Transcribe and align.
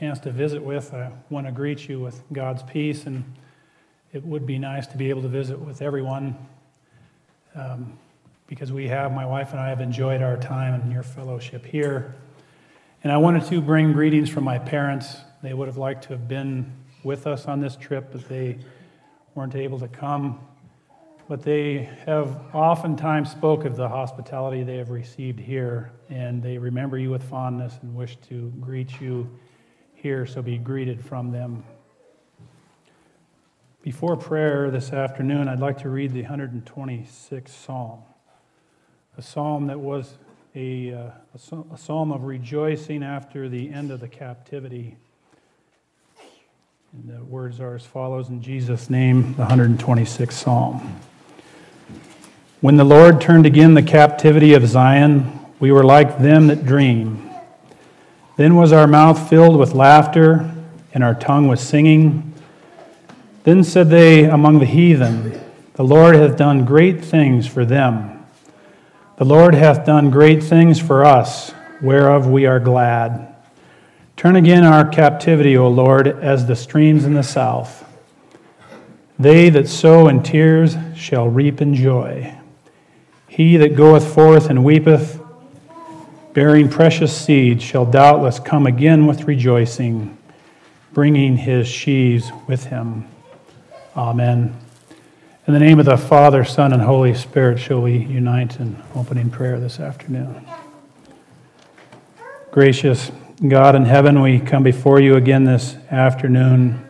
chance 0.00 0.18
to 0.18 0.30
visit 0.30 0.62
with, 0.62 0.94
I 0.94 1.12
want 1.28 1.46
to 1.46 1.52
greet 1.52 1.86
you 1.86 2.00
with 2.00 2.22
God's 2.32 2.62
peace, 2.62 3.04
and 3.04 3.22
it 4.14 4.24
would 4.24 4.46
be 4.46 4.58
nice 4.58 4.86
to 4.86 4.96
be 4.96 5.10
able 5.10 5.20
to 5.20 5.28
visit 5.28 5.60
with 5.60 5.82
everyone 5.82 6.38
um, 7.54 7.98
because 8.46 8.72
we 8.72 8.88
have, 8.88 9.12
my 9.12 9.26
wife 9.26 9.50
and 9.50 9.60
I 9.60 9.68
have 9.68 9.82
enjoyed 9.82 10.22
our 10.22 10.38
time 10.38 10.80
in 10.80 10.90
your 10.90 11.02
fellowship 11.02 11.66
here. 11.66 12.14
And 13.04 13.12
I 13.12 13.18
wanted 13.18 13.44
to 13.50 13.60
bring 13.60 13.92
greetings 13.92 14.30
from 14.30 14.42
my 14.42 14.58
parents. 14.58 15.18
They 15.42 15.52
would 15.52 15.68
have 15.68 15.76
liked 15.76 16.04
to 16.04 16.08
have 16.14 16.26
been 16.26 16.72
with 17.04 17.26
us 17.26 17.44
on 17.44 17.60
this 17.60 17.76
trip, 17.76 18.08
but 18.10 18.26
they 18.26 18.56
weren't 19.34 19.54
able 19.54 19.78
to 19.80 19.88
come 19.88 20.40
but 21.28 21.42
they 21.44 21.88
have 22.06 22.40
oftentimes 22.52 23.30
spoke 23.30 23.64
of 23.64 23.76
the 23.76 23.88
hospitality 23.88 24.64
they 24.64 24.78
have 24.78 24.90
received 24.90 25.38
here, 25.38 25.92
and 26.08 26.42
they 26.42 26.58
remember 26.58 26.98
you 26.98 27.08
with 27.08 27.22
fondness 27.22 27.78
and 27.82 27.94
wish 27.94 28.16
to 28.28 28.52
greet 28.58 29.00
you 29.00 29.30
here, 30.00 30.26
so 30.26 30.40
be 30.40 30.56
greeted 30.56 31.04
from 31.04 31.30
them. 31.30 31.62
Before 33.82 34.16
prayer 34.16 34.70
this 34.70 34.92
afternoon, 34.92 35.46
I'd 35.46 35.60
like 35.60 35.78
to 35.82 35.90
read 35.90 36.12
the 36.12 36.22
126th 36.22 37.48
Psalm, 37.48 38.00
a 39.18 39.22
psalm 39.22 39.66
that 39.66 39.78
was 39.78 40.16
a, 40.54 40.94
uh, 40.94 41.10
a 41.34 41.78
psalm 41.78 42.12
of 42.12 42.24
rejoicing 42.24 43.02
after 43.02 43.48
the 43.48 43.70
end 43.70 43.90
of 43.90 44.00
the 44.00 44.08
captivity. 44.08 44.96
And 46.92 47.08
the 47.08 47.22
words 47.24 47.60
are 47.60 47.74
as 47.74 47.84
follows 47.84 48.30
in 48.30 48.42
Jesus' 48.42 48.88
name, 48.88 49.34
the 49.34 49.44
126th 49.44 50.32
Psalm. 50.32 51.00
When 52.62 52.76
the 52.76 52.84
Lord 52.84 53.20
turned 53.20 53.46
again 53.46 53.74
the 53.74 53.82
captivity 53.82 54.54
of 54.54 54.66
Zion, 54.66 55.38
we 55.58 55.72
were 55.72 55.84
like 55.84 56.18
them 56.18 56.46
that 56.46 56.64
dream. 56.64 57.29
Then 58.40 58.56
was 58.56 58.72
our 58.72 58.86
mouth 58.86 59.28
filled 59.28 59.58
with 59.58 59.74
laughter, 59.74 60.50
and 60.94 61.04
our 61.04 61.14
tongue 61.14 61.46
with 61.46 61.60
singing. 61.60 62.32
Then 63.44 63.62
said 63.62 63.90
they 63.90 64.24
among 64.24 64.60
the 64.60 64.64
heathen, 64.64 65.38
The 65.74 65.84
Lord 65.84 66.14
hath 66.14 66.38
done 66.38 66.64
great 66.64 67.04
things 67.04 67.46
for 67.46 67.66
them. 67.66 68.24
The 69.18 69.26
Lord 69.26 69.52
hath 69.52 69.84
done 69.84 70.08
great 70.08 70.42
things 70.42 70.80
for 70.80 71.04
us, 71.04 71.52
whereof 71.82 72.28
we 72.28 72.46
are 72.46 72.58
glad. 72.58 73.34
Turn 74.16 74.36
again 74.36 74.64
our 74.64 74.88
captivity, 74.88 75.54
O 75.54 75.68
Lord, 75.68 76.06
as 76.06 76.46
the 76.46 76.56
streams 76.56 77.04
in 77.04 77.12
the 77.12 77.22
south. 77.22 77.86
They 79.18 79.50
that 79.50 79.68
sow 79.68 80.08
in 80.08 80.22
tears 80.22 80.76
shall 80.96 81.28
reap 81.28 81.60
in 81.60 81.74
joy. 81.74 82.34
He 83.28 83.58
that 83.58 83.76
goeth 83.76 84.14
forth 84.14 84.48
and 84.48 84.64
weepeth, 84.64 85.19
bearing 86.32 86.68
precious 86.68 87.16
seed, 87.16 87.60
shall 87.60 87.84
doubtless 87.84 88.38
come 88.38 88.66
again 88.66 89.06
with 89.06 89.24
rejoicing, 89.24 90.16
bringing 90.92 91.36
his 91.36 91.66
sheaves 91.66 92.30
with 92.46 92.66
him. 92.66 93.08
Amen. 93.96 94.56
In 95.46 95.54
the 95.54 95.60
name 95.60 95.80
of 95.80 95.86
the 95.86 95.96
Father, 95.96 96.44
Son, 96.44 96.72
and 96.72 96.82
Holy 96.82 97.14
Spirit, 97.14 97.58
shall 97.58 97.80
we 97.80 97.96
unite 97.96 98.60
in 98.60 98.80
opening 98.94 99.30
prayer 99.30 99.58
this 99.58 99.80
afternoon. 99.80 100.46
Gracious 102.52 103.10
God 103.48 103.74
in 103.74 103.84
heaven, 103.84 104.20
we 104.20 104.38
come 104.38 104.62
before 104.62 105.00
you 105.00 105.16
again 105.16 105.44
this 105.44 105.74
afternoon, 105.90 106.86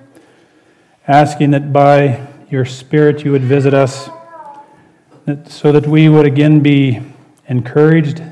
asking 1.06 1.52
that 1.52 1.72
by 1.72 2.26
your 2.50 2.64
Spirit 2.64 3.24
you 3.24 3.32
would 3.32 3.42
visit 3.42 3.72
us 3.72 4.10
so 5.46 5.70
that 5.72 5.86
we 5.86 6.08
would 6.08 6.26
again 6.26 6.60
be 6.60 7.00
encouraged, 7.46 8.22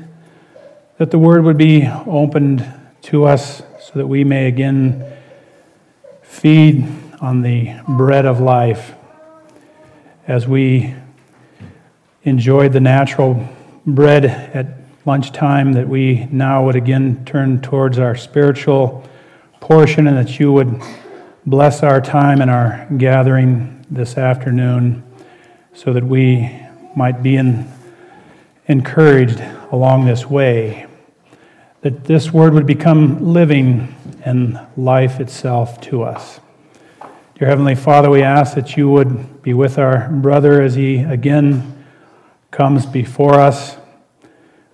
that 0.99 1.11
the 1.11 1.17
word 1.17 1.45
would 1.45 1.57
be 1.57 1.87
opened 2.05 2.65
to 3.01 3.23
us 3.23 3.63
so 3.79 3.93
that 3.95 4.05
we 4.05 4.25
may 4.25 4.47
again 4.47 5.01
feed 6.21 6.85
on 7.21 7.41
the 7.41 7.73
bread 7.87 8.25
of 8.25 8.41
life 8.41 8.95
as 10.27 10.45
we 10.45 10.93
enjoyed 12.23 12.73
the 12.73 12.81
natural 12.81 13.47
bread 13.85 14.25
at 14.25 14.67
lunchtime, 15.05 15.71
that 15.71 15.87
we 15.87 16.25
now 16.31 16.65
would 16.65 16.75
again 16.75 17.23
turn 17.23 17.61
towards 17.61 17.97
our 17.97 18.13
spiritual 18.13 19.07
portion 19.61 20.05
and 20.05 20.17
that 20.17 20.37
you 20.37 20.51
would 20.51 20.81
bless 21.45 21.81
our 21.81 22.01
time 22.01 22.41
and 22.41 22.51
our 22.51 22.85
gathering 22.97 23.85
this 23.89 24.17
afternoon 24.17 25.01
so 25.73 25.93
that 25.93 26.03
we 26.03 26.53
might 26.93 27.23
be 27.23 27.37
in, 27.37 27.71
encouraged 28.67 29.41
along 29.71 30.05
this 30.05 30.25
way, 30.25 30.87
that 31.81 32.03
this 32.03 32.33
word 32.33 32.53
would 32.53 32.65
become 32.65 33.33
living 33.33 33.95
and 34.25 34.59
life 34.75 35.19
itself 35.19 35.79
to 35.79 36.03
us. 36.03 36.41
Dear 37.35 37.47
Heavenly 37.47 37.75
Father, 37.75 38.09
we 38.09 38.21
ask 38.21 38.53
that 38.55 38.75
you 38.75 38.89
would 38.89 39.41
be 39.41 39.53
with 39.53 39.77
our 39.77 40.09
brother 40.09 40.61
as 40.61 40.75
he 40.75 40.97
again 40.97 41.85
comes 42.51 42.85
before 42.85 43.35
us, 43.35 43.77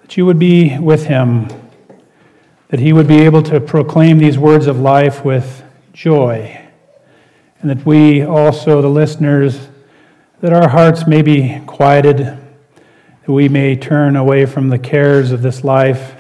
that 0.02 0.18
you 0.18 0.26
would 0.26 0.40
be 0.40 0.80
with 0.80 1.06
him, 1.06 1.48
that 2.70 2.80
he 2.80 2.92
would 2.92 3.08
be 3.08 3.20
able 3.20 3.44
to 3.44 3.60
proclaim 3.60 4.18
these 4.18 4.40
words 4.40 4.66
of 4.66 4.80
life 4.80 5.24
with 5.24 5.64
joy, 5.94 6.60
and 7.62 7.70
that 7.70 7.86
we 7.86 8.24
also, 8.24 8.82
the 8.82 8.90
listeners, 8.90 9.68
that 10.42 10.52
our 10.52 10.70
hearts 10.70 11.06
may 11.06 11.22
be 11.22 11.62
quieted, 11.68 12.18
that 12.18 13.32
we 13.32 13.48
may 13.48 13.76
turn 13.76 14.16
away 14.16 14.48
from 14.48 14.70
the 14.70 14.80
cares 14.80 15.32
of 15.32 15.44
this 15.44 15.64
life, 15.64 16.15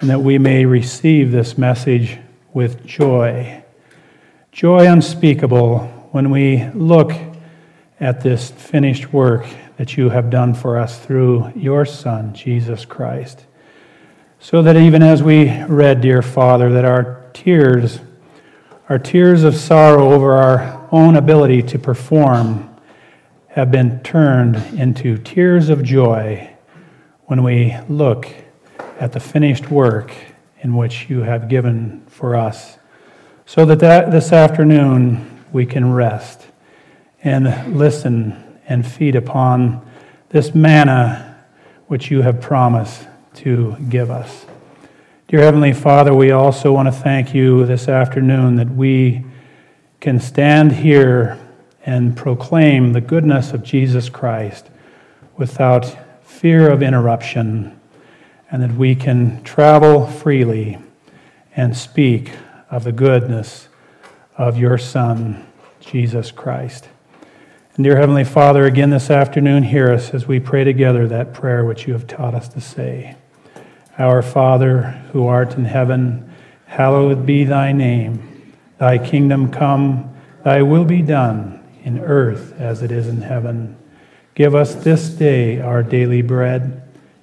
and 0.00 0.10
that 0.10 0.20
we 0.20 0.38
may 0.38 0.64
receive 0.64 1.30
this 1.30 1.56
message 1.56 2.18
with 2.52 2.84
joy. 2.84 3.62
Joy 4.52 4.90
unspeakable 4.90 5.78
when 6.12 6.30
we 6.30 6.64
look 6.74 7.12
at 8.00 8.20
this 8.20 8.50
finished 8.50 9.12
work 9.12 9.46
that 9.76 9.96
you 9.96 10.10
have 10.10 10.30
done 10.30 10.54
for 10.54 10.78
us 10.78 10.98
through 10.98 11.52
your 11.56 11.84
Son, 11.84 12.34
Jesus 12.34 12.84
Christ. 12.84 13.46
So 14.38 14.62
that 14.62 14.76
even 14.76 15.02
as 15.02 15.22
we 15.22 15.50
read, 15.64 16.00
dear 16.00 16.22
Father, 16.22 16.70
that 16.72 16.84
our 16.84 17.24
tears, 17.32 18.00
our 18.88 18.98
tears 18.98 19.42
of 19.42 19.56
sorrow 19.56 20.12
over 20.12 20.32
our 20.34 20.86
own 20.92 21.16
ability 21.16 21.62
to 21.62 21.78
perform, 21.78 22.70
have 23.48 23.70
been 23.70 24.00
turned 24.00 24.56
into 24.78 25.16
tears 25.16 25.68
of 25.68 25.82
joy 25.82 26.50
when 27.26 27.42
we 27.42 27.76
look 27.88 28.28
at 29.00 29.12
the 29.12 29.20
finished 29.20 29.70
work 29.70 30.12
in 30.62 30.76
which 30.76 31.08
you 31.10 31.20
have 31.20 31.48
given 31.48 32.04
for 32.06 32.36
us. 32.36 32.78
So 33.46 33.64
that, 33.66 33.80
that 33.80 34.10
this 34.10 34.32
afternoon 34.32 35.44
we 35.52 35.66
can 35.66 35.92
rest 35.92 36.46
and 37.22 37.76
listen 37.76 38.58
and 38.66 38.86
feed 38.86 39.14
upon 39.16 39.86
this 40.30 40.54
manna 40.54 41.44
which 41.86 42.10
you 42.10 42.22
have 42.22 42.40
promised 42.40 43.06
to 43.34 43.76
give 43.88 44.10
us. 44.10 44.46
Dear 45.28 45.40
Heavenly 45.40 45.72
Father, 45.72 46.14
we 46.14 46.30
also 46.30 46.72
want 46.72 46.86
to 46.86 46.92
thank 46.92 47.34
you 47.34 47.66
this 47.66 47.88
afternoon 47.88 48.56
that 48.56 48.70
we 48.70 49.24
can 50.00 50.20
stand 50.20 50.72
here 50.72 51.38
and 51.86 52.16
proclaim 52.16 52.92
the 52.92 53.00
goodness 53.00 53.52
of 53.52 53.62
Jesus 53.62 54.08
Christ 54.08 54.70
without 55.36 55.96
fear 56.22 56.70
of 56.70 56.82
interruption, 56.82 57.78
and 58.54 58.62
that 58.62 58.76
we 58.76 58.94
can 58.94 59.42
travel 59.42 60.06
freely 60.06 60.78
and 61.56 61.76
speak 61.76 62.30
of 62.70 62.84
the 62.84 62.92
goodness 62.92 63.66
of 64.38 64.56
your 64.56 64.78
Son, 64.78 65.44
Jesus 65.80 66.30
Christ. 66.30 66.88
And 67.74 67.82
dear 67.82 67.96
Heavenly 67.96 68.22
Father, 68.22 68.64
again 68.64 68.90
this 68.90 69.10
afternoon, 69.10 69.64
hear 69.64 69.90
us 69.90 70.14
as 70.14 70.28
we 70.28 70.38
pray 70.38 70.62
together 70.62 71.08
that 71.08 71.34
prayer 71.34 71.64
which 71.64 71.88
you 71.88 71.94
have 71.94 72.06
taught 72.06 72.32
us 72.32 72.46
to 72.50 72.60
say. 72.60 73.16
Our 73.98 74.22
Father, 74.22 74.82
who 75.10 75.26
art 75.26 75.56
in 75.56 75.64
heaven, 75.64 76.32
hallowed 76.66 77.26
be 77.26 77.42
thy 77.42 77.72
name. 77.72 78.54
Thy 78.78 78.98
kingdom 78.98 79.50
come, 79.50 80.14
thy 80.44 80.62
will 80.62 80.84
be 80.84 81.02
done 81.02 81.60
in 81.82 81.98
earth 81.98 82.54
as 82.60 82.84
it 82.84 82.92
is 82.92 83.08
in 83.08 83.22
heaven. 83.22 83.76
Give 84.36 84.54
us 84.54 84.76
this 84.76 85.08
day 85.08 85.60
our 85.60 85.82
daily 85.82 86.22
bread, 86.22 86.83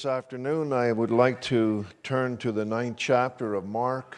This 0.00 0.06
afternoon, 0.06 0.72
I 0.72 0.92
would 0.92 1.10
like 1.10 1.42
to 1.42 1.84
turn 2.02 2.38
to 2.38 2.52
the 2.52 2.64
ninth 2.64 2.96
chapter 2.96 3.52
of 3.52 3.66
Mark. 3.66 4.16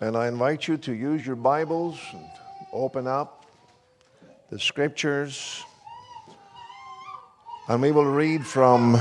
And 0.00 0.16
I 0.16 0.28
invite 0.28 0.66
you 0.66 0.78
to 0.78 0.94
use 0.94 1.26
your 1.26 1.36
Bibles 1.36 1.98
and 2.14 2.24
open 2.72 3.06
up 3.06 3.44
the 4.48 4.58
scriptures. 4.58 5.62
And 7.68 7.82
we 7.82 7.92
will 7.92 8.06
read 8.06 8.46
from 8.46 8.98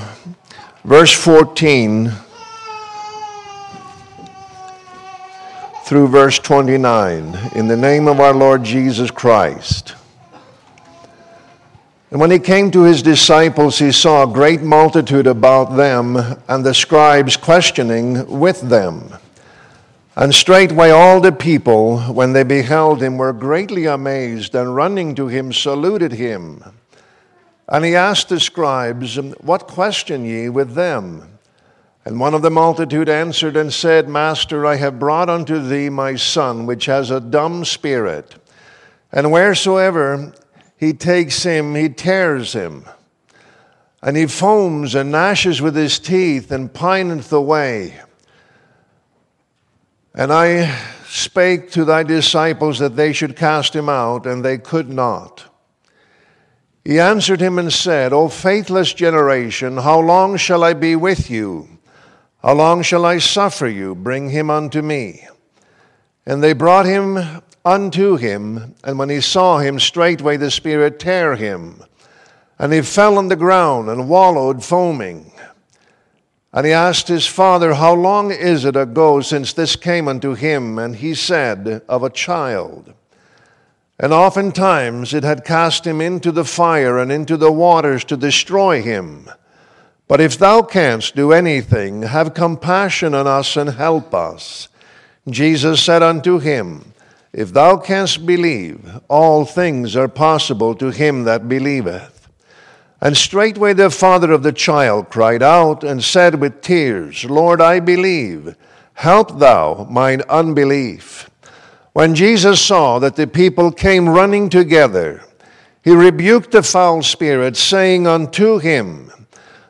verse 0.84 1.14
14 1.14 2.12
through 5.86 6.10
verse 6.10 6.38
29 6.40 7.34
in 7.56 7.70
the 7.70 7.78
name 7.78 8.10
of 8.10 8.20
our 8.20 8.34
Lord 8.34 8.62
Jesus 8.66 9.10
Christ. 9.10 9.96
And 12.12 12.20
when 12.20 12.32
he 12.32 12.40
came 12.40 12.70
to 12.72 12.84
his 12.84 13.02
disciples, 13.02 13.80
he 13.80 13.92
saw 13.92 14.24
a 14.24 14.34
great 14.34 14.62
multitude 14.62 15.28
about 15.28 15.76
them, 15.76 16.18
and 16.48 16.64
the 16.64 16.74
scribes 16.74 17.36
questioning 17.36 18.40
with 18.40 18.62
them. 18.62 19.16
And 20.16 20.34
straightway 20.34 20.92
all 20.92 21.20
the 21.20 21.32
people, 21.32 22.00
when 22.02 22.34
they 22.34 22.44
beheld 22.44 23.02
him, 23.02 23.18
were 23.18 23.34
greatly 23.34 23.86
amazed, 23.86 24.56
and 24.56 24.76
running 24.76 25.16
to 25.16 25.28
him, 25.28 25.52
saluted 25.52 26.14
him. 26.14 26.64
And 27.68 27.84
he 27.84 27.96
asked 27.96 28.30
the 28.30 28.40
scribes, 28.40 29.18
What 29.42 29.68
question 29.68 30.24
ye 30.24 30.48
with 30.50 30.74
them? 30.74 31.40
And 32.06 32.20
one 32.20 32.36
of 32.36 32.44
the 32.44 32.52
multitude 32.52 33.10
answered 33.10 33.58
and 33.58 33.74
said, 33.74 34.08
Master, 34.08 34.66
I 34.66 34.76
have 34.76 35.00
brought 35.00 35.28
unto 35.28 35.60
thee 35.60 35.90
my 35.90 36.16
son, 36.16 36.68
which 36.68 36.86
has 36.86 37.10
a 37.10 37.20
dumb 37.20 37.66
spirit. 37.66 38.36
And 39.12 39.32
wheresoever 39.32 40.34
he 40.86 40.94
takes 40.94 41.42
him, 41.42 41.74
he 41.74 41.90
tears 41.90 42.54
him. 42.54 42.86
And 44.04 44.16
he 44.16 44.28
foams 44.28 44.94
and 44.94 45.12
gnashes 45.12 45.62
with 45.62 45.76
his 45.76 45.98
teeth 45.98 46.52
and 46.52 46.72
pineth 46.72 47.34
away. 47.34 48.00
And 50.14 50.32
I 50.32 50.80
spake 51.08 51.72
to 51.72 51.86
thy 51.86 52.04
disciples 52.04 52.78
that 52.80 52.96
they 52.96 53.14
should 53.14 53.36
cast 53.36 53.76
him 53.76 53.90
out, 53.90 54.28
and 54.28 54.46
they 54.46 54.60
could 54.60 54.90
not. 54.90 55.46
He 56.84 57.00
answered 57.00 57.42
him 57.42 57.58
and 57.58 57.74
said, 57.74 58.14
O 58.14 58.30
faithless 58.30 58.94
generation, 58.94 59.78
how 59.78 60.00
long 60.00 60.38
shall 60.38 60.64
I 60.64 60.74
be 60.74 60.96
with 60.96 61.32
you? 61.32 61.80
How 62.44 62.54
long 62.54 62.84
shall 62.84 63.06
I 63.06 63.18
suffer 63.18 63.68
you? 63.68 63.96
Bring 63.96 64.30
him 64.30 64.52
unto 64.52 64.84
me. 64.84 65.28
And 66.28 66.44
they 66.44 66.54
brought 66.54 66.86
him 66.86 67.42
unto 67.66 68.16
him, 68.16 68.76
and 68.84 69.00
when 69.00 69.10
he 69.10 69.20
saw 69.20 69.58
him, 69.58 69.80
straightway 69.80 70.38
the 70.38 70.52
Spirit 70.52 71.00
tear 71.00 71.36
him. 71.36 71.84
And 72.60 72.72
he 72.72 72.82
fell 72.82 73.18
on 73.18 73.28
the 73.28 73.36
ground 73.36 73.90
and 73.90 74.08
wallowed, 74.08 74.64
foaming. 74.64 75.32
And 76.54 76.66
he 76.66 76.72
asked 76.72 77.10
his 77.10 77.28
father, 77.28 77.74
How 77.74 77.94
long 77.94 78.32
is 78.32 78.64
it 78.64 78.78
ago 78.78 79.20
since 79.20 79.52
this 79.52 79.76
came 79.76 80.08
unto 80.08 80.36
him? 80.36 80.80
And 80.80 80.96
he 80.96 81.14
said, 81.14 81.82
Of 81.90 82.04
a 82.04 82.10
child. 82.10 82.94
And 84.00 84.14
oftentimes 84.14 85.14
it 85.14 85.24
had 85.24 85.44
cast 85.44 85.86
him 85.86 86.00
into 86.00 86.32
the 86.32 86.46
fire 86.46 86.98
and 86.98 87.12
into 87.12 87.36
the 87.36 87.52
waters 87.52 88.06
to 88.06 88.16
destroy 88.16 88.82
him. 88.82 89.30
But 90.08 90.22
if 90.22 90.38
thou 90.38 90.62
canst 90.62 91.16
do 91.16 91.32
anything, 91.32 92.04
have 92.04 92.34
compassion 92.34 93.14
on 93.14 93.26
us 93.26 93.58
and 93.58 93.72
help 93.72 94.14
us. 94.14 94.70
Jesus 95.28 95.84
said 95.84 96.04
unto 96.04 96.40
him, 96.40 96.94
If 97.36 97.52
thou 97.52 97.76
canst 97.76 98.26
believe, 98.26 98.80
all 99.10 99.44
things 99.44 99.98
are 99.98 100.08
possible 100.08 100.74
to 100.76 100.90
him 100.90 101.26
that 101.26 101.50
believeth. 101.50 102.30
And 103.02 103.18
straightway 103.18 103.74
the 103.74 103.90
father 103.90 104.32
of 104.32 104.42
the 104.42 104.54
child 104.54 105.10
cried 105.10 105.44
out 105.44 105.84
and 105.84 106.02
said 106.02 106.40
with 106.40 106.62
tears, 106.62 107.26
Lord, 107.26 107.60
I 107.60 107.82
believe. 107.82 108.56
Help 108.94 109.38
thou 109.38 109.86
mine 109.90 110.22
unbelief. 110.30 111.30
When 111.92 112.16
Jesus 112.16 112.62
saw 112.62 113.00
that 113.00 113.18
the 113.18 113.28
people 113.28 113.70
came 113.70 114.08
running 114.08 114.48
together, 114.48 115.22
he 115.84 115.92
rebuked 115.92 116.52
the 116.52 116.64
foul 116.64 117.04
spirit, 117.04 117.58
saying 117.58 118.08
unto 118.08 118.60
him, 118.60 119.12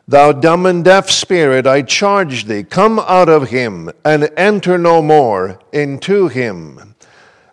Thou 0.07 0.33
dumb 0.33 0.67
and 0.67 0.85
deaf 0.85 1.09
spirit, 1.09 1.65
I 1.65 1.81
charge 1.81 2.45
thee, 2.45 2.61
come 2.61 2.99
out 2.99 3.27
of 3.27 3.49
him 3.49 3.89
and 4.05 4.29
enter 4.37 4.77
no 4.77 5.01
more 5.01 5.59
into 5.73 6.27
him. 6.27 6.94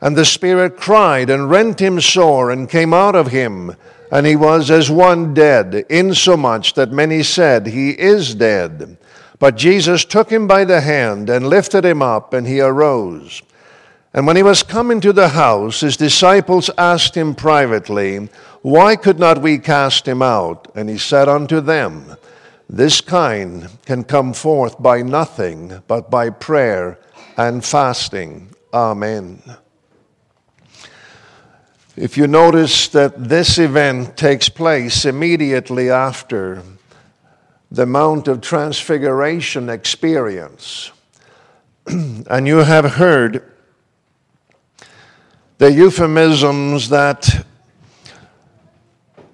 And 0.03 0.15
the 0.15 0.27
spirit 0.27 0.77
cried 0.77 1.31
and 1.31 1.49
rent 1.49 1.81
him 1.81 1.99
sore 1.99 2.51
and 2.51 2.69
came 2.69 2.93
out 2.93 3.15
of 3.15 3.29
him. 3.29 3.75
And 4.11 4.27
he 4.27 4.37
was 4.37 4.71
as 4.71 4.91
one 4.91 5.33
dead, 5.33 5.87
insomuch 5.89 6.75
that 6.75 6.93
many 6.93 7.23
said, 7.23 7.69
He 7.69 7.91
is 7.93 8.35
dead. 8.35 8.99
But 9.39 9.57
Jesus 9.57 10.05
took 10.05 10.29
him 10.29 10.47
by 10.47 10.67
the 10.67 10.83
hand 10.83 11.31
and 11.31 11.47
lifted 11.47 11.87
him 11.87 12.03
up, 12.03 12.35
and 12.35 12.47
he 12.47 12.61
arose. 12.61 13.41
And 14.13 14.27
when 14.27 14.37
he 14.37 14.43
was 14.43 14.63
come 14.63 14.91
into 14.91 15.15
the 15.15 15.31
house, 15.31 15.81
his 15.81 15.97
disciples 15.97 16.69
asked 16.77 17.17
him 17.17 17.35
privately, 17.35 18.29
Why 18.61 18.97
could 18.97 19.19
not 19.19 19.41
we 19.41 19.57
cast 19.57 20.07
him 20.07 20.21
out? 20.21 20.71
And 20.75 20.91
he 20.91 20.99
said 20.99 21.31
unto 21.31 21.63
them, 21.63 22.17
this 22.73 23.03
kind 23.03 23.69
can 23.85 24.03
come 24.03 24.33
forth 24.33 24.83
by 24.83 25.03
nothing 25.03 25.83
but 25.87 26.11
by 26.11 26.31
prayer 26.31 26.99
and 27.37 27.63
fasting. 27.63 28.49
Amen. 28.73 29.43
If 31.97 32.17
you 32.17 32.27
notice 32.27 32.89
that 32.89 33.29
this 33.29 33.59
event 33.59 34.17
takes 34.17 34.49
place 34.49 35.05
immediately 35.05 35.91
after 35.91 36.63
the 37.71 37.85
Mount 37.85 38.29
of 38.29 38.41
Transfiguration 38.41 39.69
experience, 39.69 40.91
and 41.87 42.47
you 42.47 42.59
have 42.59 42.93
heard 42.93 43.45
the 45.59 45.71
euphemisms 45.71 46.89
that 46.89 47.45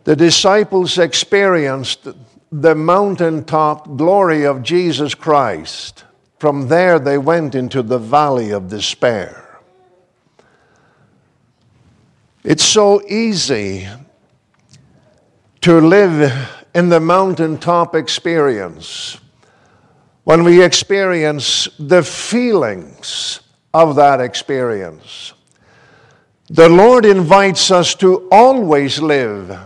the 0.03 0.17
disciples 0.17 0.99
experienced 0.99 2.09
the 2.50 2.75
mountaintop 2.75 3.97
glory 3.97 4.45
of 4.45 4.65
Jesus 4.65 5.15
Christ. 5.15 6.03
From 6.41 6.67
there, 6.67 6.99
they 6.99 7.19
went 7.19 7.55
into 7.55 7.83
the 7.83 7.99
valley 7.99 8.50
of 8.50 8.69
despair. 8.69 9.48
It's 12.45 12.64
so 12.64 13.02
easy 13.09 13.88
to 15.61 15.80
live 15.80 16.33
in 16.75 16.88
the 16.88 17.00
mountaintop 17.00 17.95
experience 17.95 19.18
when 20.25 20.45
we 20.45 20.62
experience 20.62 21.68
the 21.78 22.02
feelings 22.02 23.40
of 23.75 23.97
that 23.97 24.21
experience. 24.21 25.33
The 26.49 26.68
Lord 26.68 27.04
invites 27.04 27.71
us 27.71 27.95
to 27.97 28.28
always 28.30 29.00
live 29.00 29.59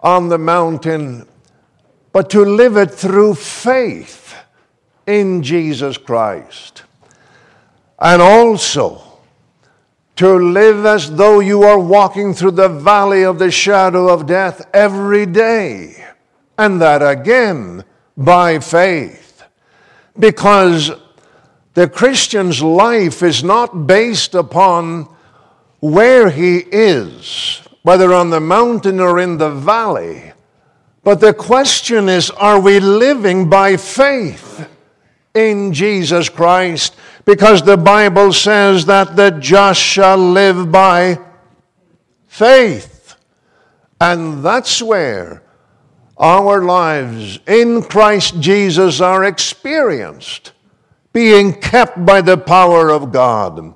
on 0.00 0.28
the 0.28 0.38
mountain 0.38 1.26
but 2.16 2.30
to 2.30 2.42
live 2.42 2.78
it 2.78 2.90
through 2.90 3.34
faith 3.34 4.34
in 5.06 5.42
Jesus 5.42 5.98
Christ. 5.98 6.84
And 7.98 8.22
also 8.22 9.05
to 10.16 10.34
live 10.34 10.86
as 10.86 11.14
though 11.14 11.40
you 11.40 11.62
are 11.62 11.78
walking 11.78 12.34
through 12.34 12.52
the 12.52 12.68
valley 12.68 13.24
of 13.24 13.38
the 13.38 13.50
shadow 13.50 14.08
of 14.08 14.26
death 14.26 14.66
every 14.72 15.26
day. 15.26 16.04
And 16.58 16.80
that 16.80 17.06
again 17.06 17.84
by 18.16 18.58
faith. 18.58 19.42
Because 20.18 20.90
the 21.74 21.88
Christian's 21.88 22.62
life 22.62 23.22
is 23.22 23.44
not 23.44 23.86
based 23.86 24.34
upon 24.34 25.08
where 25.80 26.30
he 26.30 26.58
is, 26.58 27.60
whether 27.82 28.14
on 28.14 28.30
the 28.30 28.40
mountain 28.40 28.98
or 29.00 29.20
in 29.20 29.36
the 29.36 29.50
valley 29.50 30.32
but 31.06 31.20
the 31.20 31.34
question 31.34 32.08
is 32.08 32.30
are 32.30 32.58
we 32.58 32.80
living 32.80 33.48
by 33.48 33.76
faith 33.76 34.68
in 35.34 35.72
Jesus 35.72 36.28
Christ? 36.28 36.96
Because 37.26 37.62
the 37.62 37.76
Bible 37.76 38.32
says 38.32 38.86
that 38.86 39.16
the 39.16 39.30
just 39.32 39.80
shall 39.80 40.16
live 40.16 40.72
by 40.72 41.18
faith. 42.28 43.16
And 44.00 44.44
that's 44.44 44.80
where 44.80 45.42
our 46.16 46.62
lives 46.62 47.40
in 47.48 47.82
Christ 47.82 48.40
Jesus 48.40 49.00
are 49.00 49.24
experienced, 49.24 50.52
being 51.12 51.52
kept 51.52 52.06
by 52.06 52.20
the 52.20 52.38
power 52.38 52.90
of 52.90 53.10
God, 53.10 53.74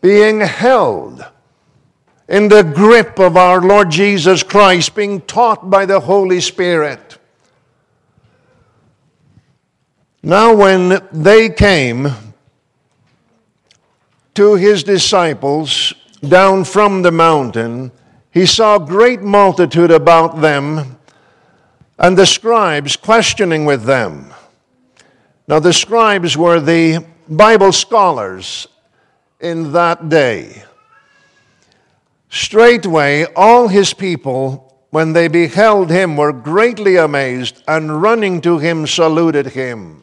being 0.00 0.40
held 0.40 1.24
in 2.28 2.48
the 2.48 2.64
grip 2.64 3.20
of 3.20 3.36
our 3.36 3.60
Lord 3.60 3.90
Jesus 3.90 4.42
Christ, 4.42 4.96
being 4.96 5.20
taught 5.20 5.70
by 5.70 5.86
the 5.86 6.00
Holy 6.00 6.40
Spirit. 6.40 7.05
Now, 10.26 10.56
when 10.56 11.06
they 11.12 11.48
came 11.48 12.08
to 14.34 14.54
his 14.56 14.82
disciples 14.82 15.94
down 16.20 16.64
from 16.64 17.02
the 17.02 17.12
mountain, 17.12 17.92
he 18.32 18.44
saw 18.44 18.74
a 18.74 18.84
great 18.84 19.22
multitude 19.22 19.92
about 19.92 20.40
them 20.40 20.98
and 21.96 22.18
the 22.18 22.26
scribes 22.26 22.96
questioning 22.96 23.66
with 23.66 23.84
them. 23.84 24.34
Now, 25.46 25.60
the 25.60 25.72
scribes 25.72 26.36
were 26.36 26.58
the 26.58 27.06
Bible 27.28 27.70
scholars 27.70 28.66
in 29.38 29.70
that 29.74 30.08
day. 30.08 30.64
Straightway, 32.30 33.26
all 33.36 33.68
his 33.68 33.94
people, 33.94 34.76
when 34.90 35.12
they 35.12 35.28
beheld 35.28 35.88
him, 35.88 36.16
were 36.16 36.32
greatly 36.32 36.96
amazed, 36.96 37.62
and 37.68 38.02
running 38.02 38.40
to 38.40 38.58
him, 38.58 38.88
saluted 38.88 39.46
him. 39.46 40.02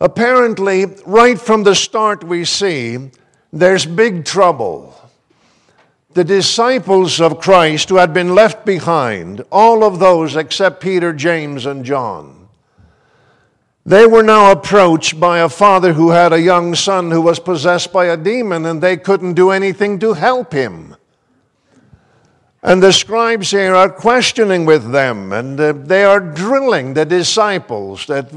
Apparently, 0.00 0.86
right 1.04 1.38
from 1.38 1.62
the 1.62 1.74
start, 1.74 2.24
we 2.24 2.44
see 2.44 3.10
there's 3.52 3.84
big 3.84 4.24
trouble. 4.24 4.96
The 6.14 6.24
disciples 6.24 7.20
of 7.20 7.40
Christ 7.40 7.90
who 7.90 7.96
had 7.96 8.14
been 8.14 8.34
left 8.34 8.64
behind, 8.64 9.44
all 9.52 9.84
of 9.84 9.98
those 9.98 10.36
except 10.36 10.80
Peter, 10.80 11.12
James, 11.12 11.66
and 11.66 11.84
John, 11.84 12.48
they 13.84 14.06
were 14.06 14.22
now 14.22 14.52
approached 14.52 15.20
by 15.20 15.38
a 15.38 15.48
father 15.48 15.92
who 15.92 16.10
had 16.10 16.32
a 16.32 16.40
young 16.40 16.74
son 16.74 17.10
who 17.10 17.20
was 17.20 17.38
possessed 17.38 17.92
by 17.92 18.06
a 18.06 18.16
demon, 18.16 18.66
and 18.66 18.82
they 18.82 18.96
couldn't 18.96 19.34
do 19.34 19.50
anything 19.50 19.98
to 19.98 20.14
help 20.14 20.52
him. 20.52 20.96
And 22.62 22.82
the 22.82 22.92
scribes 22.92 23.50
here 23.50 23.74
are 23.74 23.88
questioning 23.88 24.66
with 24.66 24.92
them, 24.92 25.32
and 25.32 25.58
uh, 25.58 25.72
they 25.72 26.04
are 26.04 26.20
drilling 26.20 26.92
the 26.92 27.06
disciples 27.06 28.06
that 28.06 28.30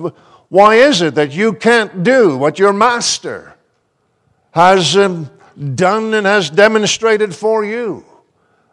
why 0.54 0.76
is 0.76 1.02
it 1.02 1.16
that 1.16 1.32
you 1.32 1.52
can't 1.52 2.04
do 2.04 2.38
what 2.38 2.60
your 2.60 2.74
master 2.74 3.56
has 4.52 4.96
um, 4.96 5.28
done 5.74 6.14
and 6.14 6.28
has 6.28 6.52
demonstrated 6.52 7.34
for 7.34 7.66
you? 7.66 8.06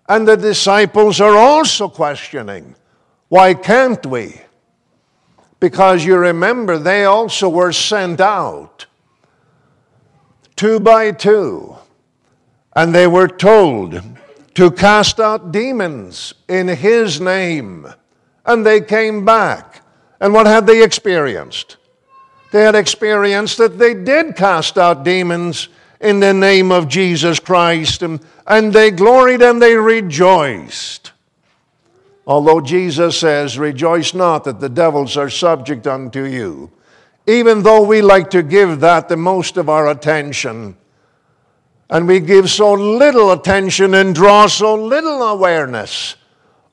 And 0.07 0.29
the 0.29 0.37
disciples 0.37 1.23
are 1.23 1.35
also 1.35 1.89
questioning, 1.89 2.77
why 3.29 3.55
can't 3.55 4.05
we? 4.05 4.43
Because 5.59 6.05
you 6.05 6.19
remember, 6.19 6.77
they 6.77 7.07
also 7.07 7.49
were 7.49 7.73
sent 7.73 8.21
out 8.21 8.85
two 10.57 10.81
by 10.81 11.13
two, 11.13 11.79
and 12.77 12.95
they 12.95 13.07
were 13.07 13.27
told 13.27 14.03
to 14.53 14.71
cast 14.71 15.19
out 15.19 15.51
demons 15.51 16.35
in 16.47 16.69
His 16.69 17.23
name. 17.23 17.87
And 18.45 18.67
they 18.67 18.83
came 18.83 19.25
back 19.25 19.81
and 20.21 20.33
what 20.35 20.47
had 20.47 20.67
they 20.67 20.83
experienced? 20.83 21.77
They 22.53 22.63
had 22.63 22.75
experienced 22.75 23.59
that 23.59 23.79
they 23.79 23.95
did 23.95 24.37
cast 24.37 24.77
out 24.77 25.05
demons 25.05 25.69
in 26.01 26.21
the 26.21 26.35
name 26.35 26.73
of 26.73 26.89
Jesus 26.89 27.39
Christ, 27.39 28.03
and, 28.03 28.21
and 28.47 28.73
they 28.73 28.91
gloried 28.91 29.43
and 29.43 29.61
they 29.61 29.77
rejoiced. 29.77 31.13
Although 32.27 32.61
Jesus 32.61 33.19
says, 33.19 33.59
Rejoice 33.59 34.15
not 34.15 34.45
that 34.45 34.61
the 34.61 34.69
devils 34.69 35.17
are 35.17 35.31
subject 35.31 35.87
unto 35.87 36.25
you. 36.25 36.71
Even 37.27 37.63
though 37.63 37.83
we 37.83 38.03
like 38.03 38.31
to 38.31 38.43
give 38.43 38.81
that 38.81 39.09
the 39.09 39.17
most 39.17 39.57
of 39.57 39.69
our 39.69 39.89
attention, 39.89 40.77
and 41.89 42.07
we 42.07 42.21
give 42.21 42.51
so 42.51 42.73
little 42.73 43.33
attention 43.33 43.95
and 43.95 44.15
draw 44.15 44.47
so 44.47 44.75
little 44.75 45.23
awareness 45.23 46.17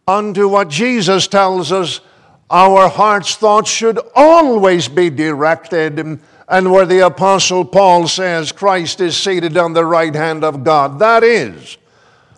unto 0.07 0.47
what 0.47 0.69
Jesus 0.69 1.27
tells 1.27 1.71
us 1.71 2.01
our 2.49 2.89
heart's 2.89 3.35
thoughts 3.35 3.69
should 3.69 3.99
always 4.15 4.87
be 4.87 5.09
directed, 5.09 5.99
and 5.99 6.71
where 6.71 6.85
the 6.85 7.05
Apostle 7.05 7.65
Paul 7.65 8.07
says 8.07 8.51
Christ 8.51 9.01
is 9.01 9.17
seated 9.17 9.57
on 9.57 9.73
the 9.73 9.85
right 9.85 10.15
hand 10.15 10.43
of 10.43 10.63
God. 10.63 10.99
That 10.99 11.23
is, 11.23 11.77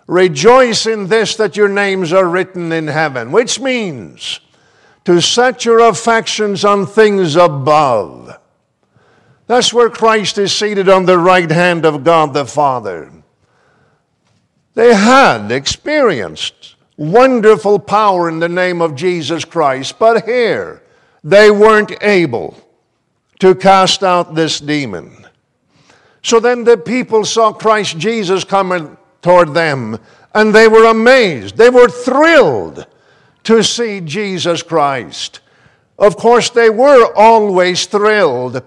rejoice 0.08 0.86
in 0.86 1.06
this 1.06 1.36
that 1.36 1.56
your 1.56 1.68
names 1.68 2.12
are 2.12 2.28
written 2.28 2.72
in 2.72 2.88
heaven, 2.88 3.30
which 3.30 3.60
means 3.60 4.40
to 5.04 5.20
set 5.20 5.64
your 5.64 5.78
affections 5.78 6.64
on 6.64 6.86
things 6.86 7.36
above. 7.36 8.36
That's 9.46 9.72
where 9.72 9.90
Christ 9.90 10.38
is 10.38 10.52
seated 10.52 10.88
on 10.88 11.06
the 11.06 11.18
right 11.18 11.50
hand 11.50 11.86
of 11.86 12.04
God 12.04 12.34
the 12.34 12.44
Father. 12.44 13.12
They 14.74 14.94
had 14.94 15.50
experienced 15.50 16.76
wonderful 17.00 17.78
power 17.78 18.28
in 18.28 18.40
the 18.40 18.48
name 18.48 18.82
of 18.82 18.94
Jesus 18.94 19.42
Christ. 19.46 19.98
But 19.98 20.26
here, 20.26 20.82
they 21.24 21.50
weren't 21.50 21.92
able 22.02 22.54
to 23.38 23.54
cast 23.54 24.02
out 24.02 24.34
this 24.34 24.60
demon. 24.60 25.26
So 26.22 26.38
then 26.40 26.64
the 26.64 26.76
people 26.76 27.24
saw 27.24 27.54
Christ 27.54 27.96
Jesus 27.96 28.44
coming 28.44 28.98
toward 29.22 29.54
them, 29.54 29.98
and 30.34 30.54
they 30.54 30.68
were 30.68 30.84
amazed. 30.84 31.56
They 31.56 31.70
were 31.70 31.88
thrilled 31.88 32.86
to 33.44 33.64
see 33.64 34.02
Jesus 34.02 34.62
Christ. 34.62 35.40
Of 35.98 36.18
course, 36.18 36.50
they 36.50 36.68
were 36.68 37.14
always 37.16 37.86
thrilled 37.86 38.62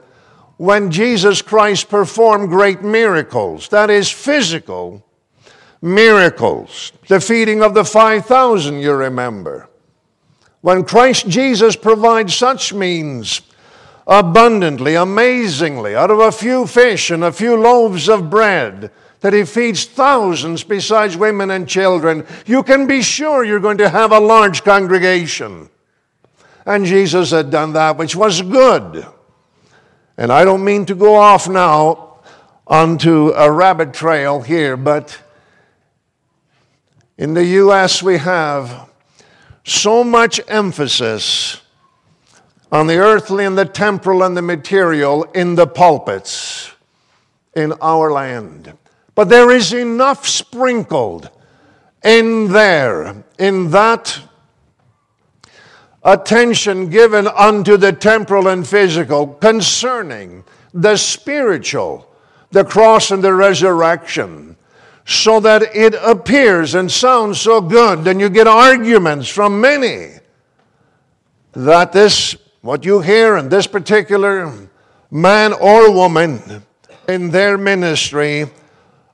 when 0.57 0.89
Jesus 0.89 1.43
Christ 1.43 1.87
performed 1.87 2.49
great 2.49 2.81
miracles, 2.81 3.67
that 3.69 3.91
is, 3.91 4.09
physical 4.09 5.05
miracles. 5.83 6.93
The 7.09 7.19
feeding 7.19 7.61
of 7.61 7.73
the 7.73 7.83
5,000, 7.83 8.79
you 8.79 8.93
remember. 8.93 9.69
When 10.61 10.85
Christ 10.85 11.27
Jesus 11.27 11.75
provides 11.75 12.33
such 12.33 12.73
means 12.73 13.41
abundantly, 14.07 14.95
amazingly, 14.95 15.93
out 15.93 16.09
of 16.09 16.19
a 16.19 16.31
few 16.31 16.65
fish 16.67 17.11
and 17.11 17.21
a 17.21 17.33
few 17.33 17.57
loaves 17.57 18.07
of 18.07 18.29
bread, 18.29 18.91
that 19.19 19.33
he 19.33 19.43
feeds 19.43 19.83
thousands 19.83 20.63
besides 20.63 21.17
women 21.17 21.51
and 21.51 21.67
children, 21.67 22.25
you 22.45 22.63
can 22.63 22.87
be 22.87 23.01
sure 23.01 23.43
you're 23.43 23.59
going 23.59 23.77
to 23.77 23.89
have 23.89 24.13
a 24.13 24.19
large 24.19 24.63
congregation. 24.63 25.69
And 26.65 26.85
Jesus 26.85 27.31
had 27.31 27.51
done 27.51 27.73
that, 27.73 27.97
which 27.97 28.15
was 28.15 28.41
good. 28.41 29.05
And 30.17 30.31
I 30.31 30.45
don't 30.45 30.63
mean 30.63 30.85
to 30.85 30.95
go 30.95 31.15
off 31.15 31.49
now 31.49 32.19
onto 32.65 33.31
a 33.31 33.51
rabbit 33.51 33.93
trail 33.93 34.41
here, 34.41 34.77
but 34.77 35.22
in 37.17 37.33
the 37.33 37.45
U.S., 37.45 38.01
we 38.01 38.17
have 38.17 38.89
so 39.63 40.03
much 40.03 40.41
emphasis 40.47 41.61
on 42.71 42.87
the 42.87 42.97
earthly 42.97 43.45
and 43.45 43.57
the 43.57 43.65
temporal 43.65 44.23
and 44.23 44.35
the 44.35 44.41
material 44.41 45.23
in 45.35 45.55
the 45.55 45.67
pulpits 45.67 46.71
in 47.55 47.71
our 47.81 48.11
land. 48.11 48.73
But 49.15 49.29
there 49.29 49.51
is 49.51 49.73
enough 49.73 50.27
sprinkled 50.27 51.29
in 52.03 52.51
there, 52.51 53.23
in 53.37 53.69
that 53.71 54.19
attention 56.03 56.89
given 56.89 57.27
unto 57.27 57.77
the 57.77 57.93
temporal 57.93 58.47
and 58.47 58.67
physical 58.67 59.27
concerning 59.27 60.43
the 60.73 60.97
spiritual, 60.97 62.09
the 62.51 62.65
cross 62.65 63.11
and 63.11 63.23
the 63.23 63.33
resurrection 63.33 64.57
so 65.05 65.39
that 65.39 65.75
it 65.75 65.95
appears 65.95 66.75
and 66.75 66.91
sounds 66.91 67.39
so 67.39 67.59
good. 67.59 68.03
Then 68.03 68.19
you 68.19 68.29
get 68.29 68.47
arguments 68.47 69.27
from 69.27 69.59
many 69.59 70.11
that 71.51 71.91
this, 71.91 72.35
what 72.61 72.85
you 72.85 73.01
hear 73.01 73.37
in 73.37 73.49
this 73.49 73.67
particular 73.67 74.51
man 75.11 75.53
or 75.53 75.91
woman 75.91 76.41
in 77.07 77.29
their 77.31 77.57
ministry, 77.57 78.45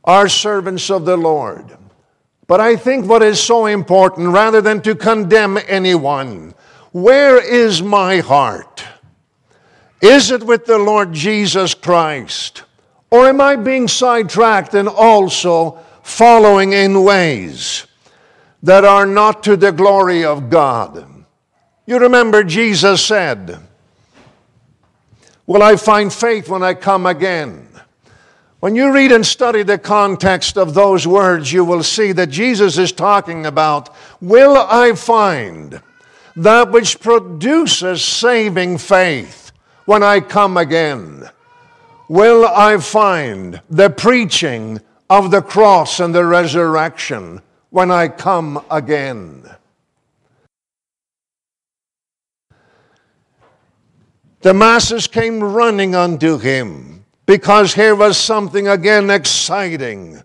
are 0.03 0.29
servants 0.29 0.89
of 0.89 1.05
the 1.05 1.17
Lord. 1.17 1.65
But 2.47 2.61
I 2.61 2.75
think 2.75 3.05
what 3.05 3.21
is 3.21 3.41
so 3.41 3.65
important, 3.65 4.29
rather 4.29 4.61
than 4.61 4.81
to 4.81 4.95
condemn 4.95 5.59
anyone, 5.67 6.53
where 6.91 7.43
is 7.43 7.81
my 7.83 8.19
heart? 8.19 8.83
Is 10.01 10.31
it 10.31 10.43
with 10.43 10.65
the 10.65 10.77
Lord 10.77 11.13
Jesus 11.13 11.73
Christ? 11.73 12.63
Or 13.11 13.27
am 13.27 13.41
I 13.41 13.55
being 13.55 13.87
sidetracked 13.87 14.73
and 14.73 14.87
also 14.87 15.79
following 16.03 16.73
in 16.73 17.03
ways 17.03 17.87
that 18.61 18.85
are 18.85 19.05
not 19.05 19.43
to 19.43 19.57
the 19.57 19.71
glory 19.71 20.23
of 20.23 20.49
God? 20.49 21.05
You 21.85 21.97
remember 21.97 22.43
Jesus 22.43 23.03
said, 23.03 23.57
Will 25.47 25.63
I 25.63 25.75
find 25.77 26.13
faith 26.13 26.47
when 26.47 26.61
I 26.61 26.75
come 26.75 27.07
again? 27.07 27.67
When 28.59 28.75
you 28.75 28.93
read 28.93 29.11
and 29.11 29.25
study 29.25 29.63
the 29.63 29.79
context 29.79 30.57
of 30.57 30.73
those 30.75 31.07
words, 31.07 31.51
you 31.51 31.65
will 31.65 31.81
see 31.81 32.11
that 32.11 32.29
Jesus 32.29 32.77
is 32.77 32.91
talking 32.91 33.47
about, 33.47 33.95
Will 34.21 34.55
I 34.55 34.93
find 34.93 35.81
that 36.35 36.71
which 36.71 36.99
produces 36.99 38.03
saving 38.03 38.77
faith 38.77 39.51
when 39.85 40.03
I 40.03 40.19
come 40.19 40.57
again? 40.57 41.27
Will 42.09 42.45
I 42.45 42.77
find 42.77 43.61
the 43.69 43.89
preaching 43.89 44.81
of 45.09 45.31
the 45.31 45.41
cross 45.41 46.01
and 46.01 46.13
the 46.13 46.25
resurrection 46.25 47.41
when 47.69 47.91
I 47.91 48.09
come 48.09 48.61
again. 48.69 49.49
The 54.41 54.53
masses 54.53 55.07
came 55.07 55.41
running 55.41 55.95
unto 55.95 56.37
him 56.37 57.05
because 57.25 57.73
here 57.73 57.95
was 57.95 58.17
something 58.17 58.67
again 58.67 59.09
exciting. 59.09 60.21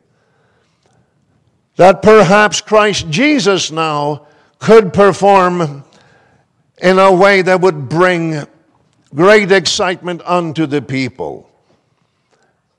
that 1.76 2.02
perhaps 2.02 2.60
Christ 2.60 3.08
Jesus 3.10 3.70
now 3.70 4.26
could 4.58 4.92
perform 4.92 5.84
in 6.80 6.98
a 6.98 7.12
way 7.12 7.42
that 7.42 7.60
would 7.60 7.88
bring 7.88 8.46
great 9.14 9.50
excitement 9.50 10.22
unto 10.24 10.66
the 10.66 10.82
people. 10.82 11.50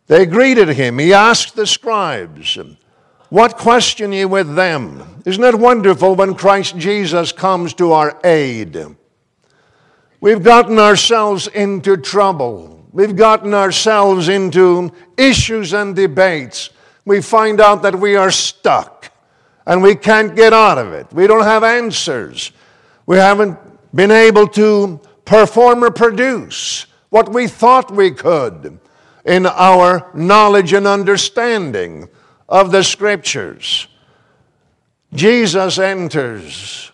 They 0.08 0.26
greeted 0.26 0.70
him. 0.70 1.00
He 1.00 1.13
asked 1.13 1.56
the 1.56 1.65
scribes, 1.65 2.58
What 3.30 3.58
question 3.58 4.12
ye 4.12 4.26
with 4.26 4.56
them? 4.56 5.22
Isn't 5.26 5.44
it 5.44 5.56
wonderful 5.56 6.15
when 6.15 6.36
Christ 6.36 6.78
Jesus 6.78 7.32
comes 7.32 7.74
to 7.76 7.91
our 7.94 8.20
aid? 8.24 8.78
We've 10.22 10.44
gotten 10.44 10.78
ourselves 10.78 11.48
into 11.48 11.98
trouble. 11.98 12.88
We've 12.91 13.15
gotten 13.15 13.54
ourselves 13.54 14.30
into 14.30 14.91
issues 15.18 15.74
and 15.74 15.96
debates. 15.96 16.70
We 17.04 17.22
find 17.22 17.60
out 17.60 17.82
that 17.82 17.96
we 17.96 18.15
are 18.15 18.32
stuck 18.32 19.12
and 19.65 19.82
we 19.82 19.96
can't 19.96 20.36
get 20.36 20.54
out 20.54 20.78
of 20.78 20.94
it. 20.94 21.12
We 21.12 21.28
don't 21.28 21.44
have 21.44 21.63
answers. 21.63 22.52
We 23.08 23.18
haven't 23.18 23.58
been 23.94 24.12
able 24.12 24.48
to 24.50 25.00
perform 25.26 25.84
or 25.84 25.91
produce 25.91 26.86
what 27.10 27.34
we 27.34 27.48
thought 27.48 27.91
we 27.91 28.12
could 28.12 28.80
in 29.25 29.45
our 29.47 30.09
knowledge 30.13 30.73
and 30.73 30.88
understanding 30.88 32.07
of 32.47 32.71
the 32.71 32.83
scriptures. 32.83 33.88
Jesus 35.13 35.79
enters 35.79 36.91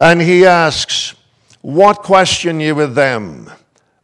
and 0.00 0.20
he 0.20 0.46
asks, 0.46 1.14
What 1.60 2.02
question 2.02 2.60
ye 2.60 2.72
with 2.72 2.94
them? 2.94 3.50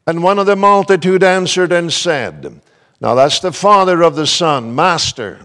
And 0.07 0.23
one 0.23 0.39
of 0.39 0.47
the 0.47 0.57
multitude 0.57 1.23
answered 1.23 1.71
and 1.71 1.93
said, 1.93 2.61
Now 3.01 3.15
that's 3.15 3.41
the 3.41 3.53
father 3.53 4.03
of 4.03 4.17
the 4.17 4.27
son, 4.27 4.75
Master, 4.75 5.41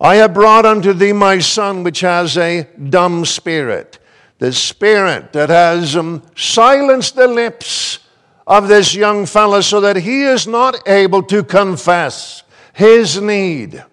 I 0.00 0.16
have 0.16 0.34
brought 0.34 0.66
unto 0.66 0.92
thee 0.92 1.14
my 1.14 1.38
son 1.38 1.82
which 1.82 2.00
has 2.00 2.36
a 2.36 2.64
dumb 2.90 3.24
spirit, 3.24 3.98
the 4.38 4.52
spirit 4.52 5.32
that 5.32 5.48
has 5.48 5.96
um, 5.96 6.22
silenced 6.36 7.16
the 7.16 7.26
lips 7.26 8.00
of 8.46 8.68
this 8.68 8.94
young 8.94 9.26
fellow 9.26 9.60
so 9.60 9.80
that 9.80 9.96
he 9.96 10.22
is 10.22 10.46
not 10.46 10.88
able 10.88 11.22
to 11.24 11.42
confess 11.42 12.42
his 12.72 13.20
need. 13.20 13.84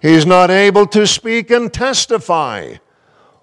He's 0.00 0.26
not 0.26 0.50
able 0.50 0.86
to 0.88 1.06
speak 1.06 1.50
and 1.50 1.72
testify 1.72 2.74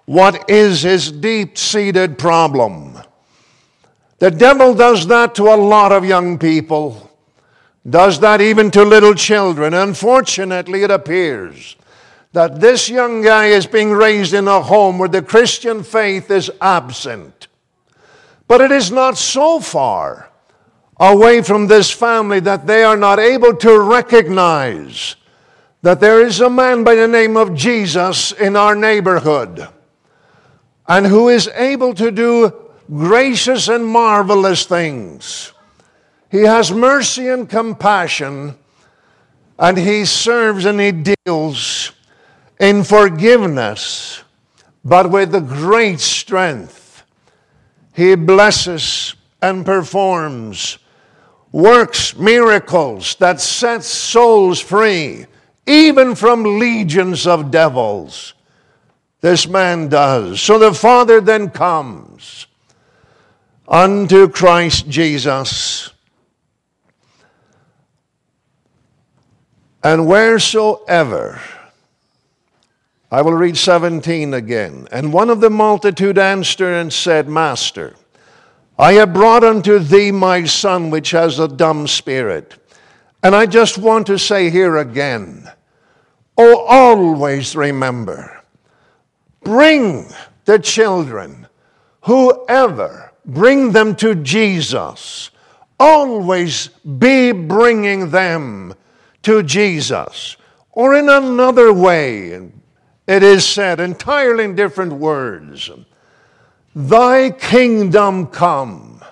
what 0.04 0.50
is 0.50 0.82
his 0.82 1.12
deep 1.12 1.56
seated 1.56 2.18
problem. 2.18 2.98
The 4.18 4.30
devil 4.30 4.74
does 4.74 5.06
that 5.08 5.34
to 5.36 5.48
a 5.48 5.56
lot 5.56 5.92
of 5.92 6.04
young 6.04 6.38
people, 6.38 7.10
does 7.88 8.20
that 8.20 8.40
even 8.40 8.70
to 8.72 8.84
little 8.84 9.14
children. 9.14 9.74
Unfortunately, 9.74 10.84
it 10.84 10.90
appears 10.90 11.76
that 12.32 12.60
this 12.60 12.88
young 12.88 13.22
guy 13.22 13.46
is 13.46 13.66
being 13.66 13.90
raised 13.90 14.32
in 14.32 14.48
a 14.48 14.62
home 14.62 14.98
where 14.98 15.08
the 15.08 15.22
Christian 15.22 15.82
faith 15.82 16.30
is 16.30 16.50
absent. 16.60 17.48
But 18.52 18.60
it 18.60 18.70
is 18.70 18.90
not 18.90 19.16
so 19.16 19.60
far 19.60 20.28
away 21.00 21.40
from 21.40 21.68
this 21.68 21.90
family 21.90 22.38
that 22.40 22.66
they 22.66 22.84
are 22.84 22.98
not 22.98 23.18
able 23.18 23.56
to 23.56 23.80
recognize 23.80 25.16
that 25.80 26.00
there 26.00 26.20
is 26.20 26.38
a 26.42 26.50
man 26.50 26.84
by 26.84 26.94
the 26.96 27.08
name 27.08 27.38
of 27.38 27.54
Jesus 27.54 28.30
in 28.32 28.54
our 28.54 28.76
neighborhood 28.76 29.68
and 30.86 31.06
who 31.06 31.30
is 31.30 31.48
able 31.48 31.94
to 31.94 32.10
do 32.10 32.52
gracious 32.94 33.68
and 33.68 33.86
marvelous 33.86 34.66
things. 34.66 35.54
He 36.30 36.42
has 36.42 36.70
mercy 36.70 37.28
and 37.28 37.48
compassion, 37.48 38.58
and 39.58 39.78
he 39.78 40.04
serves 40.04 40.66
and 40.66 40.78
he 40.78 40.92
deals 40.92 41.92
in 42.60 42.84
forgiveness, 42.84 44.22
but 44.84 45.08
with 45.08 45.34
a 45.34 45.40
great 45.40 46.00
strength. 46.00 46.81
He 47.94 48.14
blesses 48.14 49.14
and 49.40 49.66
performs, 49.66 50.78
works 51.50 52.16
miracles 52.16 53.16
that 53.16 53.40
set 53.40 53.82
souls 53.82 54.60
free, 54.60 55.26
even 55.66 56.14
from 56.14 56.58
legions 56.58 57.26
of 57.26 57.50
devils. 57.50 58.34
This 59.20 59.46
man 59.46 59.88
does. 59.88 60.40
So 60.40 60.58
the 60.58 60.74
Father 60.74 61.20
then 61.20 61.50
comes 61.50 62.46
unto 63.68 64.28
Christ 64.28 64.88
Jesus. 64.88 65.90
And 69.84 70.06
wheresoever 70.06 71.40
I 73.12 73.20
will 73.20 73.34
read 73.34 73.58
17 73.58 74.32
again. 74.32 74.88
And 74.90 75.12
one 75.12 75.28
of 75.28 75.42
the 75.42 75.50
multitude 75.50 76.16
answered 76.16 76.72
and 76.72 76.90
said, 76.90 77.28
Master, 77.28 77.94
I 78.78 78.94
have 78.94 79.12
brought 79.12 79.44
unto 79.44 79.78
thee 79.78 80.10
my 80.10 80.44
son, 80.44 80.88
which 80.88 81.10
has 81.10 81.38
a 81.38 81.46
dumb 81.46 81.86
spirit. 81.86 82.54
And 83.22 83.36
I 83.36 83.44
just 83.44 83.76
want 83.76 84.06
to 84.06 84.18
say 84.18 84.48
here 84.48 84.78
again, 84.78 85.46
oh, 86.38 86.64
always 86.66 87.54
remember, 87.54 88.42
bring 89.44 90.10
the 90.46 90.58
children, 90.58 91.46
whoever, 92.04 93.12
bring 93.26 93.72
them 93.72 93.94
to 93.96 94.14
Jesus. 94.14 95.28
Always 95.78 96.68
be 96.98 97.32
bringing 97.32 98.08
them 98.08 98.72
to 99.24 99.42
Jesus. 99.42 100.38
Or 100.70 100.94
in 100.94 101.10
another 101.10 101.74
way, 101.74 102.40
it 103.06 103.22
is 103.22 103.44
said 103.44 103.80
entirely 103.80 104.44
in 104.44 104.54
different 104.54 104.92
words 104.92 105.70
Thy 106.74 107.30
kingdom 107.30 108.28
come. 108.28 109.02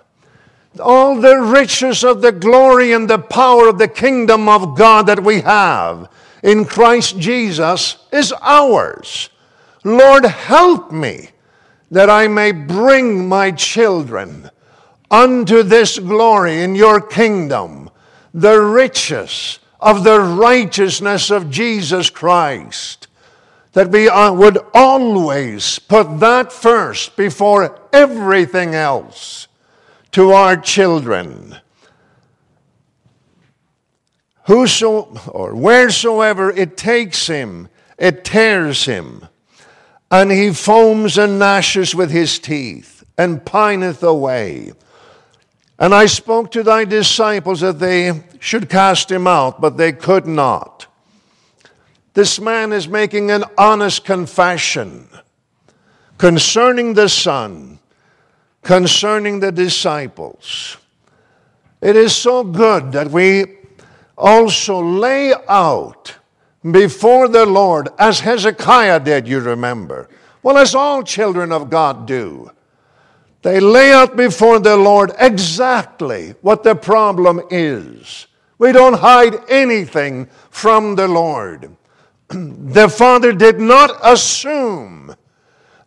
All 0.79 1.21
the 1.21 1.37
riches 1.37 2.05
of 2.05 2.23
the 2.23 2.33
glory 2.33 2.93
and 2.93 3.11
the 3.11 3.19
power 3.19 3.69
of 3.69 3.79
the 3.79 3.89
kingdom 3.89 4.49
of 4.49 4.79
God 4.79 5.07
that 5.07 5.23
we 5.23 5.41
have 5.41 6.09
in 6.43 6.65
Christ 6.65 7.19
Jesus 7.19 7.99
is 8.13 8.33
ours. 8.41 9.29
Lord, 9.85 10.25
help 10.25 10.93
me 10.93 11.31
that 11.91 12.09
I 12.09 12.29
may 12.29 12.53
bring 12.53 13.29
my 13.29 13.51
children 13.51 14.49
unto 15.11 15.63
this 15.63 15.99
glory 15.99 16.63
in 16.63 16.77
your 16.77 17.01
kingdom, 17.01 17.91
the 18.33 18.61
riches 18.61 19.59
of 19.81 20.05
the 20.05 20.21
righteousness 20.21 21.31
of 21.31 21.51
Jesus 21.51 22.09
Christ 22.09 23.00
that 23.73 23.91
we 23.91 24.09
would 24.11 24.59
always 24.75 25.79
put 25.79 26.21
that 26.21 26.53
first 26.53 27.17
before 27.17 27.79
everything 27.93 28.75
else 28.75 29.49
to 30.13 30.33
our 30.33 30.57
children. 30.57 31.57
Whoso 34.45 35.17
or 35.29 35.55
wheresoever 35.55 36.51
it 36.51 36.77
takes 36.77 37.29
him, 37.29 37.69
it 37.97 38.25
tears 38.25 38.87
him, 38.87 39.27
and 40.11 40.33
he 40.33 40.53
foams 40.53 41.17
and 41.17 41.39
gnashes 41.39 41.95
with 41.95 42.11
his 42.11 42.39
teeth, 42.41 43.05
and 43.17 43.45
pineth 43.45 44.03
away. 44.03 44.73
And 45.79 45.95
I 45.95 46.07
spoke 46.07 46.51
to 46.53 46.63
thy 46.65 46.85
disciples 46.85 47.61
that 47.61 47.79
they 47.79 48.25
should 48.41 48.69
cast 48.69 49.11
him 49.11 49.27
out, 49.27 49.61
but 49.61 49.77
they 49.77 49.93
could 49.93 50.27
not. 50.27 50.87
This 52.15 52.41
man 52.41 52.73
is 52.73 52.89
making 52.89 53.31
an 53.31 53.45
honest 53.57 54.05
confession 54.05 55.09
concerning 56.19 56.95
the 56.95 57.09
Son, 57.09 57.79
concerning 58.63 59.41
the 59.41 59.53
disciples. 59.53 60.77
It 61.81 61.97
is 61.97 62.15
so 62.15 62.45
good 62.45 62.93
that 62.93 63.11
we 63.11 63.45
also 64.19 64.81
lay 64.81 65.33
out 65.49 66.17
before 66.71 67.29
the 67.29 67.47
Lord, 67.47 67.89
as 67.99 68.21
Hezekiah 68.21 69.01
did, 69.01 69.27
you 69.27 69.41
remember. 69.41 70.09
Well, 70.43 70.59
as 70.59 70.75
all 70.75 71.03
children 71.03 71.53
of 71.53 71.71
God 71.71 72.07
do. 72.07 72.51
They 73.43 73.61
lay 73.61 73.93
out 73.93 74.17
before 74.17 74.59
the 74.59 74.77
Lord 74.77 75.13
exactly 75.19 76.35
what 76.43 76.63
the 76.63 76.75
problem 76.75 77.41
is. 77.51 78.27
We 78.59 78.73
don't 78.73 78.99
hide 78.99 79.37
anything 79.49 80.29
from 80.51 80.97
the 80.97 81.09
Lord. 81.09 81.75
the 82.73 82.89
father 82.89 83.33
did 83.33 83.61
not 83.61 83.99
assume 84.03 85.15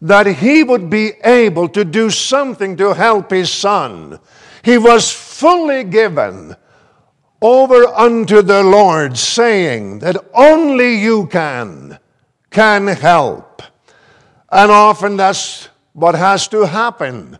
that 0.01 0.27
he 0.27 0.63
would 0.63 0.89
be 0.89 1.13
able 1.23 1.69
to 1.69 1.85
do 1.85 2.09
something 2.09 2.75
to 2.75 2.93
help 2.93 3.31
his 3.31 3.49
son. 3.49 4.19
He 4.61 4.77
was 4.77 5.11
fully 5.11 5.85
given 5.85 6.57
over 7.41 7.85
unto 7.87 8.41
the 8.41 8.63
Lord, 8.63 9.17
saying 9.17 9.99
that 9.99 10.17
only 10.33 10.95
you 10.95 11.27
can, 11.27 11.99
can 12.49 12.87
help. 12.87 13.61
And 14.51 14.69
often 14.69 15.15
that's 15.15 15.69
what 15.93 16.15
has 16.15 16.49
to 16.49 16.65
happen. 16.65 17.37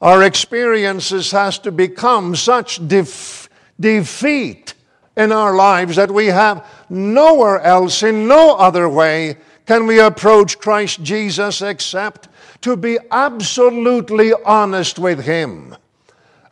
Our 0.00 0.24
experiences 0.24 1.30
has 1.30 1.60
to 1.60 1.70
become 1.70 2.34
such 2.34 2.86
def- 2.88 3.48
defeat 3.78 4.74
in 5.16 5.32
our 5.32 5.54
lives 5.54 5.96
that 5.96 6.10
we 6.10 6.26
have 6.26 6.66
nowhere 6.88 7.60
else, 7.60 8.02
in 8.02 8.26
no 8.26 8.56
other 8.56 8.88
way, 8.88 9.36
can 9.66 9.86
we 9.86 10.00
approach 10.00 10.58
Christ 10.58 11.02
Jesus 11.02 11.62
except 11.62 12.28
to 12.62 12.76
be 12.76 12.98
absolutely 13.10 14.32
honest 14.44 14.98
with 14.98 15.24
Him. 15.24 15.76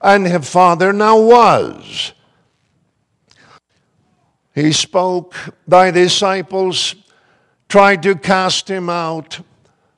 And 0.03 0.27
his 0.27 0.49
Father 0.49 0.93
now 0.93 1.21
was. 1.21 2.13
He 4.55 4.73
spoke, 4.73 5.35
thy 5.67 5.91
disciples 5.91 6.95
tried 7.69 8.03
to 8.03 8.17
cast 8.17 8.69
him 8.69 8.91
out, 8.91 9.41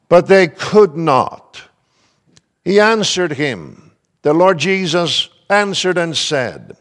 but 0.09 0.27
they 0.27 0.49
could 0.49 0.97
not. 0.97 1.63
He 2.65 2.79
answered 2.79 3.33
him. 3.33 3.93
The 4.23 4.35
Lord 4.35 4.59
Jesus 4.59 5.29
answered 5.49 5.99
and 5.99 6.17
said, 6.17 6.77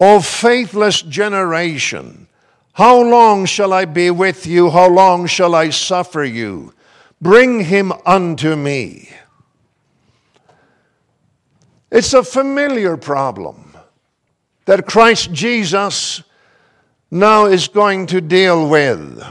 O 0.00 0.20
faithless 0.20 1.02
generation, 1.02 2.26
how 2.72 3.02
long 3.02 3.44
shall 3.44 3.74
I 3.74 3.84
be 3.84 4.10
with 4.10 4.46
you? 4.46 4.70
How 4.70 4.88
long 4.88 5.26
shall 5.26 5.54
I 5.54 5.68
suffer 5.68 6.24
you? 6.24 6.72
Bring 7.20 7.64
him 7.64 7.92
unto 8.06 8.56
me. 8.56 9.10
It's 11.90 12.14
a 12.14 12.22
familiar 12.22 12.96
problem 12.96 13.76
that 14.64 14.86
Christ 14.86 15.32
Jesus 15.32 16.22
now 17.10 17.46
is 17.46 17.68
going 17.68 18.06
to 18.06 18.20
deal 18.20 18.68
with. 18.68 19.22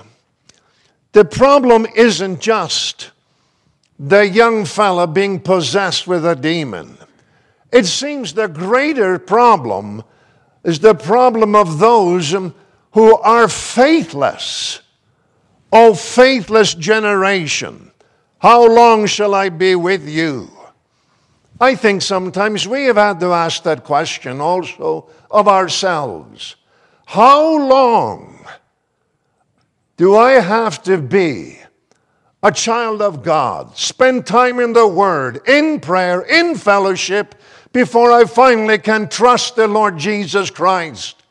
The 1.14 1.26
problem 1.26 1.88
isn't 1.96 2.42
just 2.42 3.12
the 3.98 4.28
young 4.28 4.66
fella 4.66 5.08
being 5.08 5.40
possessed 5.40 6.06
with 6.06 6.26
a 6.26 6.36
demon. 6.36 6.98
It 7.72 7.86
seems 7.86 8.34
the 8.34 8.48
greater 8.48 9.18
problem 9.18 10.04
is 10.64 10.80
the 10.80 10.96
problem 10.96 11.56
of 11.56 11.80
those 11.80 12.32
who 12.92 13.18
are 13.18 13.48
faithless. 13.48 14.82
O 15.72 15.94
faithless 15.94 16.74
generation, 16.74 17.92
how 18.40 18.68
long 18.68 19.06
shall 19.06 19.36
I 19.36 19.50
be 19.50 19.76
with 19.76 20.08
you? 20.08 20.50
I 21.62 21.76
think 21.76 22.02
sometimes 22.02 22.68
we 22.68 22.86
have 22.86 22.96
had 22.96 23.20
to 23.20 23.34
ask 23.34 23.64
that 23.64 23.84
question 23.84 24.40
also 24.40 25.10
of 25.30 25.48
ourselves. 25.48 26.56
How 27.06 27.58
long 27.58 28.46
do 29.98 30.16
I 30.16 30.34
have 30.34 30.82
to 30.84 30.98
be 30.98 31.60
a 32.42 32.52
child 32.52 33.02
of 33.02 33.22
God, 33.22 33.78
spend 33.78 34.26
time 34.26 34.60
in 34.60 34.72
the 34.74 34.88
Word, 34.88 35.42
in 35.48 35.80
prayer, 35.80 36.22
in 36.22 36.56
fellowship, 36.56 37.36
before 37.72 38.12
I 38.12 38.26
finally 38.26 38.80
can 38.80 39.10
trust 39.10 39.56
the 39.56 39.68
Lord 39.68 39.98
Jesus 39.98 40.50
Christ 40.50 41.22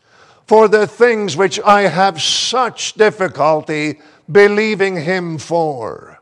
for 0.46 0.68
the 0.68 0.87
things 0.87 1.37
which 1.37 1.59
I 1.61 1.83
have 1.83 2.22
such 2.22 2.94
difficulty 2.94 4.01
believing 4.31 4.96
Him 4.96 5.38
for. 5.38 6.20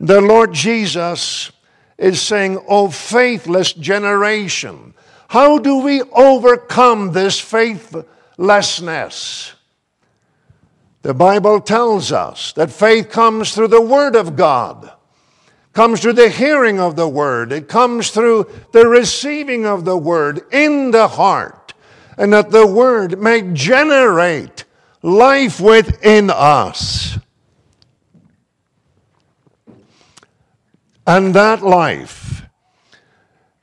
The 0.00 0.20
Lord 0.20 0.52
Jesus 0.52 1.50
is 1.98 2.22
saying, 2.22 2.62
O 2.68 2.88
faithless 2.88 3.72
generation, 3.72 4.94
how 5.28 5.58
do 5.58 5.78
we 5.78 6.02
overcome 6.02 7.12
this 7.12 7.40
faithlessness? 7.40 9.54
The 11.02 11.14
Bible 11.14 11.60
tells 11.60 12.12
us 12.12 12.52
that 12.52 12.70
faith 12.70 13.10
comes 13.10 13.54
through 13.54 13.68
the 13.68 13.80
Word 13.80 14.16
of 14.16 14.36
God, 14.36 14.92
comes 15.72 16.00
through 16.00 16.14
the 16.14 16.30
hearing 16.30 16.80
of 16.80 16.96
the 16.96 17.08
Word, 17.08 17.52
it 17.52 17.68
comes 17.68 18.10
through 18.10 18.50
the 18.72 18.86
receiving 18.86 19.66
of 19.66 19.84
the 19.84 19.96
Word 19.96 20.42
in 20.52 20.90
the 20.90 21.08
heart, 21.08 21.74
and 22.16 22.32
that 22.32 22.50
the 22.50 22.66
Word 22.66 23.20
may 23.20 23.42
generate 23.52 24.64
life 25.02 25.60
within 25.60 26.30
us. 26.30 27.18
And 31.06 31.34
that 31.34 31.62
life 31.62 32.42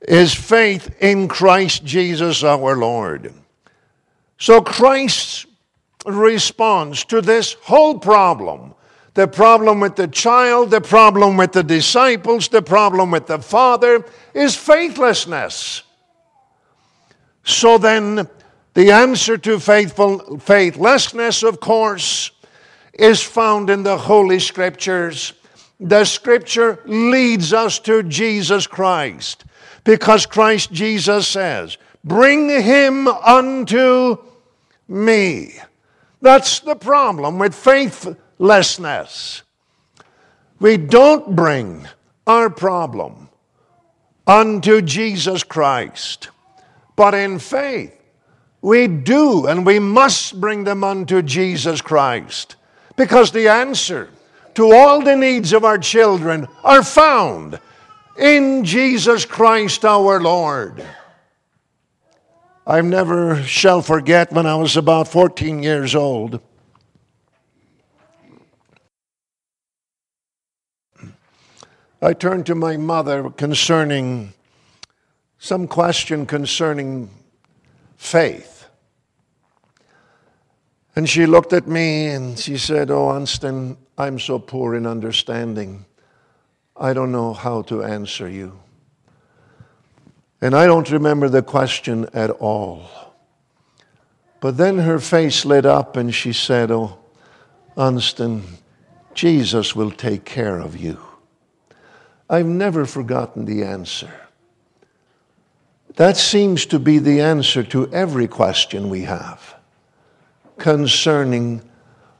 is 0.00 0.34
faith 0.34 0.96
in 1.00 1.28
Christ 1.28 1.84
Jesus 1.84 2.42
our 2.42 2.76
Lord. 2.76 3.32
So 4.38 4.60
Christ's 4.60 5.46
response 6.04 7.04
to 7.04 7.20
this 7.20 7.54
whole 7.62 7.98
problem 7.98 8.74
the 9.16 9.26
problem 9.26 9.80
with 9.80 9.96
the 9.96 10.08
child, 10.08 10.70
the 10.70 10.80
problem 10.82 11.38
with 11.38 11.52
the 11.52 11.62
disciples, 11.62 12.48
the 12.48 12.60
problem 12.60 13.10
with 13.10 13.26
the 13.26 13.38
father 13.38 14.04
is 14.34 14.54
faithlessness. 14.54 15.82
So 17.42 17.78
then, 17.78 18.28
the 18.74 18.90
answer 18.90 19.38
to 19.38 19.58
faithful 19.58 20.38
faithlessness, 20.38 21.42
of 21.42 21.60
course, 21.60 22.30
is 22.92 23.22
found 23.22 23.70
in 23.70 23.84
the 23.84 23.96
Holy 23.96 24.38
Scriptures. 24.38 25.32
The 25.80 26.04
Scripture 26.04 26.82
leads 26.84 27.54
us 27.54 27.78
to 27.80 28.02
Jesus 28.02 28.66
Christ 28.66 29.46
because 29.84 30.26
Christ 30.26 30.72
Jesus 30.72 31.26
says, 31.26 31.78
Bring 32.04 32.50
him 32.50 33.08
unto 33.08 34.18
me. 34.86 35.54
That's 36.20 36.60
the 36.60 36.76
problem 36.76 37.38
with 37.38 37.54
faithlessness. 38.38 39.42
We 40.58 40.76
don't 40.76 41.36
bring 41.36 41.86
our 42.26 42.50
problem 42.50 43.28
unto 44.26 44.82
Jesus 44.82 45.44
Christ, 45.44 46.30
but 46.96 47.14
in 47.14 47.38
faith, 47.38 47.92
we 48.62 48.88
do, 48.88 49.46
and 49.46 49.64
we 49.64 49.78
must 49.78 50.40
bring 50.40 50.64
them 50.64 50.82
unto 50.82 51.22
Jesus 51.22 51.80
Christ 51.80 52.56
because 52.96 53.30
the 53.30 53.48
answer 53.48 54.08
to 54.54 54.72
all 54.72 55.02
the 55.02 55.14
needs 55.14 55.52
of 55.52 55.64
our 55.64 55.78
children 55.78 56.48
are 56.64 56.82
found 56.82 57.60
in 58.18 58.64
Jesus 58.64 59.26
Christ 59.26 59.84
our 59.84 60.20
Lord. 60.20 60.84
I 62.66 62.80
never 62.80 63.42
shall 63.44 63.82
forget 63.82 64.32
when 64.32 64.46
I 64.46 64.56
was 64.56 64.76
about 64.76 65.06
14 65.06 65.62
years 65.62 65.94
old. 65.94 66.40
I 72.02 72.12
turned 72.12 72.46
to 72.46 72.54
my 72.54 72.76
mother 72.76 73.30
concerning 73.30 74.34
some 75.38 75.66
question 75.66 76.26
concerning 76.26 77.10
faith. 77.96 78.68
And 80.94 81.08
she 81.08 81.26
looked 81.26 81.52
at 81.52 81.66
me 81.66 82.06
and 82.08 82.38
she 82.38 82.58
said, 82.58 82.90
Oh, 82.90 83.08
Ansten, 83.08 83.76
I'm 83.98 84.18
so 84.18 84.38
poor 84.38 84.74
in 84.74 84.86
understanding. 84.86 85.84
I 86.76 86.92
don't 86.92 87.12
know 87.12 87.32
how 87.32 87.62
to 87.62 87.82
answer 87.82 88.28
you. 88.28 88.58
And 90.40 90.54
I 90.54 90.66
don't 90.66 90.90
remember 90.90 91.28
the 91.28 91.42
question 91.42 92.06
at 92.12 92.30
all. 92.30 93.14
But 94.40 94.58
then 94.58 94.78
her 94.78 94.98
face 94.98 95.44
lit 95.44 95.64
up 95.64 95.96
and 95.96 96.14
she 96.14 96.32
said, 96.32 96.70
Oh, 96.70 96.98
Ansten, 97.76 98.42
Jesus 99.14 99.74
will 99.74 99.90
take 99.90 100.24
care 100.24 100.58
of 100.58 100.76
you. 100.76 100.98
I've 102.28 102.46
never 102.46 102.86
forgotten 102.86 103.44
the 103.44 103.62
answer. 103.62 104.10
That 105.96 106.16
seems 106.16 106.66
to 106.66 106.78
be 106.78 106.98
the 106.98 107.20
answer 107.20 107.62
to 107.64 107.90
every 107.92 108.28
question 108.28 108.90
we 108.90 109.02
have 109.02 109.54
concerning 110.58 111.62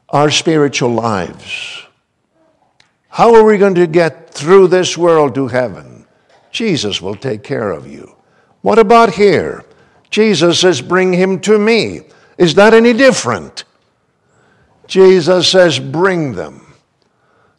our 0.09 0.31
spiritual 0.31 0.90
lives. 0.90 1.83
How 3.09 3.35
are 3.35 3.45
we 3.45 3.59
going 3.59 3.75
to 3.77 3.87
get 3.87 4.31
through 4.31 4.69
this 4.69 4.97
world 4.97 5.35
to 5.35 5.49
heaven? 5.49 6.07
Jesus 6.51 7.03
will 7.03 7.14
take 7.14 7.42
care 7.42 7.71
of 7.71 7.87
you. 7.87 8.14
What 8.62 8.79
about 8.79 9.14
here? 9.14 9.64
Jesus 10.11 10.61
says, 10.61 10.81
Bring 10.81 11.12
him 11.12 11.40
to 11.40 11.59
me. 11.59 12.03
Is 12.38 12.55
that 12.55 12.75
any 12.75 12.92
different? 12.92 13.64
Jesus 14.87 15.51
says, 15.51 15.79
Bring 15.79 16.33
them. 16.33 16.65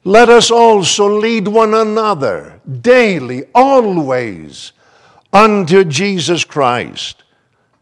Let 0.08 0.30
us 0.30 0.52
also 0.52 1.20
lead 1.20 1.50
one 1.50 1.74
another 1.74 2.62
daily, 2.80 3.44
always, 3.54 4.72
unto 5.34 5.84
Jesus 5.84 6.46
Christ. 6.46 7.26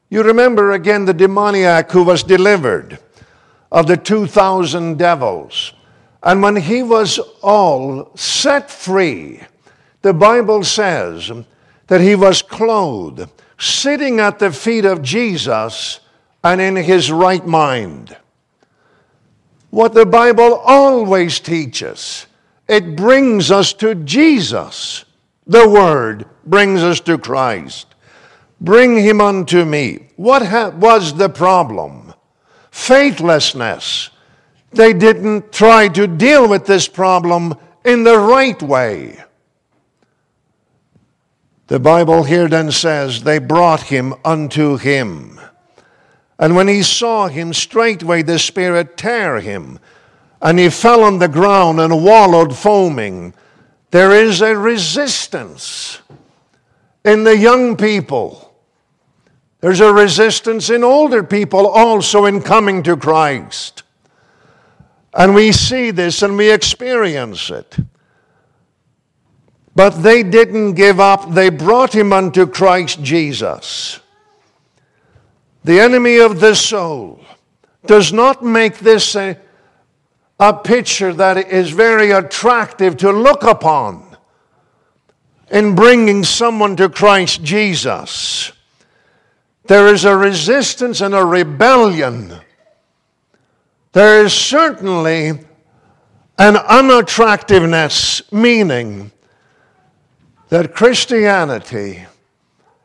You 0.10 0.24
remember 0.24 0.72
again 0.72 1.06
the 1.06 1.14
demoniac 1.14 1.92
who 1.92 2.02
was 2.02 2.24
delivered 2.24 2.98
of 3.72 3.86
the 3.86 3.96
2,000 3.96 4.98
devils. 4.98 5.74
And 6.24 6.42
when 6.42 6.56
he 6.56 6.82
was 6.82 7.20
all 7.44 8.10
set 8.16 8.72
free, 8.72 9.42
the 10.02 10.16
Bible 10.16 10.64
says 10.64 11.32
that 11.86 12.02
he 12.02 12.16
was 12.16 12.42
clothed, 12.42 13.30
sitting 13.60 14.20
at 14.20 14.40
the 14.40 14.52
feet 14.52 14.86
of 14.86 15.04
Jesus 15.04 16.00
and 16.44 16.60
in 16.60 16.76
his 16.76 17.12
right 17.12 17.46
mind. 17.46 18.18
What 19.76 19.94
the 19.94 20.06
Bible 20.06 20.62
always 20.64 21.42
teaches, 21.42 22.28
it 22.66 22.96
brings 22.96 23.52
us 23.52 23.74
to 23.74 23.94
Jesus. 23.94 25.04
The 25.46 25.68
Word 25.68 26.26
brings 26.46 26.82
us 26.82 27.02
to 27.02 27.18
Christ. 27.18 27.94
Bring 28.62 28.96
him 28.96 29.20
unto 29.20 29.66
me. 29.66 30.08
What 30.16 30.46
ha- 30.46 30.70
was 30.70 31.16
the 31.16 31.28
problem? 31.28 32.14
Faithlessness. 32.72 34.12
They 34.72 34.94
didn't 34.94 35.52
try 35.52 35.90
to 35.90 36.08
deal 36.08 36.48
with 36.48 36.66
this 36.66 36.88
problem 36.88 37.56
in 37.84 38.06
the 38.06 38.18
right 38.18 38.64
way. 38.64 39.22
The 41.68 41.82
Bible 41.82 42.24
here 42.24 42.48
then 42.48 42.72
says, 42.72 43.24
They 43.24 43.40
brought 43.40 43.82
him 43.82 44.14
unto 44.24 44.78
him. 44.78 45.38
And 46.38 46.56
when 46.56 46.68
he 46.68 46.84
saw 46.84 47.28
him, 47.28 47.54
straightway 47.54 48.22
the 48.22 48.40
Spirit 48.40 48.98
tear 48.98 49.40
him, 49.40 49.80
and 50.42 50.60
he 50.60 50.70
fell 50.70 51.04
on 51.04 51.20
the 51.20 51.30
ground 51.30 51.80
and 51.80 52.04
wallowed 52.04 52.56
foaming. 52.56 53.34
There 53.92 54.12
is 54.12 54.42
a 54.42 54.58
resistance 54.58 56.02
in 57.06 57.24
the 57.24 57.38
young 57.38 57.78
people. 57.78 58.54
There's 59.62 59.80
a 59.80 59.94
resistance 59.94 60.70
in 60.70 60.84
older 60.84 61.24
people 61.24 61.68
also 61.68 62.26
in 62.26 62.42
coming 62.42 62.84
to 62.84 62.98
Christ. 62.98 63.84
And 65.14 65.34
we 65.34 65.54
see 65.54 65.92
this 65.92 66.22
and 66.22 66.36
we 66.36 66.52
experience 66.52 67.50
it. 67.50 67.78
But 69.74 70.04
they 70.04 70.24
didn't 70.24 70.74
give 70.74 71.00
up. 71.00 71.34
They 71.34 71.50
brought 71.50 71.96
him 71.96 72.12
unto 72.12 72.46
Christ 72.46 73.02
Jesus. 73.02 74.00
The 75.66 75.80
enemy 75.80 76.18
of 76.20 76.40
the 76.40 76.54
soul 76.54 77.26
does 77.88 78.14
not 78.14 78.44
make 78.44 78.78
this 78.78 79.16
a, 79.16 79.36
a 80.40 80.54
picture 80.54 81.12
that 81.12 81.38
is 81.38 81.72
very 81.72 82.12
attractive 82.12 82.98
to 82.98 83.12
look 83.12 83.42
upon 83.42 84.16
in 85.50 85.74
bringing 85.74 86.24
someone 86.24 86.76
to 86.76 86.88
Christ 86.88 87.42
Jesus. 87.42 88.52
There 89.64 89.88
is 89.92 90.06
a 90.06 90.16
resistance 90.16 91.02
and 91.02 91.16
a 91.16 91.26
rebellion. 91.26 92.36
There 93.94 94.24
is 94.24 94.34
certainly 94.34 95.30
an 96.38 96.58
unattractiveness, 96.58 98.32
meaning 98.32 99.12
that 100.50 100.76
Christianity, 100.76 102.06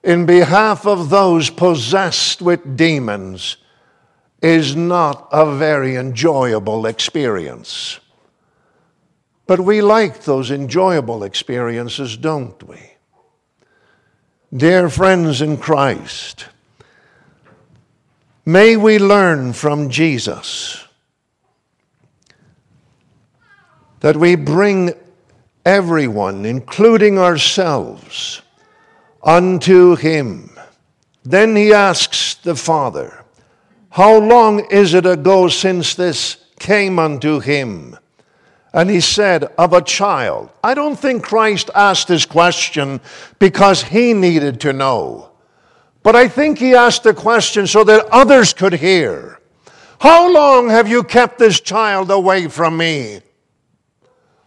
in 0.02 0.26
behalf 0.26 0.86
of 0.86 1.10
those 1.10 1.50
possessed 1.50 2.40
with 2.40 2.76
demons, 2.76 3.56
is 4.42 4.74
not 4.74 5.28
a 5.32 5.54
very 5.54 5.96
enjoyable 5.96 6.86
experience. 6.86 8.00
But 9.46 9.60
we 9.60 9.82
like 9.82 10.22
those 10.22 10.50
enjoyable 10.50 11.24
experiences, 11.24 12.16
don't 12.16 12.62
we? 12.62 12.78
Dear 14.56 14.88
friends 14.88 15.42
in 15.42 15.58
Christ, 15.58 16.46
may 18.46 18.76
we 18.76 18.98
learn 18.98 19.52
from 19.52 19.90
Jesus 19.90 20.84
that 24.00 24.16
we 24.16 24.34
bring 24.34 24.94
everyone, 25.64 26.46
including 26.46 27.18
ourselves, 27.18 28.40
unto 29.22 29.96
him. 29.96 30.50
Then 31.24 31.54
he 31.54 31.72
asks 31.72 32.34
the 32.36 32.56
Father, 32.56 33.24
How 33.90 34.18
long 34.18 34.66
is 34.70 34.94
it 34.94 35.06
ago 35.06 35.48
since 35.48 35.94
this 35.94 36.38
came 36.58 36.98
unto 36.98 37.40
him? 37.40 37.96
And 38.72 38.88
he 38.88 39.00
said, 39.00 39.44
Of 39.58 39.72
a 39.72 39.82
child. 39.82 40.50
I 40.62 40.74
don't 40.74 40.98
think 40.98 41.24
Christ 41.24 41.70
asked 41.74 42.08
this 42.08 42.24
question 42.24 43.00
because 43.38 43.82
he 43.82 44.14
needed 44.14 44.60
to 44.60 44.72
know. 44.72 45.30
But 46.02 46.16
I 46.16 46.28
think 46.28 46.58
he 46.58 46.74
asked 46.74 47.02
the 47.02 47.12
question 47.12 47.66
so 47.66 47.84
that 47.84 48.06
others 48.06 48.54
could 48.54 48.74
hear. 48.74 49.38
How 49.98 50.32
long 50.32 50.70
have 50.70 50.88
you 50.88 51.02
kept 51.02 51.38
this 51.38 51.60
child 51.60 52.10
away 52.10 52.48
from 52.48 52.78
me? 52.78 53.20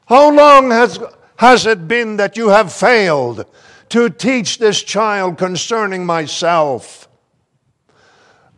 How 0.08 0.32
long 0.32 0.72
has, 0.72 1.00
has 1.38 1.68
it 1.68 1.88
been 1.88 2.18
that 2.18 2.36
you 2.36 2.50
have 2.50 2.74
failed 2.74 3.46
to 3.90 4.10
teach 4.10 4.58
this 4.58 4.82
child 4.82 5.38
concerning 5.38 6.06
myself 6.06 7.08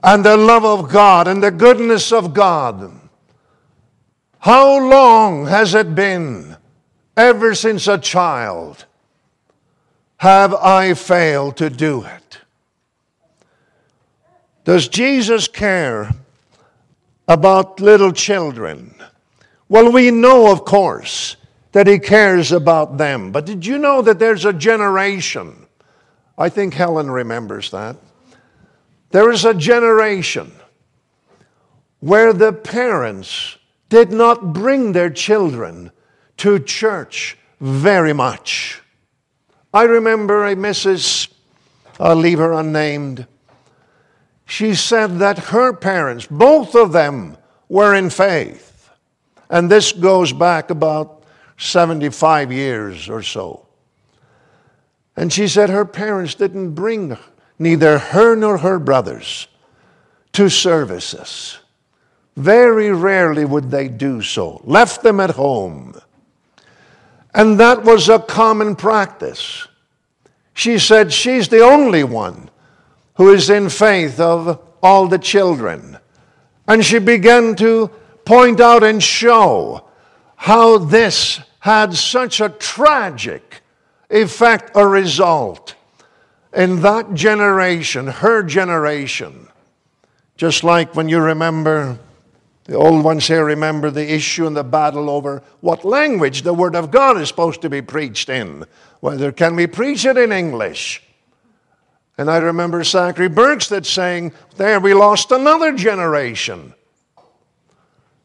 and 0.04 0.24
the 0.24 0.38
love 0.38 0.64
of 0.66 0.92
God 0.92 1.28
and 1.28 1.44
the 1.44 1.52
goodness 1.52 2.12
of 2.12 2.34
God? 2.34 2.92
How 4.40 4.78
long 4.90 5.48
has 5.48 5.74
it 5.74 5.96
been, 5.96 6.56
ever 7.18 7.56
since 7.56 7.88
a 7.88 7.98
child, 7.98 8.86
have 10.18 10.54
I 10.54 10.94
failed 10.94 11.58
to 11.58 11.70
do 11.70 12.04
it? 12.04 12.40
Does 14.64 14.88
Jesus 14.88 15.48
care 15.48 16.12
about 17.28 17.80
little 17.80 18.12
children? 18.12 18.96
Well, 19.68 19.92
we 19.92 20.12
know, 20.12 20.52
of 20.52 20.66
course, 20.66 21.38
that 21.76 21.88
he 21.88 22.00
cares 22.00 22.54
about 22.54 22.98
them. 22.98 23.34
But 23.34 23.46
did 23.46 23.66
you 23.66 23.78
know 23.78 24.02
that 24.02 24.18
there's 24.18 24.46
a 24.46 24.54
generation? 24.54 25.68
I 26.38 26.48
think 26.48 26.74
Helen 26.74 27.12
remembers 27.12 27.72
that. 27.72 27.98
There 29.10 29.30
is 29.30 29.44
a 29.44 29.54
generation 29.54 30.54
where 32.00 32.32
the 32.32 32.54
parents 32.54 33.58
did 33.90 34.14
not 34.14 34.54
bring 34.54 34.94
their 34.94 35.10
children 35.10 35.92
to 36.38 36.60
church 36.60 37.38
very 37.60 38.14
much. 38.14 38.82
I 39.74 39.84
remember 39.84 40.46
a 40.46 40.56
Mrs., 40.56 41.28
I'll 42.00 42.16
leave 42.16 42.40
her 42.40 42.54
unnamed. 42.54 43.28
She 44.46 44.76
said 44.76 45.20
that 45.20 45.50
her 45.50 45.74
parents, 45.74 46.26
both 46.26 46.74
of 46.74 46.94
them, 46.94 47.36
were 47.68 47.94
in 47.94 48.10
faith. 48.10 48.90
And 49.50 49.70
this 49.70 49.92
goes 49.92 50.32
back 50.32 50.70
about 50.70 51.15
75 51.58 52.52
years 52.52 53.10
or 53.10 53.22
so. 53.22 53.66
And 55.16 55.32
she 55.32 55.48
said 55.48 55.70
her 55.70 55.86
parents 55.86 56.36
didn't 56.36 56.72
bring 56.72 57.18
neither 57.58 57.98
her 57.98 58.36
nor 58.36 58.58
her 58.58 58.80
brothers 58.80 59.48
to 60.34 60.50
services. 60.50 61.60
Very 62.36 62.92
rarely 62.92 63.46
would 63.46 63.72
they 63.72 63.88
do 63.88 64.22
so, 64.22 64.62
left 64.66 65.04
them 65.04 65.22
at 65.22 65.32
home. 65.32 66.00
And 67.34 67.60
that 67.60 67.84
was 67.84 68.10
a 68.10 68.20
common 68.20 68.76
practice. 68.76 69.68
She 70.54 70.80
said 70.80 71.14
she's 71.14 71.48
the 71.48 71.62
only 71.62 72.04
one 72.04 72.50
who 73.16 73.34
is 73.34 73.50
in 73.50 73.70
faith 73.70 74.20
of 74.20 74.60
all 74.84 75.08
the 75.08 75.20
children. 75.20 75.98
And 76.68 76.84
she 76.84 77.00
began 77.00 77.56
to 77.56 77.90
point 78.26 78.60
out 78.60 78.84
and 78.84 79.02
show 79.02 79.88
how 80.36 80.78
this 80.78 81.40
had 81.60 81.94
such 81.94 82.42
a 82.42 82.50
tragic 82.50 83.62
effect 84.10 84.76
or 84.76 84.90
result 84.90 85.76
in 86.54 86.82
that 86.82 87.14
generation, 87.14 88.08
her 88.08 88.44
generation. 88.44 89.48
Just 90.38 90.64
like 90.64 90.96
when 90.96 91.10
you 91.10 91.20
remember, 91.20 91.98
the 92.66 92.76
old 92.76 93.04
ones 93.04 93.28
here 93.28 93.46
remember 93.46 93.92
the 93.92 94.14
issue 94.14 94.48
and 94.48 94.56
the 94.56 94.64
battle 94.64 95.10
over 95.10 95.44
what 95.62 95.86
language 95.86 96.42
the 96.42 96.54
Word 96.54 96.76
of 96.76 96.92
God 96.92 97.18
is 97.18 97.28
supposed 97.28 97.62
to 97.62 97.70
be 97.70 97.82
preached 97.82 98.30
in. 98.30 98.66
Whether 99.02 99.32
can 99.32 99.56
we 99.56 99.68
preach 99.68 100.06
it 100.06 100.18
in 100.18 100.32
English? 100.32 101.04
And 102.18 102.30
I 102.30 102.38
remember 102.38 102.84
Zachary 102.84 103.30
Bergstead 103.30 103.86
saying, 103.86 104.32
There, 104.56 104.80
we 104.80 104.94
lost 104.94 105.32
another 105.32 105.74
generation. 105.74 106.74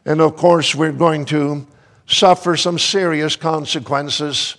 And 0.05 0.21
of 0.21 0.37
course, 0.37 0.75
we're 0.75 0.93
going 0.93 1.25
to 1.27 1.67
suffer 2.11 2.57
some 2.57 2.79
serious 2.79 3.37
consequences 3.37 4.57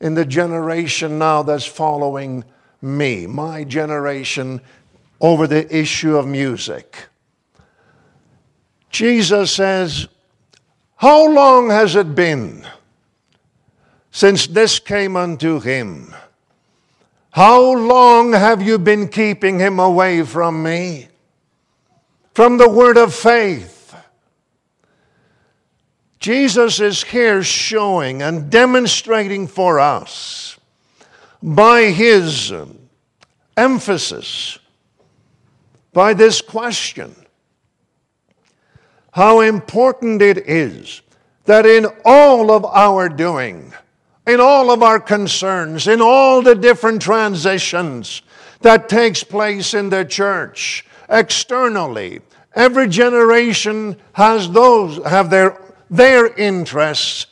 in 0.00 0.14
the 0.14 0.24
generation 0.24 1.18
now 1.18 1.42
that's 1.42 1.66
following 1.66 2.44
me, 2.80 3.26
my 3.26 3.64
generation, 3.64 4.60
over 5.20 5.46
the 5.46 5.76
issue 5.76 6.16
of 6.16 6.26
music. 6.26 7.08
Jesus 8.90 9.52
says, 9.52 10.08
How 10.96 11.28
long 11.30 11.70
has 11.70 11.96
it 11.96 12.14
been 12.14 12.66
since 14.10 14.46
this 14.46 14.78
came 14.78 15.16
unto 15.16 15.60
him? 15.60 16.14
How 17.30 17.72
long 17.72 18.32
have 18.32 18.60
you 18.60 18.78
been 18.78 19.08
keeping 19.08 19.58
him 19.58 19.78
away 19.78 20.22
from 20.22 20.62
me? 20.62 21.08
From 22.34 22.58
the 22.58 22.68
word 22.68 22.98
of 22.98 23.14
faith 23.14 23.81
Jesus 26.22 26.78
is 26.78 27.02
here 27.02 27.42
showing 27.42 28.22
and 28.22 28.48
demonstrating 28.48 29.48
for 29.48 29.80
us 29.80 30.56
by 31.42 31.86
his 31.86 32.52
emphasis, 33.56 34.60
by 35.92 36.14
this 36.14 36.40
question, 36.40 37.16
how 39.10 39.40
important 39.40 40.22
it 40.22 40.38
is 40.48 41.02
that 41.46 41.66
in 41.66 41.86
all 42.04 42.52
of 42.52 42.64
our 42.66 43.08
doing, 43.08 43.72
in 44.24 44.38
all 44.38 44.70
of 44.70 44.80
our 44.80 45.00
concerns, 45.00 45.88
in 45.88 46.00
all 46.00 46.40
the 46.40 46.54
different 46.54 47.02
transitions 47.02 48.22
that 48.60 48.88
takes 48.88 49.24
place 49.24 49.74
in 49.74 49.90
the 49.90 50.04
church 50.04 50.86
externally. 51.08 52.20
Every 52.54 52.86
generation 52.86 53.96
has 54.12 54.48
those, 54.50 55.04
have 55.04 55.30
their, 55.30 55.58
their 55.92 56.26
interests, 56.26 57.26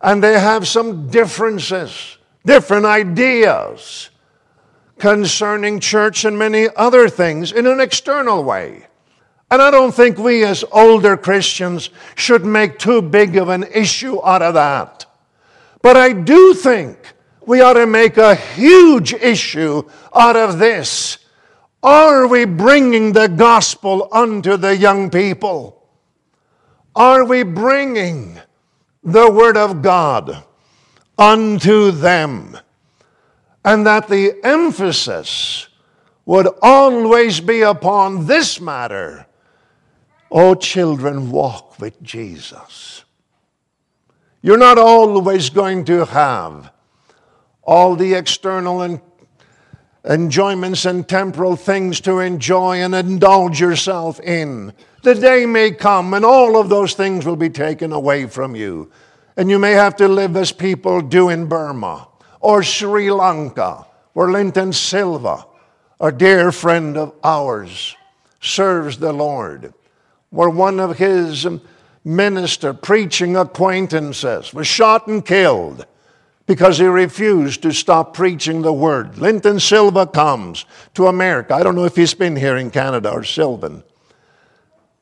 and 0.00 0.22
they 0.22 0.40
have 0.40 0.66
some 0.66 1.08
differences, 1.08 2.16
different 2.44 2.86
ideas 2.86 4.10
concerning 4.98 5.78
church 5.78 6.24
and 6.24 6.38
many 6.38 6.68
other 6.74 7.08
things 7.08 7.52
in 7.52 7.66
an 7.66 7.78
external 7.78 8.42
way. 8.42 8.86
And 9.50 9.62
I 9.62 9.70
don't 9.70 9.94
think 9.94 10.18
we 10.18 10.44
as 10.44 10.64
older 10.72 11.16
Christians 11.16 11.90
should 12.16 12.44
make 12.44 12.78
too 12.78 13.02
big 13.02 13.36
of 13.36 13.48
an 13.48 13.64
issue 13.64 14.18
out 14.24 14.42
of 14.42 14.54
that. 14.54 15.06
But 15.82 15.96
I 15.96 16.12
do 16.12 16.54
think 16.54 16.98
we 17.46 17.60
ought 17.60 17.74
to 17.74 17.86
make 17.86 18.16
a 18.16 18.34
huge 18.34 19.12
issue 19.12 19.88
out 20.14 20.36
of 20.36 20.58
this. 20.58 21.18
Are 21.82 22.26
we 22.26 22.44
bringing 22.44 23.12
the 23.12 23.28
gospel 23.28 24.08
unto 24.10 24.56
the 24.56 24.76
young 24.76 25.10
people? 25.10 25.75
Are 26.96 27.26
we 27.26 27.42
bringing 27.42 28.40
the 29.04 29.30
word 29.30 29.58
of 29.58 29.82
God 29.82 30.42
unto 31.18 31.90
them? 31.90 32.56
And 33.62 33.86
that 33.86 34.08
the 34.08 34.32
emphasis 34.42 35.68
would 36.24 36.48
always 36.62 37.40
be 37.40 37.60
upon 37.60 38.26
this 38.26 38.60
matter. 38.62 39.26
Oh, 40.30 40.54
children, 40.54 41.30
walk 41.30 41.78
with 41.78 42.02
Jesus. 42.02 43.04
You're 44.40 44.56
not 44.56 44.78
always 44.78 45.50
going 45.50 45.84
to 45.86 46.06
have 46.06 46.72
all 47.62 47.94
the 47.94 48.14
external 48.14 48.80
and 48.80 49.00
enjoyments 50.08 50.86
and 50.86 51.06
temporal 51.06 51.56
things 51.56 52.00
to 52.02 52.20
enjoy 52.20 52.76
and 52.76 52.94
indulge 52.94 53.60
yourself 53.60 54.18
in. 54.20 54.72
The 55.06 55.14
day 55.14 55.46
may 55.46 55.70
come 55.70 56.14
and 56.14 56.24
all 56.24 56.56
of 56.56 56.68
those 56.68 56.94
things 56.94 57.24
will 57.24 57.36
be 57.36 57.48
taken 57.48 57.92
away 57.92 58.26
from 58.26 58.56
you. 58.56 58.90
And 59.36 59.48
you 59.48 59.56
may 59.56 59.70
have 59.70 59.94
to 59.98 60.08
live 60.08 60.36
as 60.36 60.50
people 60.50 61.00
do 61.00 61.28
in 61.28 61.46
Burma 61.46 62.08
or 62.40 62.64
Sri 62.64 63.12
Lanka, 63.12 63.86
where 64.14 64.32
Linton 64.32 64.72
Silva, 64.72 65.46
a 66.00 66.10
dear 66.10 66.50
friend 66.50 66.96
of 66.96 67.14
ours, 67.22 67.94
serves 68.40 68.98
the 68.98 69.12
Lord, 69.12 69.72
where 70.30 70.50
one 70.50 70.80
of 70.80 70.98
his 70.98 71.46
minister 72.04 72.74
preaching 72.74 73.36
acquaintances 73.36 74.52
was 74.52 74.66
shot 74.66 75.06
and 75.06 75.24
killed 75.24 75.86
because 76.46 76.78
he 76.78 76.86
refused 76.86 77.62
to 77.62 77.72
stop 77.72 78.12
preaching 78.12 78.62
the 78.62 78.72
word. 78.72 79.18
Linton 79.18 79.60
Silva 79.60 80.08
comes 80.08 80.64
to 80.94 81.06
America. 81.06 81.54
I 81.54 81.62
don't 81.62 81.76
know 81.76 81.84
if 81.84 81.94
he's 81.94 82.14
been 82.14 82.34
here 82.34 82.56
in 82.56 82.72
Canada 82.72 83.12
or 83.12 83.22
Sylvan. 83.22 83.84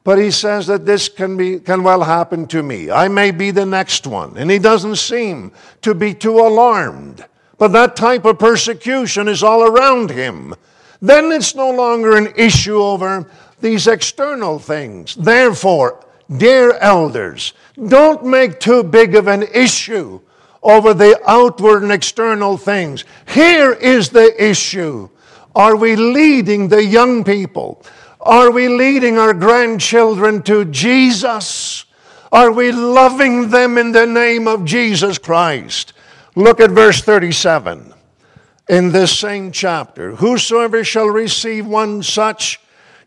But 0.05 0.19
he 0.19 0.31
says 0.31 0.67
that 0.67 0.85
this 0.85 1.09
can, 1.09 1.39
be, 1.39 1.59
can 1.59 1.83
well 1.83 2.03
happen 2.03 2.47
to 2.49 2.63
me. 2.63 2.91
I 2.91 3.09
may 3.09 3.31
be 3.31 3.51
the 3.51 3.65
next 3.65 4.07
one. 4.07 4.37
And 4.37 4.51
he 4.51 4.59
doesn't 4.59 4.97
seem 4.97 5.53
to 5.81 5.95
be 5.95 6.13
too 6.13 6.39
alarmed. 6.39 7.25
But 7.57 7.73
that 7.73 7.97
type 7.97 8.27
of 8.27 8.39
persecution 8.39 9.29
is 9.29 9.43
all 9.43 9.63
around 9.63 10.11
him. 10.11 10.55
Then 11.01 11.33
it's 11.33 11.55
no 11.55 11.71
longer 11.71 12.17
an 12.17 12.35
issue 12.37 12.77
over 12.77 13.31
these 13.61 13.87
external 13.87 14.59
things. 14.59 15.15
Therefore, 15.15 16.05
dear 16.37 16.73
elders, 16.79 17.55
don't 17.89 18.25
make 18.27 18.61
too 18.61 18.83
big 18.83 19.15
of 19.15 19.27
an 19.27 19.45
issue 19.55 20.21
over 20.63 20.93
the 20.93 21.19
outward 21.27 21.83
and 21.83 21.93
external 21.93 22.59
things. 22.59 23.05
Here 23.29 23.73
is 23.73 24.11
the 24.11 24.35
issue. 24.43 25.09
Are 25.55 25.77
we 25.77 25.97
leading 25.97 26.69
the 26.69 26.85
young 26.85 27.25
people? 27.25 27.83
Are 28.25 28.51
we 28.51 28.68
leading 28.68 29.18
our 29.18 29.35
grandchildren 29.35 30.43
to 30.45 30.64
Jesus? 30.64 31.85
Are 32.33 32.51
we 32.51 32.72
loving 32.72 33.51
them 33.51 33.77
in 33.77 33.93
the 33.93 34.07
name 34.07 34.49
of 34.49 34.64
Jesus 34.64 35.18
Christ? 35.18 35.93
Look 36.35 36.59
at 36.59 36.70
verse 36.70 37.03
37 37.03 37.93
in 38.70 38.93
this 38.93 39.18
same 39.18 39.53
chapter. 39.53 40.16
Whosoever 40.16 40.83
shall 40.85 41.09
receive 41.09 41.66
one 41.66 42.03
such 42.03 42.61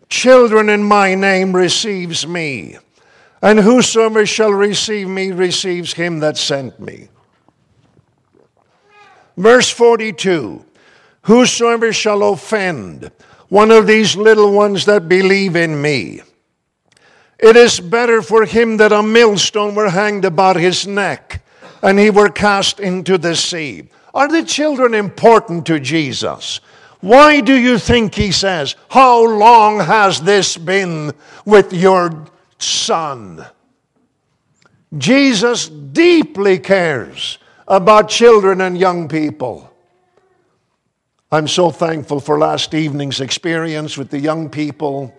children 0.07 0.69
in 0.69 0.83
my 0.83 1.15
name 1.15 1.55
receives 1.55 2.27
me. 2.27 2.77
And 3.41 3.59
whosoever 3.59 4.23
shall 4.23 4.53
receive 4.53 5.07
me 5.07 5.31
receives 5.31 5.93
him 5.93 6.19
that 6.19 6.37
sent 6.37 6.79
me. 6.79 7.09
Verse 9.35 9.69
42 9.71 10.63
Whosoever 11.23 11.91
shall 11.91 12.21
offend 12.23 13.11
one 13.49 13.71
of 13.71 13.87
these 13.87 14.15
little 14.15 14.51
ones 14.51 14.85
that 14.85 15.07
believe 15.07 15.55
in 15.55 15.81
me, 15.81 16.21
it 17.39 17.55
is 17.55 17.79
better 17.79 18.21
for 18.21 18.45
him 18.45 18.77
that 18.77 18.91
a 18.91 19.03
millstone 19.03 19.75
were 19.75 19.89
hanged 19.89 20.25
about 20.25 20.55
his 20.55 20.87
neck 20.87 21.43
and 21.81 21.99
he 21.99 22.09
were 22.09 22.29
cast 22.29 22.79
into 22.79 23.17
the 23.17 23.35
sea. 23.35 23.89
Are 24.13 24.27
the 24.27 24.43
children 24.43 24.93
important 24.93 25.65
to 25.67 25.79
Jesus? 25.79 26.59
Why 27.01 27.41
do 27.41 27.55
you 27.55 27.77
think 27.77 28.15
he 28.15 28.31
says, 28.31 28.75
How 28.89 29.23
long 29.23 29.79
has 29.79 30.21
this 30.21 30.57
been 30.57 31.13
with 31.45 31.71
your 31.71 32.25
son? 32.57 33.45
Jesus 34.97 35.67
deeply 35.69 36.57
cares 36.57 37.37
about 37.67 38.09
children 38.09 38.61
and 38.61 38.77
young 38.77 39.07
people. 39.07 39.71
I'm 41.29 41.49
so 41.49 41.71
thankful 41.71 42.21
for 42.21 42.39
last 42.39 42.73
evening's 42.73 43.19
experience 43.19 43.97
with 43.97 44.11
the 44.11 44.19
young 44.19 44.49
people. 44.49 45.13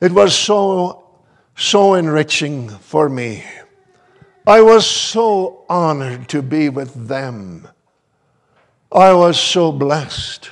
It 0.00 0.12
was 0.12 0.38
so, 0.38 1.04
so 1.56 1.94
enriching 1.94 2.68
for 2.68 3.08
me. 3.08 3.42
I 4.46 4.60
was 4.60 4.86
so 4.86 5.64
honored 5.68 6.28
to 6.28 6.42
be 6.42 6.68
with 6.68 7.08
them. 7.08 7.66
I 8.92 9.12
was 9.14 9.38
so 9.38 9.72
blessed. 9.72 10.48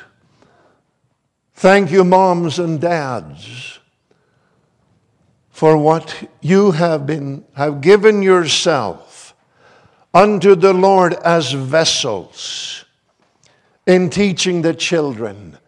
Thank 1.54 1.92
you, 1.92 2.02
moms 2.02 2.58
and 2.58 2.80
dads, 2.80 3.78
for 5.50 5.76
what 5.76 6.28
you 6.40 6.72
have 6.72 7.06
been 7.06 7.44
have 7.54 7.80
given 7.80 8.22
yourself 8.22 9.36
unto 10.12 10.56
the 10.56 10.72
Lord 10.72 11.14
as 11.14 11.52
vessels 11.52 12.84
in 13.88 14.08
teaching 14.08 14.62
the 14.62 14.72
children 14.72 15.58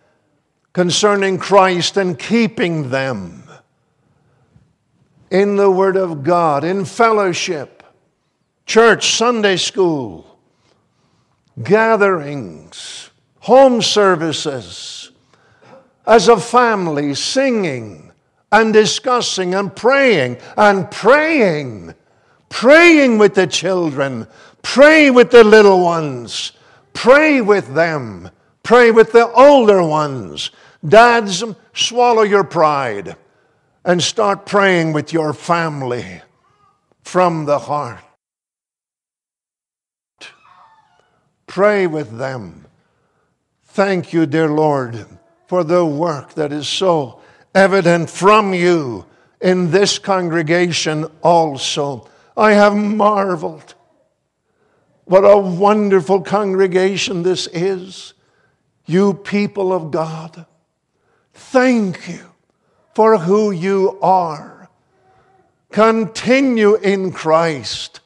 concerning 0.72 1.38
Christ 1.38 1.96
and 1.96 2.16
keeping 2.16 2.90
them 2.90 3.42
in 5.30 5.56
the 5.56 5.70
Word 5.70 5.96
of 5.96 6.22
God, 6.22 6.62
in 6.62 6.84
fellowship, 6.84 7.82
church, 8.66 9.16
Sunday 9.16 9.56
school, 9.56 10.38
gatherings, 11.64 13.10
home 13.40 13.82
services, 13.82 15.10
as 16.06 16.28
a 16.28 16.36
family, 16.36 17.14
singing 17.14 18.12
and 18.52 18.72
discussing 18.72 19.54
and 19.54 19.74
praying 19.74 20.36
and 20.56 20.88
praying 20.92 21.94
praying 22.50 23.16
with 23.16 23.34
the 23.34 23.46
children, 23.46 24.26
pray 24.60 25.10
with 25.10 25.30
the 25.30 25.42
little 25.42 25.82
ones, 25.82 26.52
pray 26.92 27.40
with 27.40 27.74
them, 27.74 28.30
pray 28.62 28.90
with 28.90 29.12
the 29.12 29.28
older 29.28 29.82
ones. 29.82 30.50
Dads, 30.86 31.44
swallow 31.74 32.22
your 32.22 32.44
pride 32.44 33.16
and 33.84 34.02
start 34.02 34.46
praying 34.46 34.92
with 34.92 35.12
your 35.12 35.32
family 35.32 36.22
from 37.02 37.44
the 37.44 37.58
heart. 37.58 38.00
Pray 41.46 41.86
with 41.86 42.18
them. 42.18 42.66
Thank 43.64 44.12
you, 44.12 44.26
dear 44.26 44.48
Lord, 44.48 45.06
for 45.48 45.64
the 45.64 45.84
work 45.84 46.34
that 46.34 46.52
is 46.52 46.68
so 46.68 47.20
evident 47.54 48.08
from 48.08 48.54
you 48.54 49.04
in 49.40 49.70
this 49.70 49.98
congregation 49.98 51.06
also. 51.22 52.08
I 52.36 52.52
have 52.52 52.76
marveled. 52.76 53.74
What 55.10 55.24
a 55.24 55.36
wonderful 55.36 56.20
congregation 56.20 57.24
this 57.24 57.48
is. 57.48 58.14
You 58.86 59.12
people 59.12 59.72
of 59.72 59.90
God, 59.90 60.46
thank 61.34 62.08
you 62.08 62.26
for 62.94 63.18
who 63.18 63.50
you 63.50 63.98
are. 64.00 64.70
Continue 65.72 66.76
in 66.76 67.10
Christ. 67.10 67.98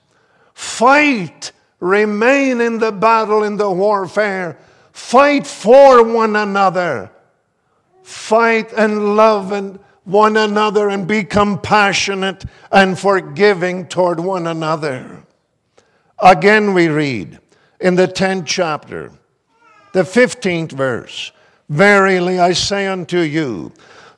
Fight. 0.55 1.53
Remain 1.79 2.63
in 2.63 2.79
the 2.79 2.91
battle, 2.91 3.43
in 3.43 3.59
the 3.59 3.71
warfare. 3.71 4.57
Fight 4.91 5.47
for 5.47 6.03
one 6.03 6.37
another. 6.37 7.11
Fight 8.03 8.73
and 8.73 9.15
love 9.15 9.53
and 9.53 9.79
one 10.05 10.39
another 10.39 10.89
and 10.89 11.07
be 11.07 11.23
compassionate 11.23 12.47
and 12.73 12.99
forgiving 12.99 13.89
toward 13.89 14.21
one 14.21 14.47
another. 14.47 15.25
Again, 16.25 16.73
we 16.73 16.89
read 16.89 17.39
in 17.81 17.97
the 17.97 18.09
10th 18.09 18.47
chapter, 18.47 19.13
the 19.93 20.05
15th 20.05 20.73
verse 20.73 21.33
Verily 21.69 22.39
I 22.39 22.55
say 22.55 22.87
unto 22.87 23.19
you, 23.19 23.73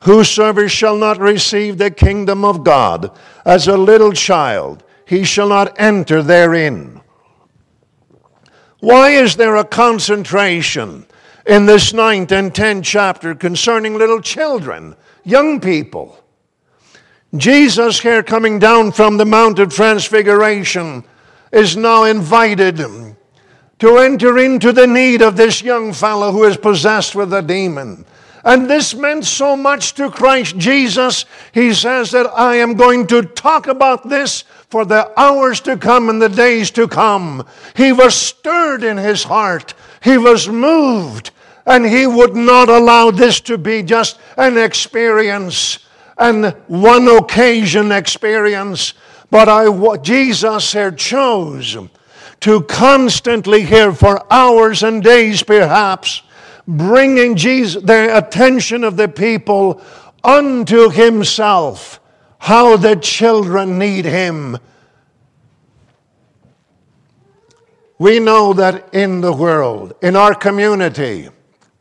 whosoever 0.04 0.68
shall 0.68 0.96
not 0.96 1.18
receive 1.18 1.78
the 1.78 1.90
kingdom 1.90 2.44
of 2.44 2.62
God 2.62 3.10
as 3.44 3.66
a 3.66 3.76
little 3.76 4.12
child, 4.12 4.84
he 5.04 5.24
shall 5.24 5.48
not 5.48 5.74
enter 5.80 6.22
therein. 6.22 7.00
Why 8.78 9.10
is 9.10 9.34
there 9.34 9.56
a 9.56 9.64
concentration 9.64 11.06
in 11.44 11.66
this 11.66 11.92
ninth 11.92 12.30
and 12.30 12.54
tenth 12.54 12.84
chapter 12.84 13.34
concerning 13.34 13.94
little 13.98 14.20
children, 14.20 14.94
young 15.24 15.60
people? 15.60 16.22
Jesus, 17.36 17.98
here 17.98 18.22
coming 18.22 18.60
down 18.60 18.92
from 18.92 19.16
the 19.16 19.24
Mount 19.24 19.58
of 19.58 19.74
Transfiguration, 19.74 21.02
is 21.56 21.76
now 21.76 22.04
invited 22.04 22.76
to 23.78 23.98
enter 23.98 24.38
into 24.38 24.72
the 24.72 24.86
need 24.86 25.22
of 25.22 25.36
this 25.36 25.62
young 25.62 25.92
fellow 25.92 26.30
who 26.30 26.44
is 26.44 26.56
possessed 26.56 27.14
with 27.14 27.32
a 27.32 27.42
demon. 27.42 28.04
And 28.44 28.70
this 28.70 28.94
meant 28.94 29.24
so 29.24 29.56
much 29.56 29.94
to 29.94 30.10
Christ 30.10 30.56
Jesus. 30.56 31.24
He 31.52 31.74
says 31.74 32.12
that 32.12 32.26
I 32.26 32.56
am 32.56 32.74
going 32.74 33.06
to 33.08 33.22
talk 33.22 33.66
about 33.66 34.08
this 34.08 34.44
for 34.70 34.84
the 34.84 35.10
hours 35.18 35.60
to 35.62 35.76
come 35.76 36.08
and 36.08 36.22
the 36.22 36.28
days 36.28 36.70
to 36.72 36.86
come. 36.86 37.44
He 37.74 37.90
was 37.90 38.14
stirred 38.14 38.84
in 38.84 38.98
his 38.98 39.24
heart, 39.24 39.74
he 40.02 40.16
was 40.16 40.48
moved, 40.48 41.32
and 41.64 41.84
he 41.84 42.06
would 42.06 42.36
not 42.36 42.68
allow 42.68 43.10
this 43.10 43.40
to 43.40 43.58
be 43.58 43.82
just 43.82 44.20
an 44.36 44.58
experience 44.58 45.80
and 46.18 46.54
one 46.68 47.08
occasion 47.08 47.92
experience. 47.92 48.94
But 49.30 49.48
I, 49.48 49.96
Jesus 49.98 50.72
had 50.72 50.98
chose 50.98 51.76
to 52.40 52.60
constantly 52.62 53.62
hear 53.62 53.92
for 53.92 54.24
hours 54.32 54.82
and 54.82 55.02
days, 55.02 55.42
perhaps, 55.42 56.22
bringing 56.66 57.36
Jesus, 57.36 57.82
the 57.82 58.16
attention 58.16 58.84
of 58.84 58.96
the 58.96 59.08
people 59.08 59.80
unto 60.22 60.90
himself, 60.90 62.00
how 62.38 62.76
the 62.76 62.96
children 62.96 63.78
need 63.78 64.04
him. 64.04 64.58
We 67.98 68.18
know 68.18 68.52
that 68.52 68.92
in 68.94 69.22
the 69.22 69.32
world, 69.32 69.94
in 70.02 70.16
our 70.16 70.34
community, 70.34 71.30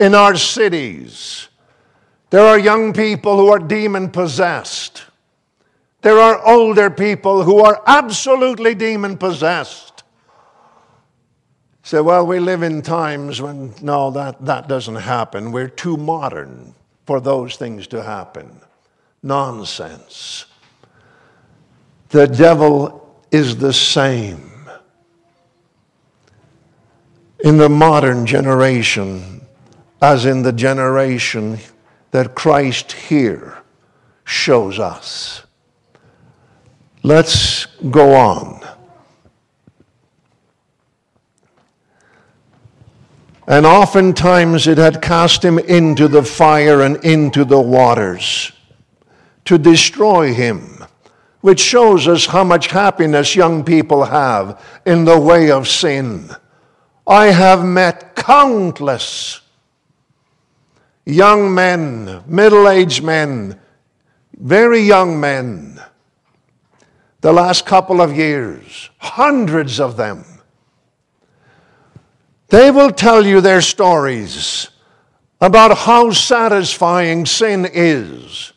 in 0.00 0.14
our 0.14 0.34
cities, 0.36 1.48
there 2.30 2.46
are 2.46 2.58
young 2.58 2.92
people 2.92 3.36
who 3.36 3.48
are 3.48 3.58
demon 3.58 4.10
possessed. 4.10 5.04
There 6.06 6.20
are 6.20 6.40
older 6.46 6.88
people 6.88 7.42
who 7.42 7.64
are 7.64 7.82
absolutely 7.84 8.76
demon 8.76 9.18
possessed. 9.18 10.04
Say, 11.82 12.00
well, 12.00 12.24
we 12.24 12.38
live 12.38 12.62
in 12.62 12.82
times 12.82 13.42
when, 13.42 13.74
no, 13.82 14.12
that, 14.12 14.44
that 14.44 14.68
doesn't 14.68 14.94
happen. 14.94 15.50
We're 15.50 15.66
too 15.66 15.96
modern 15.96 16.76
for 17.06 17.18
those 17.20 17.56
things 17.56 17.88
to 17.88 18.04
happen. 18.04 18.60
Nonsense. 19.24 20.44
The 22.10 22.28
devil 22.28 23.20
is 23.32 23.56
the 23.56 23.72
same. 23.72 24.52
In 27.40 27.56
the 27.56 27.68
modern 27.68 28.26
generation, 28.26 29.44
as 30.00 30.24
in 30.24 30.42
the 30.42 30.52
generation 30.52 31.58
that 32.12 32.36
Christ 32.36 32.92
here 32.92 33.58
shows 34.24 34.78
us. 34.78 35.45
Let's 37.06 37.66
go 37.66 38.14
on. 38.16 38.60
And 43.46 43.64
oftentimes 43.64 44.66
it 44.66 44.76
had 44.76 45.00
cast 45.00 45.44
him 45.44 45.60
into 45.60 46.08
the 46.08 46.24
fire 46.24 46.80
and 46.80 46.96
into 47.04 47.44
the 47.44 47.60
waters 47.60 48.50
to 49.44 49.56
destroy 49.56 50.34
him, 50.34 50.84
which 51.42 51.60
shows 51.60 52.08
us 52.08 52.26
how 52.26 52.42
much 52.42 52.66
happiness 52.66 53.36
young 53.36 53.62
people 53.62 54.06
have 54.06 54.60
in 54.84 55.04
the 55.04 55.20
way 55.20 55.52
of 55.52 55.68
sin. 55.68 56.28
I 57.06 57.26
have 57.26 57.64
met 57.64 58.16
countless 58.16 59.42
young 61.04 61.54
men, 61.54 62.24
middle 62.26 62.68
aged 62.68 63.04
men, 63.04 63.60
very 64.36 64.80
young 64.80 65.20
men, 65.20 65.80
the 67.26 67.32
last 67.32 67.66
couple 67.66 68.00
of 68.00 68.16
years, 68.16 68.88
hundreds 68.98 69.80
of 69.80 69.96
them. 69.96 70.24
They 72.50 72.70
will 72.70 72.92
tell 72.92 73.26
you 73.26 73.40
their 73.40 73.62
stories 73.62 74.68
about 75.40 75.76
how 75.76 76.12
satisfying 76.12 77.26
sin 77.26 77.66
is. 77.72 78.52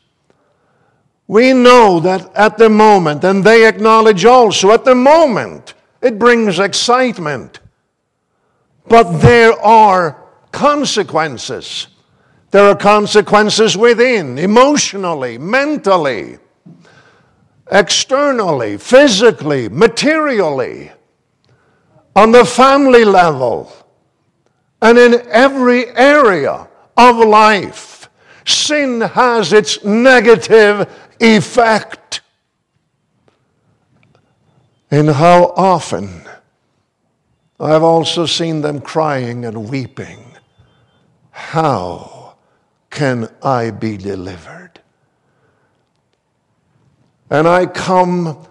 We 1.25 1.51
know 1.51 1.99
that 2.01 2.31
at 2.35 2.59
the 2.59 2.69
moment, 2.69 3.23
and 3.23 3.43
they 3.43 3.67
acknowledge 3.67 4.23
also 4.23 4.69
at 4.69 4.85
the 4.85 4.93
moment, 4.93 5.73
it 6.03 6.19
brings 6.19 6.59
excitement. 6.59 7.61
But 8.87 9.17
there 9.17 9.59
are 9.59 10.23
consequences. 10.51 11.87
There 12.51 12.69
are 12.69 12.75
consequences 12.75 13.75
within, 13.75 14.37
emotionally, 14.37 15.39
mentally, 15.39 16.37
externally, 17.71 18.77
physically, 18.77 19.69
materially, 19.69 20.91
on 22.15 22.31
the 22.31 22.45
family 22.45 23.05
level, 23.05 23.71
and 24.81 24.97
in 24.97 25.21
every 25.29 25.87
area 25.95 26.67
of 26.97 27.17
life. 27.17 28.09
Sin 28.45 29.01
has 29.01 29.53
its 29.53 29.83
negative 29.83 30.89
effect. 31.19 32.21
And 34.89 35.09
how 35.09 35.53
often 35.55 36.23
I've 37.59 37.83
also 37.83 38.25
seen 38.25 38.61
them 38.61 38.81
crying 38.81 39.45
and 39.45 39.69
weeping. 39.69 40.25
How? 41.29 42.19
can 42.89 43.29
I 43.41 43.71
be 43.71 43.97
delivered? 43.97 44.68
And 47.29 47.47
I 47.47 47.65
come 47.65 48.47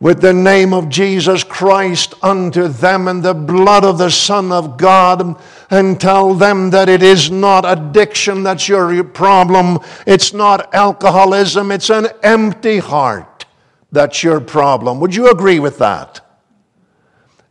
with 0.00 0.20
the 0.20 0.32
name 0.32 0.74
of 0.74 0.88
Jesus 0.88 1.44
Christ 1.44 2.14
unto 2.22 2.66
them 2.66 3.06
and 3.06 3.22
the 3.22 3.34
blood 3.34 3.84
of 3.84 3.98
the 3.98 4.10
Son 4.10 4.50
of 4.50 4.76
God 4.76 5.40
and 5.70 6.00
tell 6.00 6.34
them 6.34 6.70
that 6.70 6.88
it 6.88 7.04
is 7.04 7.30
not 7.30 7.64
addiction 7.64 8.42
that's 8.42 8.66
your 8.66 9.04
problem. 9.04 9.78
It's 10.04 10.34
not 10.34 10.74
alcoholism. 10.74 11.70
It's 11.70 11.88
an 11.88 12.08
empty 12.24 12.78
heart 12.78 13.46
that's 13.92 14.24
your 14.24 14.40
problem. 14.40 14.98
Would 14.98 15.14
you 15.14 15.30
agree 15.30 15.60
with 15.60 15.78
that? 15.78 16.20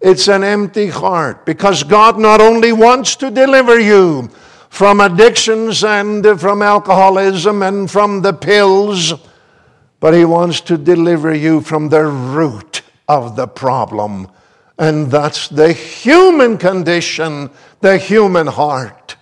It's 0.01 0.27
an 0.27 0.43
empty 0.43 0.87
heart 0.87 1.45
because 1.45 1.83
God 1.83 2.19
not 2.19 2.41
only 2.41 2.73
wants 2.73 3.15
to 3.17 3.31
deliver 3.31 3.79
you 3.79 4.29
from 4.69 4.99
addictions 4.99 5.85
and 5.85 6.25
from 6.37 6.61
alcoholism 6.61 7.63
and 7.63 7.89
from 7.89 8.21
the 8.21 8.33
pills, 8.33 9.13
but 10.01 10.13
He 10.13 10.25
wants 10.25 10.59
to 10.61 10.77
deliver 10.77 11.33
you 11.33 11.61
from 11.61 11.87
the 11.87 12.03
root 12.03 12.81
of 13.07 13.37
the 13.37 13.47
problem. 13.47 14.27
And 14.77 15.09
that's 15.09 15.47
the 15.47 15.71
human 15.71 16.57
condition, 16.57 17.51
the 17.79 17.97
human 17.97 18.47
heart. 18.47 19.15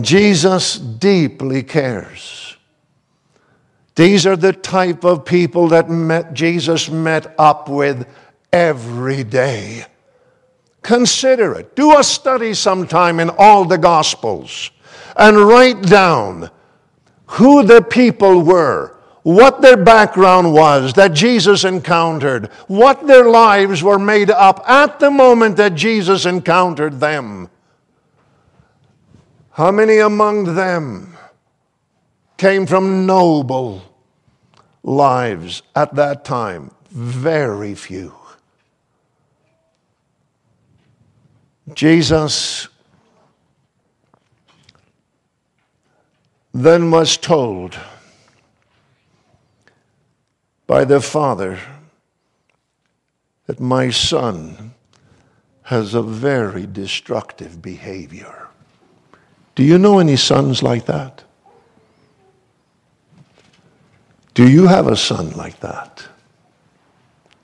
Jesus 0.00 0.78
deeply 0.78 1.62
cares. 1.62 2.56
These 3.96 4.26
are 4.26 4.36
the 4.36 4.52
type 4.52 5.04
of 5.04 5.24
people 5.24 5.68
that 5.68 5.90
met, 5.90 6.32
Jesus 6.32 6.88
met 6.88 7.34
up 7.38 7.68
with 7.68 8.06
every 8.52 9.24
day. 9.24 9.86
Consider 10.82 11.54
it. 11.54 11.74
Do 11.74 11.98
a 11.98 12.04
study 12.04 12.54
sometime 12.54 13.18
in 13.18 13.30
all 13.30 13.64
the 13.64 13.78
Gospels 13.78 14.70
and 15.16 15.38
write 15.38 15.82
down 15.82 16.50
who 17.26 17.62
the 17.62 17.82
people 17.82 18.42
were, 18.42 18.96
what 19.22 19.60
their 19.60 19.76
background 19.76 20.52
was 20.52 20.92
that 20.92 21.12
Jesus 21.12 21.64
encountered, 21.64 22.46
what 22.68 23.06
their 23.06 23.28
lives 23.28 23.82
were 23.82 23.98
made 23.98 24.30
up 24.30 24.62
at 24.68 25.00
the 25.00 25.10
moment 25.10 25.56
that 25.56 25.74
Jesus 25.74 26.26
encountered 26.26 27.00
them. 27.00 27.50
How 29.50 29.70
many 29.70 29.98
among 29.98 30.54
them 30.54 31.16
came 32.36 32.66
from 32.66 33.06
noble 33.06 33.82
lives 34.82 35.62
at 35.74 35.94
that 35.96 36.24
time? 36.24 36.70
Very 36.90 37.74
few. 37.74 38.14
Jesus 41.74 42.68
then 46.64 46.90
was 46.90 47.16
told 47.16 47.78
by 50.66 50.84
the 50.84 51.00
Father 51.00 51.58
that 53.46 53.60
my 53.60 53.90
Son 53.90 54.74
has 55.64 55.94
a 55.94 56.02
very 56.02 56.66
destructive 56.66 57.60
behavior. 57.60 58.48
Do 59.56 59.64
you 59.64 59.78
know 59.78 59.98
any 59.98 60.16
sons 60.16 60.62
like 60.62 60.86
that? 60.86 61.24
Do 64.34 64.48
you 64.48 64.66
have 64.66 64.86
a 64.86 64.96
son 64.96 65.30
like 65.30 65.60
that? 65.60 66.06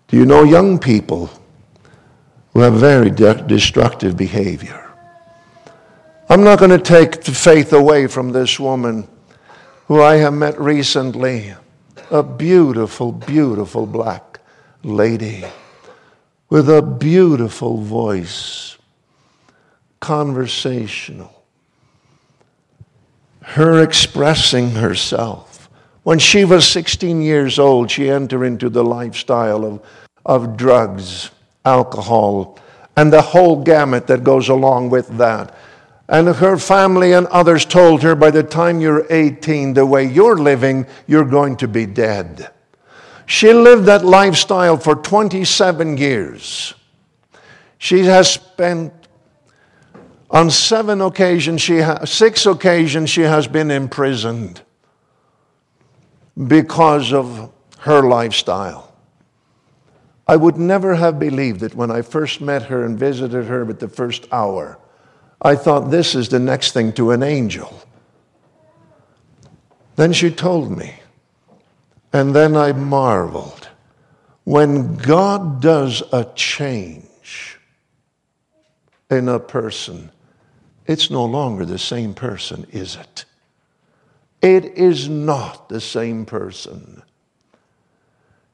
Do 0.09 0.19
you 0.19 0.27
know 0.27 0.43
young 0.43 0.79
people 0.79 1.31
who 2.53 2.61
have 2.61 2.75
very 2.75 3.11
de- 3.11 3.43
destructive 3.47 4.15
behavior? 4.15 4.92
I'm 6.33 6.45
not 6.45 6.59
going 6.59 6.71
to 6.71 6.79
take 6.79 7.25
the 7.25 7.33
faith 7.33 7.75
away 7.75 8.07
from 8.07 8.33
this 8.33 8.59
woman 8.59 9.07
who 9.87 10.01
I 10.01 10.15
have 10.15 10.33
met 10.33 10.59
recently, 10.59 11.53
a 12.11 12.23
beautiful, 12.23 13.13
beautiful 13.13 13.85
black 13.85 14.41
lady 14.83 15.45
with 16.49 16.71
a 16.71 16.81
beautiful 16.81 17.77
voice, 17.83 18.79
conversational, 20.01 21.45
her 23.43 23.83
expressing 23.83 24.71
herself 24.71 25.69
when 26.03 26.19
she 26.19 26.47
was 26.47 26.67
16 26.67 27.21
years 27.21 27.59
old, 27.59 27.91
she 27.91 28.09
entered 28.09 28.45
into 28.45 28.71
the 28.71 28.83
lifestyle 28.83 29.67
of, 29.67 29.83
of 30.25 30.57
drugs, 30.57 31.31
alcohol, 31.67 32.59
and 32.97 33.13
the 33.13 33.21
whole 33.21 33.63
gamut 33.63 34.07
that 34.07 34.25
goes 34.25 34.49
along 34.49 34.89
with 34.89 35.19
that. 35.19 35.55
And 36.13 36.29
her 36.29 36.59
family 36.59 37.15
and 37.15 37.27
others 37.29 37.65
told 37.65 38.03
her 38.03 38.15
by 38.15 38.31
the 38.31 38.43
time 38.43 38.83
you're 38.83 39.07
18, 39.09 39.73
the 39.73 39.87
way 39.87 40.05
you're 40.05 40.37
living, 40.37 40.87
you're 41.07 41.25
going 41.25 41.57
to 41.57 41.67
be 41.67 41.87
dead. 41.87 42.51
She 43.25 43.55
lived 43.55 43.87
that 43.87 44.05
lifestyle 44.05 44.77
for 44.77 44.95
27 44.95 45.97
years. 45.97 46.75
She 47.79 48.01
has 48.01 48.31
spent 48.31 48.93
on 50.31 50.51
seven 50.51 51.01
occasions, 51.01 51.63
she 51.63 51.81
ha- 51.81 52.05
six 52.05 52.45
occasions, 52.45 53.09
she 53.09 53.23
has 53.23 53.49
been 53.49 53.71
imprisoned 53.71 54.61
because 56.47 57.15
of 57.15 57.51
her 57.79 58.03
lifestyle. 58.03 58.95
I 60.29 60.37
would 60.37 60.59
never 60.59 60.95
have 60.95 61.19
believed 61.19 61.63
it 61.63 61.75
when 61.75 61.91
I 61.91 62.03
first 62.03 62.43
met 62.43 62.65
her 62.65 62.85
and 62.85 62.99
visited 62.99 63.47
her 63.47 63.67
at 63.71 63.81
the 63.81 63.89
first 63.89 64.29
hour. 64.31 64.79
I 65.43 65.57
thought 65.57 65.91
this 65.91 66.15
is 66.15 66.29
the 66.29 66.39
next 66.39 66.73
thing 66.73 66.93
to 66.93 67.11
an 67.11 67.23
angel. 67.23 67.83
Then 69.97 70.13
she 70.13 70.31
told 70.31 70.77
me, 70.77 70.95
and 72.13 72.35
then 72.35 72.57
I 72.57 72.73
marveled. 72.73 73.69
When 74.45 74.97
God 74.97 75.61
does 75.61 76.03
a 76.13 76.25
change 76.37 77.59
in 79.11 79.29
a 79.29 79.41
person, 79.41 80.11
it's 80.87 81.11
no 81.11 81.25
longer 81.25 81.65
the 81.65 81.79
same 81.79 82.15
person, 82.15 82.67
is 82.71 82.97
it? 82.97 83.25
It 84.41 84.65
is 84.77 85.09
not 85.09 85.69
the 85.69 85.81
same 85.81 86.25
person. 86.25 87.03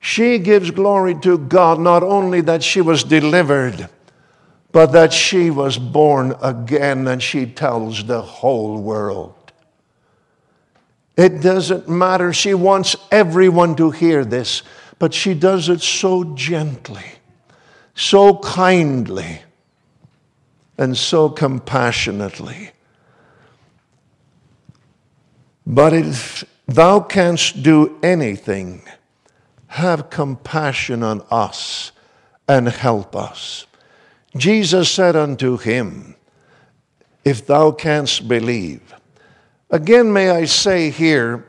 She 0.01 0.39
gives 0.39 0.71
glory 0.71 1.15
to 1.21 1.39
God 1.39 1.81
not 1.81 2.03
only 2.03 2.41
that 2.43 2.63
she 2.63 2.81
was 2.81 3.05
delivered, 3.05 3.89
but 4.73 4.93
that 4.93 5.13
she 5.13 5.51
was 5.51 5.79
born 5.79 6.35
again, 6.43 7.07
and 7.09 7.23
she 7.23 7.47
tells 7.47 8.05
the 8.05 8.21
whole 8.21 8.81
world. 8.81 9.35
It 11.17 11.41
doesn't 11.41 11.89
matter. 11.89 12.33
She 12.33 12.55
wants 12.55 12.95
everyone 13.11 13.75
to 13.77 13.91
hear 13.91 14.25
this, 14.25 14.63
but 14.99 15.15
she 15.15 15.35
does 15.35 15.69
it 15.69 15.81
so 15.81 16.25
gently, 16.35 17.05
so 17.95 18.37
kindly, 18.37 19.41
and 20.77 20.97
so 20.97 21.29
compassionately. 21.29 22.71
But 25.67 25.93
if 25.93 26.45
thou 26.67 27.01
canst 27.01 27.63
do 27.63 27.99
anything, 28.03 28.83
have 29.67 30.11
compassion 30.11 31.03
on 31.03 31.23
us 31.31 31.93
and 32.49 32.69
help 32.69 33.15
us. 33.15 33.67
Jesus 34.37 34.91
said 34.91 35.17
unto 35.17 35.57
him, 35.57 36.17
If 37.25 37.47
thou 37.47 37.73
canst 37.73 38.29
believe. 38.29 38.95
Again, 39.71 40.13
may 40.13 40.31
I 40.31 40.45
say 40.45 40.91
here, 40.91 41.45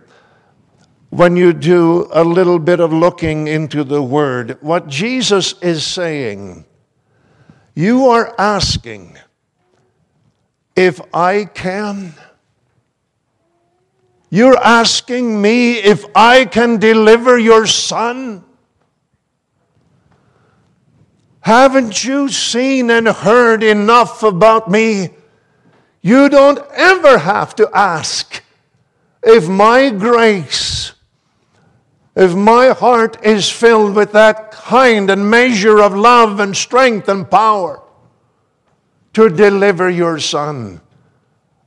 when 1.10 1.36
you 1.36 1.54
do 1.54 2.08
a 2.12 2.24
little 2.24 2.60
bit 2.60 2.80
of 2.80 2.94
looking 2.94 3.48
into 3.48 3.84
the 3.84 4.02
word, 4.02 4.58
what 4.62 4.88
Jesus 4.88 5.56
is 5.62 5.86
saying, 5.86 6.66
you 7.76 8.08
are 8.08 8.36
asking, 8.38 9.18
if 10.80 11.02
I 11.14 11.44
can. 11.44 12.14
You're 14.30 14.58
asking 14.58 15.42
me 15.42 15.74
if 15.74 16.06
I 16.16 16.46
can 16.46 16.78
deliver 16.78 17.38
your 17.38 17.66
son? 17.66 18.46
Haven't 21.42 22.04
you 22.04 22.30
seen 22.30 22.90
and 22.90 23.08
heard 23.08 23.64
enough 23.64 24.24
about 24.24 24.70
me? 24.70 25.10
You 26.02 26.30
don't 26.30 26.60
ever 26.74 27.18
have 27.18 27.56
to 27.56 27.70
ask 27.74 28.44
if 29.24 29.48
my 29.48 29.90
grace, 29.90 30.94
if 32.16 32.36
my 32.36 32.70
heart 32.70 33.24
is 33.24 33.50
filled 33.50 33.96
with 33.96 34.12
that 34.14 34.52
kind 34.52 35.10
and 35.10 35.30
measure 35.30 35.82
of 35.82 35.96
love 35.96 36.40
and 36.40 36.56
strength 36.56 37.10
and 37.10 37.30
power 37.30 37.82
to 39.14 39.30
deliver 39.30 39.90
your 39.90 40.20
son. 40.20 40.82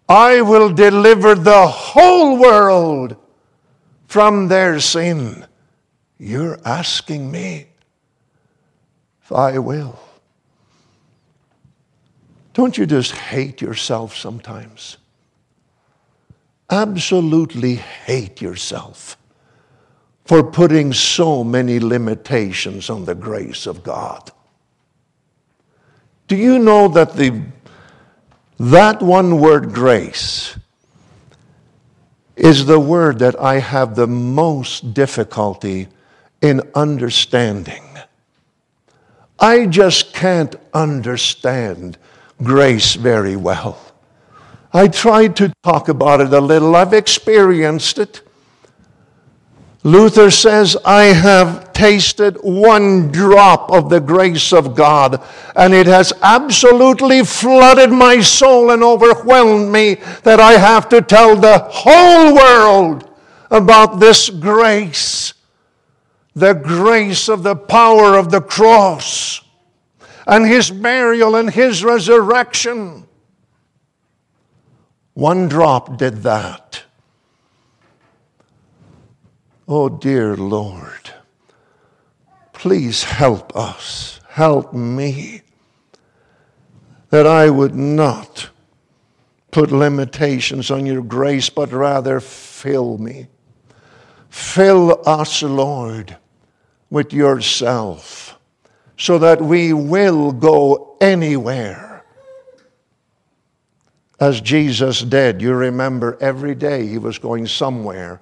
I 0.08 0.42
will 0.42 0.72
deliver 0.72 1.34
the 1.34 1.66
whole 1.66 2.38
world 2.38 3.16
from 4.06 4.48
their 4.48 4.80
sin. 4.80 5.46
You're 6.18 6.58
asking 6.64 7.30
me 7.30 7.71
I 9.30 9.58
will. 9.58 9.98
Don't 12.54 12.76
you 12.76 12.86
just 12.86 13.12
hate 13.12 13.60
yourself 13.60 14.16
sometimes? 14.16 14.96
Absolutely 16.70 17.76
hate 17.76 18.40
yourself 18.40 19.16
for 20.24 20.42
putting 20.42 20.92
so 20.92 21.44
many 21.44 21.78
limitations 21.78 22.88
on 22.88 23.04
the 23.04 23.14
grace 23.14 23.66
of 23.66 23.82
God. 23.82 24.30
Do 26.28 26.36
you 26.36 26.58
know 26.58 26.88
that 26.88 27.14
the 27.14 27.42
that 28.58 29.02
one 29.02 29.40
word, 29.40 29.72
grace, 29.72 30.56
is 32.36 32.66
the 32.66 32.78
word 32.78 33.18
that 33.18 33.38
I 33.40 33.58
have 33.58 33.96
the 33.96 34.06
most 34.06 34.94
difficulty 34.94 35.88
in 36.40 36.62
understanding. 36.74 37.82
I 39.42 39.66
just 39.66 40.14
can't 40.14 40.54
understand 40.72 41.98
grace 42.44 42.94
very 42.94 43.34
well. 43.34 43.76
I 44.72 44.86
tried 44.86 45.34
to 45.36 45.52
talk 45.64 45.88
about 45.88 46.20
it 46.20 46.32
a 46.32 46.40
little, 46.40 46.76
I've 46.76 46.92
experienced 46.92 47.98
it. 47.98 48.22
Luther 49.82 50.30
says, 50.30 50.76
I 50.84 51.06
have 51.06 51.72
tasted 51.72 52.36
one 52.36 53.10
drop 53.10 53.68
of 53.72 53.90
the 53.90 53.98
grace 53.98 54.52
of 54.52 54.76
God, 54.76 55.20
and 55.56 55.74
it 55.74 55.88
has 55.88 56.12
absolutely 56.22 57.24
flooded 57.24 57.90
my 57.90 58.20
soul 58.20 58.70
and 58.70 58.84
overwhelmed 58.84 59.72
me 59.72 59.94
that 60.22 60.38
I 60.38 60.52
have 60.52 60.88
to 60.90 61.02
tell 61.02 61.34
the 61.34 61.58
whole 61.68 62.32
world 62.32 63.10
about 63.50 63.98
this 63.98 64.30
grace 64.30 65.34
the 66.34 66.54
grace 66.54 67.28
of 67.28 67.42
the 67.42 67.56
power 67.56 68.16
of 68.16 68.30
the 68.30 68.40
cross 68.40 69.42
and 70.26 70.46
his 70.46 70.70
burial 70.70 71.36
and 71.36 71.50
his 71.50 71.84
resurrection. 71.84 73.06
One 75.14 75.48
drop 75.48 75.98
did 75.98 76.22
that. 76.22 76.84
Oh, 79.68 79.88
dear 79.88 80.36
Lord, 80.36 81.10
please 82.52 83.04
help 83.04 83.54
us, 83.56 84.20
help 84.28 84.72
me, 84.72 85.42
that 87.10 87.26
I 87.26 87.50
would 87.50 87.74
not 87.74 88.50
put 89.50 89.70
limitations 89.70 90.70
on 90.70 90.86
your 90.86 91.02
grace, 91.02 91.50
but 91.50 91.72
rather 91.72 92.20
fill 92.20 92.98
me. 92.98 93.28
Fill 94.30 95.00
us, 95.06 95.42
Lord, 95.42 96.16
with 96.92 97.12
yourself, 97.12 98.38
so 98.96 99.18
that 99.18 99.40
we 99.40 99.72
will 99.72 100.30
go 100.30 100.96
anywhere. 101.00 102.04
As 104.20 104.40
Jesus 104.40 105.00
did, 105.00 105.42
you 105.42 105.54
remember 105.54 106.16
every 106.20 106.54
day 106.54 106.86
he 106.86 106.98
was 106.98 107.18
going 107.18 107.48
somewhere 107.48 108.20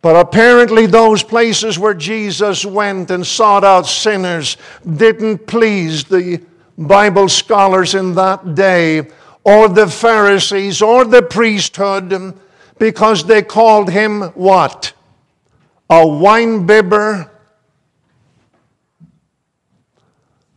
but 0.00 0.14
apparently, 0.14 0.86
those 0.86 1.24
places 1.24 1.78
where 1.78 1.94
Jesus 1.94 2.64
went 2.64 3.10
and 3.10 3.26
sought 3.26 3.64
out 3.64 3.86
sinners 3.86 4.56
didn't 4.96 5.46
please 5.46 6.04
the 6.04 6.40
Bible 6.76 7.28
scholars 7.28 7.96
in 7.96 8.14
that 8.14 8.54
day, 8.54 9.08
or 9.42 9.68
the 9.68 9.88
Pharisees, 9.88 10.82
or 10.82 11.04
the 11.04 11.22
priesthood, 11.22 12.34
because 12.78 13.24
they 13.24 13.42
called 13.42 13.90
him 13.90 14.22
what? 14.34 14.92
A 15.90 16.04
winebibber, 16.04 17.30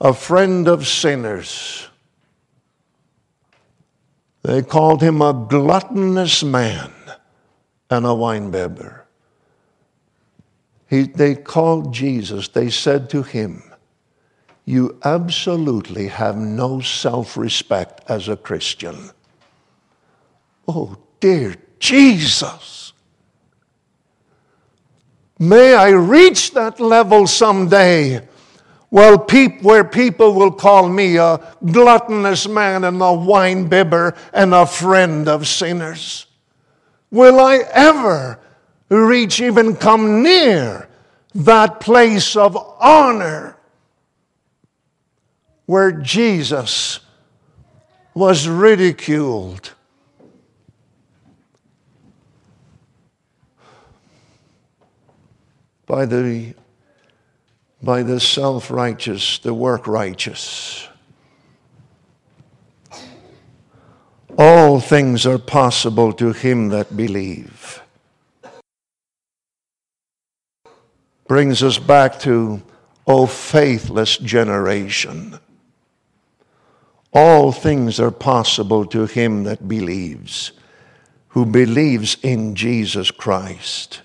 a 0.02 0.14
friend 0.14 0.68
of 0.68 0.88
sinners. 0.88 1.88
They 4.44 4.62
called 4.62 5.02
him 5.02 5.22
a 5.22 5.34
gluttonous 5.34 6.44
man 6.44 6.92
and 7.90 8.06
a 8.06 8.10
winebibber. 8.10 9.02
He, 10.90 11.04
they 11.04 11.36
called 11.36 11.94
Jesus, 11.94 12.50
they 12.50 12.70
said 12.70 13.10
to 13.12 13.24
him, 13.24 13.64
You 14.66 15.00
absolutely 15.06 16.08
have 16.08 16.36
no 16.36 16.82
self 16.82 17.38
respect 17.38 18.02
as 18.10 18.28
a 18.28 18.36
Christian. 18.36 19.12
Oh, 20.68 20.98
dear 21.22 21.56
Jesus. 21.80 22.81
May 25.42 25.74
I 25.74 25.90
reach 25.90 26.52
that 26.54 26.80
level 26.80 27.26
someday 27.26 28.28
well, 28.92 29.26
where 29.62 29.84
people 29.84 30.36
will 30.36 30.52
call 30.52 30.88
me 30.88 31.18
a 31.18 31.40
gluttonous 31.66 32.48
man 32.48 32.84
and 32.84 33.02
a 33.02 33.12
wine 33.12 33.68
bibber 33.68 34.14
and 34.34 34.54
a 34.54 34.68
friend 34.68 35.28
of 35.28 35.48
sinners. 35.48 36.28
Will 37.10 37.40
I 37.40 37.64
ever 37.72 38.40
reach, 38.90 39.42
even 39.42 39.76
come 39.76 40.22
near 40.22 40.88
that 41.34 41.80
place 41.80 42.36
of 42.36 42.56
honor 42.80 43.58
where 45.66 45.92
Jesus 45.92 47.00
was 48.14 48.48
ridiculed? 48.48 49.72
By 55.92 56.06
the 56.06 56.54
by 57.84 58.02
the 58.04 58.22
self 58.22 58.72
righteous, 58.72 59.40
the 59.40 59.54
work 59.54 59.88
righteous. 59.88 60.88
All 64.38 64.80
things 64.80 65.26
are 65.26 65.38
possible 65.38 66.14
to 66.14 66.32
him 66.32 66.70
that 66.70 66.96
believe. 66.96 67.82
Brings 71.28 71.62
us 71.62 71.78
back 71.78 72.22
to, 72.22 72.62
O 73.06 73.26
faithless 73.26 74.16
generation. 74.16 75.40
All 77.12 77.52
things 77.52 78.00
are 78.00 78.12
possible 78.12 78.86
to 78.86 79.08
him 79.08 79.44
that 79.44 79.68
believes, 79.68 80.54
who 81.28 81.46
believes 81.46 82.16
in 82.24 82.56
Jesus 82.56 83.12
Christ. 83.12 84.04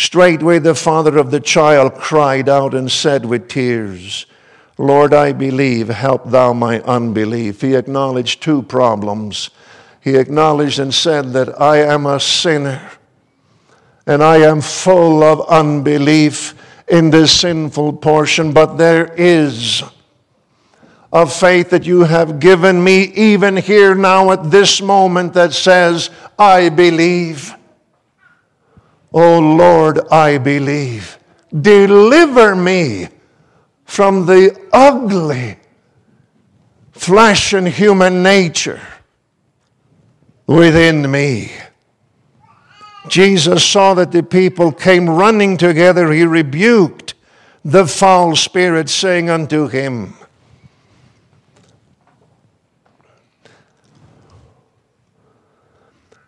Straightway 0.00 0.58
the 0.58 0.74
father 0.74 1.18
of 1.18 1.30
the 1.30 1.40
child 1.40 1.94
cried 1.94 2.48
out 2.48 2.72
and 2.72 2.90
said 2.90 3.26
with 3.26 3.48
tears, 3.48 4.24
Lord, 4.78 5.12
I 5.12 5.34
believe, 5.34 5.88
help 5.88 6.30
thou 6.30 6.54
my 6.54 6.80
unbelief. 6.80 7.60
He 7.60 7.74
acknowledged 7.74 8.42
two 8.42 8.62
problems. 8.62 9.50
He 10.00 10.16
acknowledged 10.16 10.78
and 10.78 10.94
said 10.94 11.34
that 11.34 11.60
I 11.60 11.82
am 11.82 12.06
a 12.06 12.18
sinner 12.18 12.80
and 14.06 14.22
I 14.22 14.38
am 14.38 14.62
full 14.62 15.22
of 15.22 15.46
unbelief 15.50 16.54
in 16.88 17.10
this 17.10 17.38
sinful 17.38 17.92
portion, 17.98 18.54
but 18.54 18.76
there 18.76 19.12
is 19.18 19.82
a 21.12 21.26
faith 21.26 21.68
that 21.68 21.84
you 21.84 22.04
have 22.04 22.40
given 22.40 22.82
me 22.82 23.02
even 23.12 23.54
here 23.54 23.94
now 23.94 24.30
at 24.30 24.50
this 24.50 24.80
moment 24.80 25.34
that 25.34 25.52
says, 25.52 26.08
I 26.38 26.70
believe. 26.70 27.54
Oh 29.12 29.38
Lord, 29.38 30.00
I 30.10 30.38
believe. 30.38 31.18
Deliver 31.58 32.54
me 32.54 33.08
from 33.84 34.26
the 34.26 34.56
ugly 34.72 35.56
flesh 36.92 37.52
and 37.52 37.66
human 37.66 38.22
nature 38.22 38.80
within 40.46 41.10
me. 41.10 41.50
Jesus 43.08 43.64
saw 43.64 43.94
that 43.94 44.12
the 44.12 44.22
people 44.22 44.70
came 44.70 45.10
running 45.10 45.56
together. 45.56 46.12
He 46.12 46.24
rebuked 46.24 47.14
the 47.64 47.86
foul 47.86 48.36
spirit, 48.36 48.88
saying 48.88 49.28
unto 49.28 49.66
him, 49.66 50.14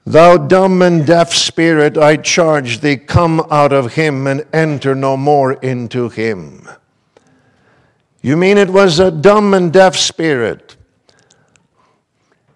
Thou 0.04 0.36
dumb 0.36 0.82
and 0.82 1.06
deaf 1.06 1.32
spirit, 1.32 1.96
I 1.96 2.16
charge 2.16 2.80
thee, 2.80 2.96
come 2.96 3.40
out 3.50 3.72
of 3.72 3.94
him 3.94 4.26
and 4.26 4.44
enter 4.52 4.94
no 4.94 5.16
more 5.16 5.52
into 5.54 6.08
him. 6.08 6.68
You 8.20 8.36
mean 8.36 8.58
it 8.58 8.70
was 8.70 8.98
a 8.98 9.12
dumb 9.12 9.54
and 9.54 9.72
deaf 9.72 9.96
spirit? 9.96 10.76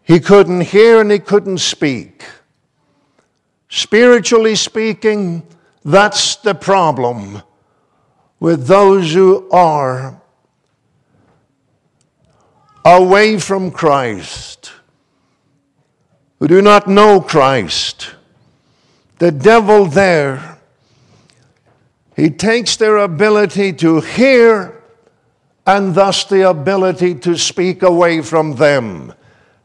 He 0.02 0.18
couldn't 0.18 0.62
hear 0.62 1.00
and 1.00 1.10
he 1.10 1.18
couldn't 1.18 1.58
speak. 1.58 2.24
Spiritually 3.68 4.54
speaking, 4.54 5.46
that's 5.84 6.36
the 6.36 6.54
problem 6.54 7.42
with 8.40 8.66
those 8.66 9.12
who 9.12 9.48
are 9.50 10.20
away 12.84 13.38
from 13.38 13.70
Christ 13.70 14.72
who 16.38 16.48
do 16.48 16.60
not 16.62 16.88
know 16.88 17.20
Christ. 17.20 18.14
The 19.18 19.30
devil 19.30 19.86
there, 19.86 20.58
he 22.14 22.30
takes 22.30 22.76
their 22.76 22.98
ability 22.98 23.72
to 23.74 24.00
hear 24.00 24.82
and 25.66 25.94
thus 25.94 26.24
the 26.24 26.48
ability 26.48 27.14
to 27.16 27.36
speak 27.36 27.82
away 27.82 28.22
from 28.22 28.56
them. 28.56 29.12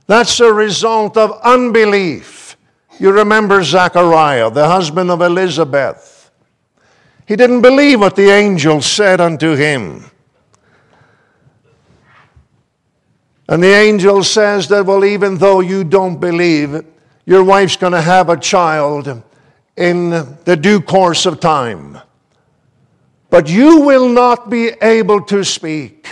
That's 0.08 0.40
a 0.40 0.52
result 0.52 1.16
of 1.16 1.40
unbelief. 1.44 2.58
You 3.00 3.12
remember 3.12 3.64
Zechariah, 3.64 4.52
the 4.52 4.68
husband 4.68 5.10
of 5.10 5.22
Elizabeth. 5.22 6.32
He 7.26 7.36
didn't 7.36 7.62
believe 7.62 8.00
what 8.02 8.16
the 8.16 8.30
angel 8.30 8.82
said 8.82 9.22
unto 9.22 9.56
him. 9.56 10.11
And 13.52 13.62
the 13.62 13.74
angel 13.74 14.24
says 14.24 14.70
that, 14.70 14.86
well, 14.86 15.04
even 15.04 15.38
though 15.38 15.60
you 15.60 15.84
don't 15.84 16.22
believe, 16.22 16.86
your 17.26 17.44
wife's 17.44 17.76
going 17.76 17.92
to 17.92 18.00
have 18.00 18.30
a 18.30 18.38
child 18.38 19.22
in 19.76 20.10
the 20.46 20.56
due 20.56 20.80
course 20.80 21.26
of 21.26 21.42
time. 21.42 22.00
But 23.30 23.50
you 23.50 23.82
will 23.82 24.08
not 24.08 24.50
be 24.50 24.70
able 24.82 25.22
to 25.24 25.44
speak 25.44 26.08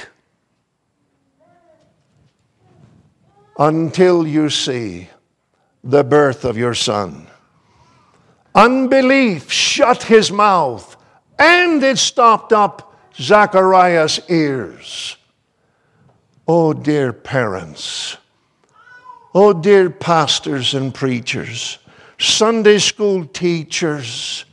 until 3.58 4.28
you 4.28 4.50
see 4.50 5.08
the 5.82 6.04
birth 6.04 6.44
of 6.44 6.58
your 6.58 6.74
son. 6.74 7.26
Unbelief 8.54 9.50
shut 9.50 10.04
his 10.04 10.30
mouth 10.30 10.98
and 11.38 11.82
it 11.84 12.00
stopped 12.00 12.52
up 12.52 13.00
Zachariah's 13.16 14.20
ears. 14.28 15.16
Oh, 16.52 16.74
dear 16.74 17.14
parents. 17.14 18.18
Oh, 19.36 19.54
dear 19.54 19.92
pastors 19.92 20.74
and 20.74 20.92
preachers, 20.92 21.78
Sunday 22.18 22.80
school 22.80 23.26
teachers. 23.26 24.46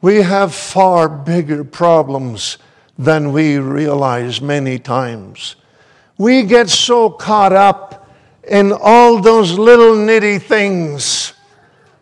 We 0.00 0.22
have 0.22 0.54
far 0.54 1.10
bigger 1.10 1.62
problems 1.62 2.56
than 2.96 3.34
we 3.34 3.58
realize 3.58 4.40
many 4.40 4.78
times. 4.78 5.56
We 6.16 6.42
get 6.44 6.70
so 6.70 7.10
caught 7.10 7.52
up 7.52 8.10
in 8.48 8.72
all 8.72 9.20
those 9.20 9.58
little 9.58 9.92
nitty 9.92 10.40
things 10.40 11.34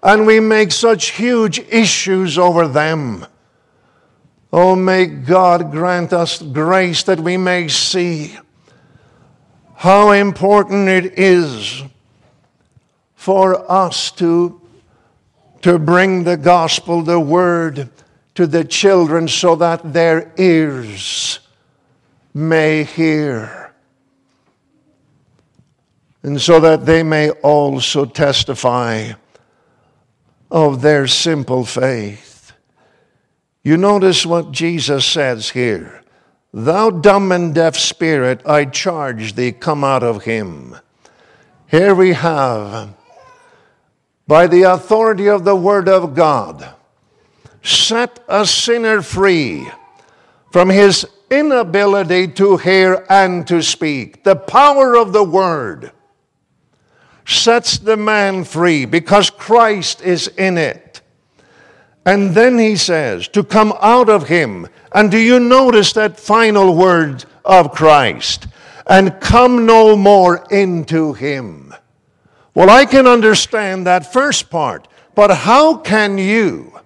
and 0.00 0.28
we 0.28 0.38
make 0.38 0.70
such 0.70 1.10
huge 1.10 1.58
issues 1.58 2.38
over 2.38 2.68
them. 2.68 3.26
Oh, 4.52 4.76
may 4.76 5.06
God 5.06 5.72
grant 5.72 6.12
us 6.12 6.40
grace 6.40 7.02
that 7.02 7.18
we 7.18 7.36
may 7.36 7.66
see 7.66 8.36
how 9.80 10.10
important 10.10 10.90
it 10.90 11.18
is 11.18 11.82
for 13.14 13.72
us 13.72 14.10
to, 14.10 14.60
to 15.62 15.78
bring 15.78 16.22
the 16.22 16.36
gospel, 16.36 17.00
the 17.00 17.18
word, 17.18 17.88
to 18.34 18.46
the 18.46 18.62
children 18.62 19.26
so 19.26 19.56
that 19.56 19.94
their 19.94 20.34
ears 20.36 21.38
may 22.34 22.84
hear. 22.84 23.72
And 26.22 26.38
so 26.38 26.60
that 26.60 26.84
they 26.84 27.02
may 27.02 27.30
also 27.30 28.04
testify 28.04 29.12
of 30.50 30.82
their 30.82 31.06
simple 31.06 31.64
faith. 31.64 32.52
You 33.62 33.78
notice 33.78 34.26
what 34.26 34.52
Jesus 34.52 35.06
says 35.06 35.48
here 35.48 35.99
Thou 36.53 36.90
dumb 36.90 37.30
and 37.30 37.55
deaf 37.55 37.76
spirit, 37.76 38.42
I 38.44 38.64
charge 38.64 39.34
thee, 39.34 39.53
come 39.53 39.84
out 39.84 40.03
of 40.03 40.24
him. 40.24 40.76
Here 41.68 41.94
we 41.94 42.12
have, 42.14 42.94
by 44.26 44.48
the 44.48 44.62
authority 44.62 45.28
of 45.28 45.44
the 45.44 45.55
Word 45.55 45.88
of 45.88 46.14
God, 46.14 46.74
set 47.62 48.18
a 48.28 48.44
sinner 48.44 49.03
free 49.03 49.70
from 50.51 50.68
his 50.70 51.07
inability 51.30 52.26
to 52.26 52.57
hear 52.57 53.07
and 53.09 53.46
to 53.46 53.62
speak. 53.62 54.24
The 54.24 54.34
power 54.34 54.96
of 54.96 55.12
the 55.12 55.22
Word 55.22 55.92
sets 57.24 57.78
the 57.78 57.96
man 57.96 58.42
free 58.42 58.84
because 58.84 59.30
Christ 59.30 60.03
is 60.03 60.26
in 60.26 60.59
it. 60.59 60.89
And 62.07 62.34
then 62.34 62.59
he 62.59 62.76
says, 62.76 63.28
to 63.28 63.44
come 63.44 63.74
out 63.80 64.09
of 64.09 64.28
him. 64.28 64.66
And 64.92 65.11
do 65.11 65.18
you 65.18 65.38
notice 65.38 65.92
that 65.92 66.18
final 66.18 66.74
word 66.74 67.24
of 67.44 67.72
Christ? 67.72 68.46
And 68.86 69.20
come 69.20 69.66
no 69.66 69.96
more 69.96 70.46
into 70.51 71.12
him. 71.12 71.74
Well, 72.55 72.70
I 72.70 72.86
can 72.86 73.07
understand 73.07 73.86
that 73.86 74.12
first 74.12 74.51
part, 74.51 74.88
but 75.14 75.30
how 75.30 75.76
can 75.76 76.18
you 76.18 76.80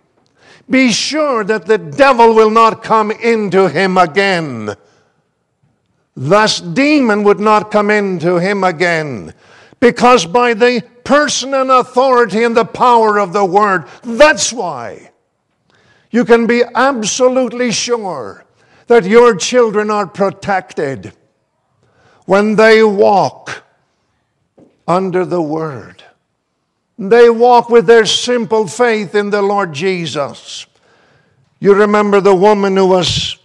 be 0.69 0.93
sure 0.93 1.45
that 1.45 1.67
the 1.67 1.79
devil 1.79 2.35
will 2.35 2.51
not 2.51 2.83
come 2.83 3.11
into 3.11 3.69
him 3.69 3.97
again? 3.97 4.75
Thus, 6.17 6.61
demon 6.61 7.25
would 7.25 7.41
not 7.41 7.71
come 7.71 7.91
into 7.91 8.39
him 8.39 8.63
again. 8.63 9.35
Because 9.81 10.27
by 10.27 10.55
the 10.55 10.85
person 11.05 11.55
and 11.55 11.71
authority 11.71 12.43
and 12.43 12.57
the 12.57 12.65
power 12.65 13.19
of 13.19 13.33
the 13.33 13.45
word, 13.45 13.85
that's 14.03 14.53
why 14.53 15.11
you 16.11 16.25
can 16.25 16.47
be 16.47 16.63
absolutely 16.75 17.73
sure 17.73 18.45
that 18.87 19.05
your 19.05 19.37
children 19.37 19.91
are 19.91 20.07
protected 20.07 21.13
when 22.27 22.57
they 22.57 22.83
walk 22.83 23.65
under 24.87 25.25
the 25.25 25.43
word. 25.43 26.03
They 26.99 27.29
walk 27.29 27.69
with 27.69 27.87
their 27.87 28.07
simple 28.07 28.69
faith 28.69 29.15
in 29.15 29.31
the 29.31 29.43
Lord 29.43 29.73
Jesus. 29.73 30.67
You 31.59 31.75
remember 31.75 32.21
the 32.21 32.35
woman 32.35 32.77
who 32.77 32.87
was 32.87 33.37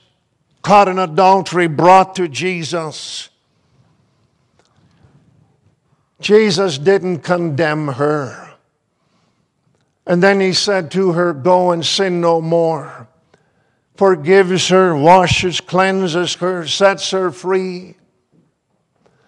caught 0.62 0.88
in 0.88 0.99
adultery, 0.99 1.68
brought 1.68 2.16
to 2.16 2.28
Jesus. 2.28 3.30
Jesus 6.20 6.78
didn't 6.78 7.20
condemn 7.20 7.88
her. 7.88 8.53
And 10.05 10.24
then 10.24 10.39
he 10.39 10.53
said 10.53 10.91
to 10.91 11.11
her, 11.13 11.34
Go 11.34 11.72
and 11.72 11.86
sin 11.86 12.20
no 12.20 12.41
more. 12.41 13.07
Forgives 13.95 14.70
her, 14.70 14.95
washes, 14.95 15.61
cleanses 15.61 16.36
her, 16.36 16.65
sets 16.65 17.11
her 17.11 17.32
free, 17.32 17.95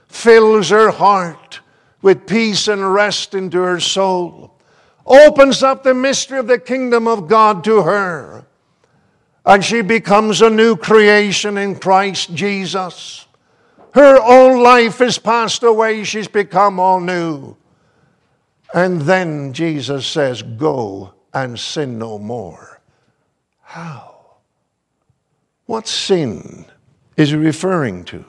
fills 0.07 0.69
her 0.69 0.91
heart 0.91 1.59
with 2.01 2.25
peace 2.25 2.67
and 2.67 2.93
rest 2.93 3.33
into 3.33 3.59
her 3.59 3.79
soul, 3.79 4.57
opens 5.05 5.61
up 5.61 5.83
the 5.83 5.93
mystery 5.93 6.39
of 6.39 6.47
the 6.47 6.57
kingdom 6.57 7.07
of 7.07 7.27
God 7.27 7.63
to 7.65 7.81
her, 7.83 8.45
and 9.45 9.63
she 9.63 9.81
becomes 9.81 10.41
a 10.41 10.49
new 10.49 10.75
creation 10.75 11.57
in 11.57 11.75
Christ 11.75 12.33
Jesus. 12.33 13.25
Her 13.93 14.17
old 14.21 14.61
life 14.61 14.99
has 14.99 15.17
passed 15.17 15.63
away, 15.63 16.03
she's 16.03 16.27
become 16.27 16.79
all 16.79 16.99
new. 16.99 17.57
And 18.73 19.01
then 19.01 19.51
Jesus 19.53 20.07
says, 20.07 20.41
Go 20.41 21.13
and 21.33 21.59
sin 21.59 21.97
no 21.97 22.17
more. 22.17 22.81
How? 23.61 24.11
What 25.65 25.87
sin 25.87 26.65
is 27.17 27.29
he 27.29 27.35
referring 27.35 28.05
to? 28.05 28.25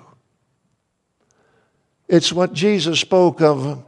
It's 2.08 2.32
what 2.32 2.52
Jesus 2.52 3.00
spoke 3.00 3.40
of 3.40 3.84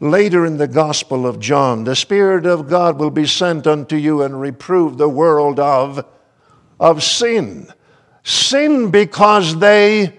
later 0.00 0.44
in 0.44 0.58
the 0.58 0.68
Gospel 0.68 1.26
of 1.26 1.40
John. 1.40 1.84
The 1.84 1.96
Spirit 1.96 2.46
of 2.46 2.68
God 2.68 2.98
will 2.98 3.10
be 3.10 3.26
sent 3.26 3.66
unto 3.66 3.96
you 3.96 4.22
and 4.22 4.40
reprove 4.40 4.96
the 4.96 5.08
world 5.08 5.58
of, 5.58 6.06
of 6.78 7.02
sin. 7.02 7.72
Sin 8.22 8.90
because 8.90 9.58
they 9.58 10.18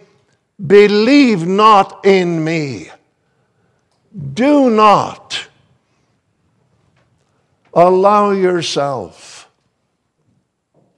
Believe 0.63 1.45
not 1.45 2.05
in 2.05 2.43
me. 2.43 2.89
Do 4.33 4.69
not 4.69 5.47
allow 7.73 8.31
yourself 8.31 9.49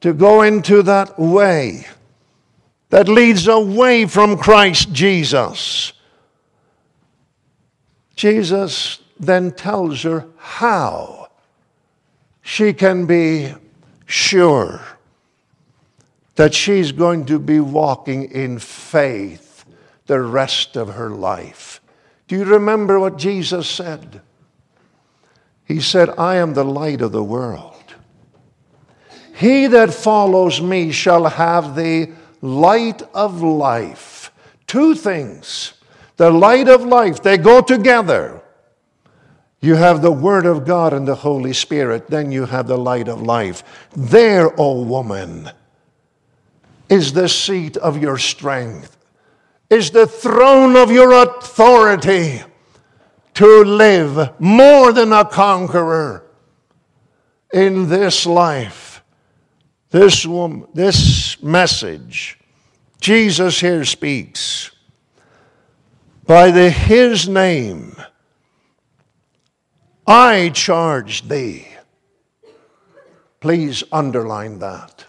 to 0.01 0.13
go 0.13 0.43
into 0.43 0.83
that 0.83 1.17
way 1.17 1.87
that 2.89 3.09
leads 3.09 3.47
away 3.47 4.05
from 4.05 4.37
Christ 4.37 4.93
Jesus. 4.93 5.91
Jesus 8.15 8.99
then 9.19 9.51
tells 9.51 10.03
her 10.03 10.27
how 10.37 11.29
she 12.43 12.73
can 12.73 13.07
be 13.07 13.53
sure 14.05 14.81
that 16.35 16.53
she's 16.53 16.91
going 16.91 17.25
to 17.25 17.39
be 17.39 17.59
walking 17.59 18.31
in 18.31 18.59
faith 18.59 19.46
the 20.07 20.21
rest 20.21 20.75
of 20.75 20.95
her 20.95 21.09
life. 21.09 21.81
Do 22.27 22.35
you 22.35 22.45
remember 22.45 22.99
what 22.99 23.17
Jesus 23.17 23.69
said? 23.69 24.21
He 25.63 25.79
said, 25.79 26.09
I 26.17 26.35
am 26.35 26.53
the 26.53 26.65
light 26.65 27.01
of 27.01 27.11
the 27.11 27.23
world. 27.23 27.73
He 29.35 29.67
that 29.67 29.93
follows 29.93 30.59
me 30.61 30.91
shall 30.91 31.25
have 31.25 31.75
the 31.75 32.11
light 32.41 33.03
of 33.13 33.41
life. 33.41 34.31
Two 34.65 34.95
things. 34.95 35.73
The 36.15 36.31
light 36.31 36.67
of 36.67 36.83
life, 36.83 37.21
they 37.21 37.37
go 37.37 37.61
together. 37.61 38.41
You 39.59 39.75
have 39.75 40.01
the 40.01 40.11
Word 40.11 40.45
of 40.45 40.65
God 40.65 40.93
and 40.93 41.07
the 41.07 41.15
Holy 41.15 41.53
Spirit, 41.53 42.07
then 42.07 42.31
you 42.31 42.45
have 42.45 42.67
the 42.67 42.77
light 42.77 43.07
of 43.07 43.21
life. 43.21 43.63
There, 43.95 44.49
O 44.51 44.55
oh 44.57 44.83
woman, 44.83 45.51
is 46.89 47.13
the 47.13 47.29
seat 47.29 47.77
of 47.77 48.01
your 48.01 48.17
strength 48.17 48.96
is 49.69 49.91
the 49.91 50.07
throne 50.07 50.75
of 50.75 50.91
your 50.91 51.11
authority 51.11 52.41
to 53.33 53.63
live 53.63 54.39
more 54.39 54.93
than 54.93 55.13
a 55.13 55.25
conqueror 55.25 56.23
in 57.53 57.89
this 57.89 58.25
life. 58.25 59.03
This, 59.89 60.25
woman, 60.25 60.67
this 60.73 61.41
message, 61.41 62.39
Jesus 62.99 63.59
here 63.59 63.85
speaks 63.85 64.71
by 66.25 66.51
the, 66.51 66.69
his 66.69 67.27
name. 67.29 67.95
I 70.05 70.49
charge 70.53 71.27
thee. 71.27 71.67
Please 73.39 73.83
underline 73.91 74.59
that. 74.59 75.05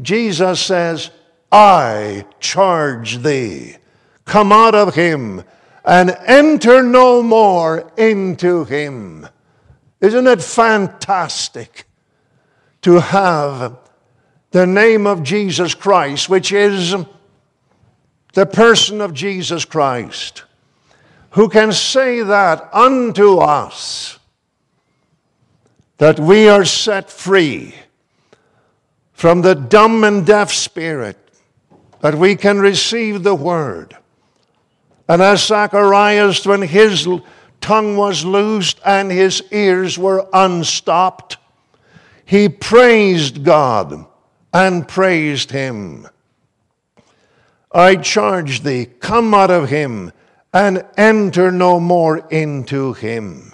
Jesus 0.00 0.60
says, 0.60 1.10
I 1.52 2.24
charge 2.38 3.18
thee, 3.18 3.76
come 4.24 4.52
out 4.52 4.74
of 4.74 4.94
him 4.94 5.42
and 5.84 6.16
enter 6.26 6.82
no 6.82 7.22
more 7.22 7.90
into 7.96 8.64
him. 8.64 9.26
Isn't 10.00 10.26
it 10.26 10.42
fantastic 10.42 11.86
to 12.82 13.00
have 13.00 13.76
the 14.52 14.66
name 14.66 15.06
of 15.06 15.22
Jesus 15.22 15.74
Christ, 15.74 16.28
which 16.28 16.52
is 16.52 16.94
the 18.34 18.46
person 18.46 19.00
of 19.00 19.12
Jesus 19.12 19.64
Christ, 19.64 20.44
who 21.30 21.48
can 21.48 21.72
say 21.72 22.22
that 22.22 22.68
unto 22.72 23.38
us 23.38 24.18
that 25.98 26.18
we 26.18 26.48
are 26.48 26.64
set 26.64 27.10
free 27.10 27.74
from 29.12 29.42
the 29.42 29.54
dumb 29.54 30.02
and 30.02 30.24
deaf 30.24 30.50
spirit 30.50 31.18
that 32.00 32.14
we 32.14 32.36
can 32.36 32.58
receive 32.58 33.22
the 33.22 33.34
word. 33.34 33.96
And 35.08 35.20
as 35.22 35.46
Zacharias, 35.46 36.46
when 36.46 36.62
his 36.62 37.08
tongue 37.60 37.96
was 37.96 38.24
loosed 38.24 38.80
and 38.84 39.10
his 39.10 39.42
ears 39.50 39.98
were 39.98 40.28
unstopped, 40.32 41.36
he 42.24 42.48
praised 42.48 43.44
God 43.44 44.06
and 44.52 44.86
praised 44.86 45.50
him. 45.50 46.06
I 47.72 47.96
charge 47.96 48.62
thee, 48.62 48.86
come 48.86 49.34
out 49.34 49.50
of 49.50 49.68
him 49.68 50.12
and 50.52 50.84
enter 50.96 51.52
no 51.52 51.78
more 51.78 52.18
into 52.30 52.92
him. 52.94 53.52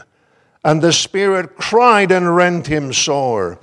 And 0.65 0.83
the 0.83 0.93
Spirit 0.93 1.57
cried 1.57 2.11
and 2.11 2.35
rent 2.35 2.67
him 2.67 2.93
sore. 2.93 3.59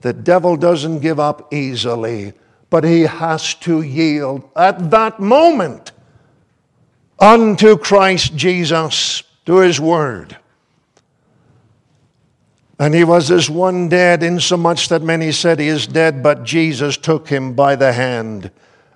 The 0.00 0.12
devil 0.12 0.56
doesn't 0.56 1.00
give 1.00 1.20
up 1.20 1.52
easily 1.52 2.32
but 2.70 2.84
he 2.84 3.02
has 3.02 3.54
to 3.54 3.82
yield 3.82 4.48
at 4.56 4.90
that 4.90 5.20
moment 5.20 5.92
unto 7.18 7.76
Christ 7.76 8.34
Jesus, 8.36 9.22
to 9.46 9.58
his 9.58 9.80
word. 9.80 10.36
And 12.78 12.94
he 12.94 13.04
was 13.04 13.30
as 13.30 13.48
one 13.48 13.88
dead, 13.88 14.22
insomuch 14.22 14.88
that 14.88 15.02
many 15.02 15.32
said 15.32 15.58
he 15.58 15.68
is 15.68 15.86
dead, 15.86 16.22
but 16.22 16.44
Jesus 16.44 16.96
took 16.96 17.28
him 17.28 17.54
by 17.54 17.74
the 17.74 17.92
hand 17.92 18.50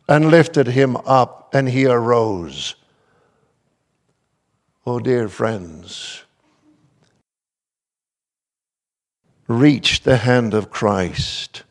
and 0.06 0.30
lifted 0.30 0.66
him 0.66 0.96
up, 0.98 1.54
and 1.54 1.68
he 1.68 1.86
arose. 1.86 2.74
Oh, 4.86 4.98
dear 4.98 5.28
friends, 5.28 6.24
reach 9.46 10.02
the 10.02 10.18
hand 10.18 10.52
of 10.52 10.70
Christ 10.70 11.62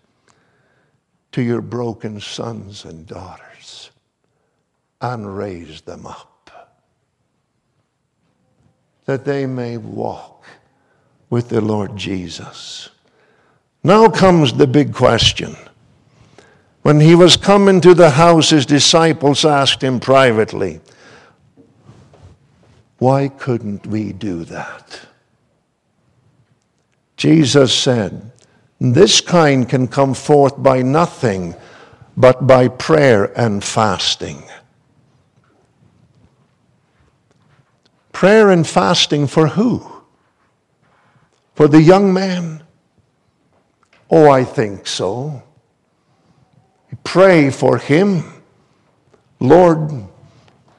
to 1.40 1.46
your 1.46 1.62
broken 1.62 2.20
sons 2.20 2.84
and 2.84 3.08
daughters 3.08 3.92
and 5.00 5.38
raise 5.38 5.80
them 5.80 6.06
up 6.06 6.52
that 9.06 9.24
they 9.24 9.46
may 9.46 9.78
walk 9.78 10.44
with 11.30 11.48
the 11.48 11.62
Lord 11.62 11.96
Jesus. 11.96 12.90
Now 13.86 14.10
comes 14.10 14.52
the 14.52 14.68
big 14.68 14.94
question. 14.94 15.56
When 16.82 17.00
he 17.00 17.16
was 17.16 17.38
coming 17.38 17.80
to 17.82 17.94
the 17.94 18.10
house, 18.10 18.50
his 18.50 18.66
disciples 18.66 19.46
asked 19.46 19.82
him 19.82 20.02
privately, 20.02 20.82
Why 22.98 23.30
couldn't 23.30 23.88
we 23.88 24.12
do 24.12 24.44
that? 24.44 25.00
Jesus 27.16 27.74
said, 27.74 28.30
This 28.80 29.20
kind 29.20 29.68
can 29.68 29.88
come 29.88 30.14
forth 30.14 30.62
by 30.62 30.82
nothing 30.82 31.56
but 32.16 32.48
by 32.48 32.70
prayer 32.70 33.26
and 33.38 33.64
fasting. 33.64 34.44
Prayer 38.14 38.50
and 38.50 38.66
fasting 38.66 39.28
for 39.28 39.48
who? 39.48 39.86
For 41.56 41.68
the 41.68 41.82
young 41.82 42.14
man? 42.14 42.64
Oh, 44.10 44.30
I 44.30 44.44
think 44.44 44.88
so. 44.88 45.44
Pray 47.04 47.50
for 47.50 47.78
him. 47.78 48.24
Lord, 49.40 50.08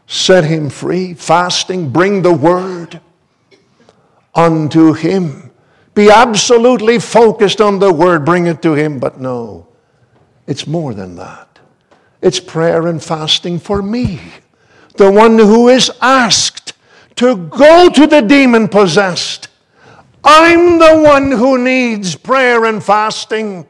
set 0.07 0.44
him 0.44 0.70
free. 0.70 1.14
Fasting, 1.14 1.90
bring 1.90 2.22
the 2.22 2.32
word 2.32 3.01
unto 4.34 4.92
him. 4.92 5.49
Be 5.95 6.11
absolutely 6.11 6.99
focused 6.99 7.61
on 7.61 7.78
the 7.78 7.93
word, 7.93 8.24
bring 8.24 8.47
it 8.47 8.62
to 8.62 8.74
him. 8.74 8.99
But 8.99 9.20
no, 9.20 9.68
it's 10.47 10.66
more 10.66 10.95
than 10.95 11.16
that. 11.16 11.59
It's 12.22 12.41
prayer 12.41 12.86
and 12.86 13.03
fasting 13.03 13.59
for 13.59 13.82
me, 13.82 14.20
the 14.97 15.11
one 15.11 15.38
who 15.38 15.68
is 15.68 15.91
asked 16.01 16.74
to 17.16 17.36
go 17.36 17.88
to 17.91 18.07
the 18.07 18.20
demon 18.20 18.68
possessed. 18.68 19.49
I'm 20.22 20.78
the 20.78 21.01
one 21.03 21.32
who 21.32 21.59
needs 21.59 22.14
prayer 22.14 22.64
and 22.66 22.82
fasting. 22.82 23.66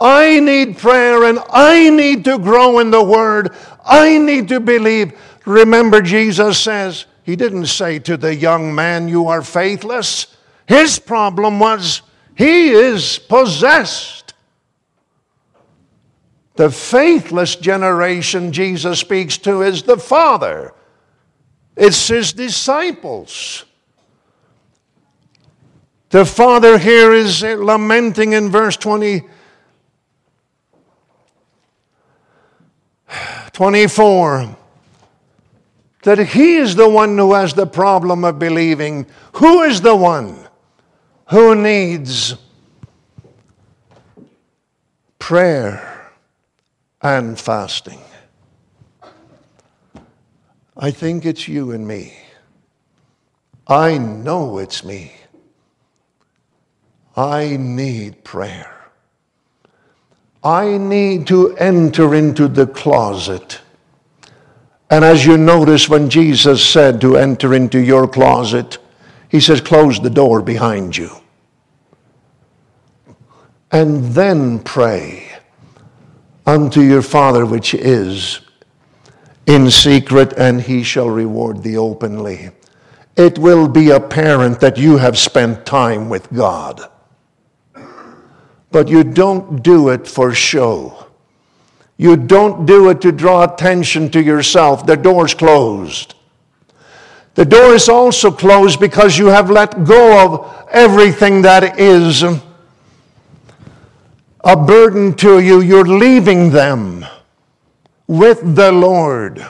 I 0.00 0.40
need 0.40 0.78
prayer 0.78 1.24
and 1.24 1.38
I 1.50 1.90
need 1.90 2.24
to 2.24 2.38
grow 2.38 2.78
in 2.78 2.90
the 2.90 3.02
Word. 3.02 3.54
I 3.84 4.18
need 4.18 4.48
to 4.48 4.58
believe. 4.58 5.12
Remember, 5.44 6.00
Jesus 6.00 6.58
says, 6.58 7.06
He 7.22 7.36
didn't 7.36 7.66
say 7.66 7.98
to 8.00 8.16
the 8.16 8.34
young 8.34 8.74
man, 8.74 9.08
You 9.08 9.28
are 9.28 9.42
faithless. 9.42 10.26
His 10.70 11.00
problem 11.00 11.58
was, 11.58 12.02
He 12.36 12.68
is 12.68 13.18
possessed. 13.18 14.34
The 16.54 16.70
faithless 16.70 17.56
generation 17.56 18.52
Jesus 18.52 19.00
speaks 19.00 19.36
to 19.38 19.62
is 19.62 19.82
the 19.82 19.96
Father, 19.96 20.72
it's 21.76 22.06
His 22.06 22.32
disciples. 22.32 23.64
The 26.10 26.24
Father 26.24 26.78
here 26.78 27.12
is 27.12 27.42
lamenting 27.42 28.32
in 28.32 28.48
verse 28.48 28.76
20. 28.76 29.22
24 33.52 34.56
that 36.04 36.18
he 36.18 36.54
is 36.56 36.76
the 36.76 36.88
one 36.88 37.18
who 37.18 37.34
has 37.34 37.54
the 37.54 37.66
problem 37.66 38.24
of 38.24 38.38
believing. 38.38 39.04
Who 39.34 39.62
is 39.62 39.80
the 39.80 39.96
one 39.96 40.46
who 41.30 41.54
needs 41.54 42.34
prayer 45.20 46.10
and 47.00 47.38
fasting? 47.38 48.00
I 50.76 50.90
think 50.90 51.24
it's 51.24 51.46
you 51.46 51.70
and 51.70 51.86
me. 51.86 52.14
I 53.68 53.96
know 53.96 54.58
it's 54.58 54.82
me. 54.82 55.12
I 57.16 57.56
need 57.56 58.24
prayer. 58.24 58.90
I 60.42 60.78
need 60.78 61.28
to 61.28 61.56
enter 61.58 62.14
into 62.14 62.48
the 62.48 62.66
closet. 62.66 63.60
And 64.90 65.04
as 65.04 65.24
you 65.24 65.36
notice, 65.36 65.88
when 65.88 66.10
Jesus 66.10 66.66
said 66.66 67.00
to 67.02 67.16
enter 67.16 67.54
into 67.54 67.78
your 67.78 68.08
closet, 68.08 68.78
he 69.30 69.40
says, 69.40 69.60
close 69.60 70.00
the 70.00 70.10
door 70.10 70.42
behind 70.42 70.96
you. 70.96 71.10
And 73.72 74.04
then 74.14 74.58
pray 74.58 75.30
unto 76.44 76.80
your 76.80 77.02
Father 77.02 77.46
which 77.46 77.72
is 77.74 78.40
in 79.46 79.70
secret, 79.70 80.32
and 80.36 80.60
he 80.60 80.82
shall 80.82 81.08
reward 81.08 81.62
thee 81.62 81.76
openly. 81.76 82.50
It 83.16 83.38
will 83.38 83.68
be 83.68 83.90
apparent 83.90 84.60
that 84.60 84.76
you 84.76 84.98
have 84.98 85.18
spent 85.18 85.64
time 85.64 86.08
with 86.08 86.32
God 86.32 86.90
but 88.70 88.88
you 88.88 89.04
don't 89.04 89.62
do 89.62 89.88
it 89.88 90.06
for 90.06 90.32
show. 90.32 91.06
You 91.96 92.16
don't 92.16 92.66
do 92.66 92.88
it 92.90 93.00
to 93.02 93.12
draw 93.12 93.44
attention 93.44 94.10
to 94.10 94.22
yourself. 94.22 94.86
The 94.86 94.96
door's 94.96 95.34
closed. 95.34 96.14
The 97.34 97.44
door 97.44 97.74
is 97.74 97.88
also 97.88 98.30
closed 98.30 98.80
because 98.80 99.16
you 99.16 99.26
have 99.26 99.50
let 99.50 99.84
go 99.84 100.24
of 100.24 100.66
everything 100.70 101.42
that 101.42 101.78
is 101.78 102.22
a 104.44 104.56
burden 104.56 105.14
to 105.14 105.38
you. 105.40 105.60
You're 105.60 105.84
leaving 105.84 106.50
them 106.50 107.06
with 108.06 108.56
the 108.56 108.72
Lord. 108.72 109.46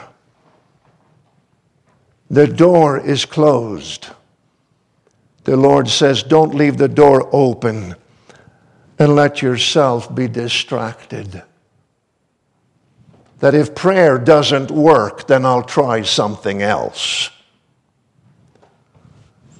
The 2.29 2.47
door 2.47 2.99
is 2.99 3.25
closed. 3.25 4.09
The 5.45 5.57
Lord 5.57 5.89
says, 5.89 6.23
Don't 6.23 6.55
leave 6.55 6.77
the 6.77 6.89
door 6.89 7.29
open 7.33 7.97
and 8.99 9.17
let 9.17 9.41
yourself 9.41 10.15
be 10.15 10.29
distracted. 10.29 11.43
That 13.39 13.55
if 13.55 13.75
prayer 13.75 14.19
doesn't 14.19 14.71
work, 14.71 15.27
then 15.27 15.47
I'll 15.47 15.63
try 15.63 16.03
something 16.03 16.61
else. 16.61 17.31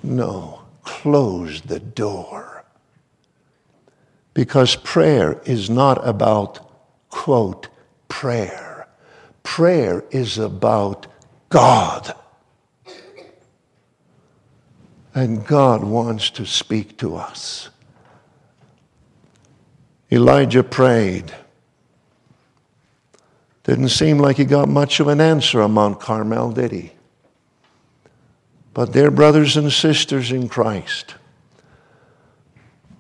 No, 0.03 0.63
close 0.83 1.63
the 1.63 1.81
door. 1.81 2.65
Because 4.33 4.77
prayer 4.77 5.41
is 5.45 5.69
not 5.69 6.07
about, 6.07 6.71
quote, 7.11 7.69
prayer. 8.09 8.89
Prayer 9.43 10.05
is 10.11 10.39
about 10.39 11.07
God. 11.49 12.15
And 15.15 15.45
God 15.45 15.83
wants 15.83 16.31
to 16.31 16.47
speak 16.47 16.97
to 16.99 17.17
us. 17.17 17.69
Elijah 20.13 20.63
prayed. 20.63 21.33
Didn't 23.65 23.91
seem 23.91 24.19
like 24.19 24.37
he 24.37 24.45
got 24.45 24.69
much 24.69 25.01
of 25.01 25.09
an 25.09 25.21
answer 25.21 25.61
on 25.61 25.73
Mount 25.73 26.01
Carmel, 26.01 26.53
did 26.53 26.73
he? 26.73 26.93
But, 28.81 28.93
dear 28.93 29.11
brothers 29.11 29.59
and 29.59 29.71
sisters 29.71 30.33
in 30.33 30.49
Christ, 30.49 31.15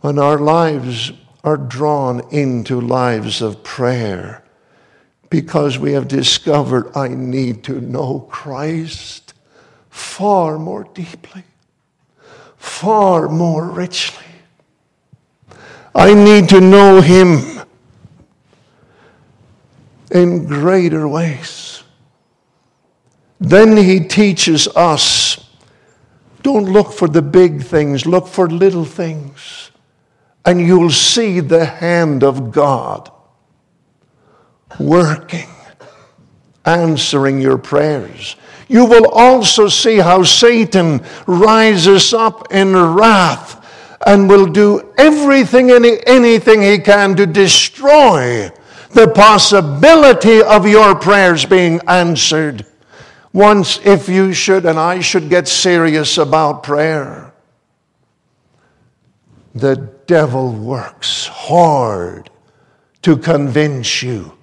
when 0.02 0.18
our 0.18 0.36
lives 0.36 1.10
are 1.42 1.56
drawn 1.56 2.20
into 2.30 2.78
lives 2.78 3.40
of 3.40 3.62
prayer, 3.62 4.44
because 5.30 5.78
we 5.78 5.92
have 5.92 6.06
discovered 6.06 6.94
I 6.94 7.08
need 7.08 7.64
to 7.64 7.80
know 7.80 8.28
Christ 8.28 9.32
far 9.88 10.58
more 10.58 10.84
deeply, 10.84 11.44
far 12.58 13.26
more 13.30 13.64
richly. 13.64 14.26
I 15.94 16.12
need 16.12 16.50
to 16.50 16.60
know 16.60 17.00
Him 17.00 17.62
in 20.10 20.44
greater 20.44 21.08
ways. 21.08 21.82
Then 23.40 23.78
He 23.78 24.00
teaches 24.00 24.68
us 24.68 25.29
don't 26.42 26.66
look 26.66 26.92
for 26.92 27.08
the 27.08 27.22
big 27.22 27.62
things, 27.62 28.06
look 28.06 28.26
for 28.26 28.48
little 28.48 28.84
things, 28.84 29.70
and 30.44 30.60
you'll 30.60 30.90
see 30.90 31.40
the 31.40 31.64
hand 31.64 32.24
of 32.24 32.50
God 32.50 33.10
working, 34.78 35.48
answering 36.64 37.40
your 37.40 37.58
prayers. 37.58 38.36
You 38.68 38.84
will 38.84 39.08
also 39.08 39.68
see 39.68 39.96
how 39.96 40.22
Satan 40.22 41.04
rises 41.26 42.14
up 42.14 42.52
in 42.52 42.76
wrath 42.76 43.56
and 44.06 44.28
will 44.28 44.46
do 44.46 44.92
everything 44.96 45.70
and 45.72 45.84
anything 46.06 46.62
he 46.62 46.78
can 46.78 47.16
to 47.16 47.26
destroy 47.26 48.50
the 48.90 49.08
possibility 49.08 50.42
of 50.42 50.66
your 50.66 50.94
prayers 50.94 51.44
being 51.44 51.80
answered. 51.86 52.64
Once, 53.32 53.78
if 53.84 54.08
you 54.08 54.32
should 54.32 54.66
and 54.66 54.78
I 54.78 55.00
should 55.00 55.28
get 55.28 55.46
serious 55.46 56.18
about 56.18 56.62
prayer, 56.62 57.32
the 59.54 59.76
devil 60.06 60.52
works 60.52 61.26
hard 61.26 62.30
to 63.02 63.16
convince 63.16 64.02
you. 64.02 64.36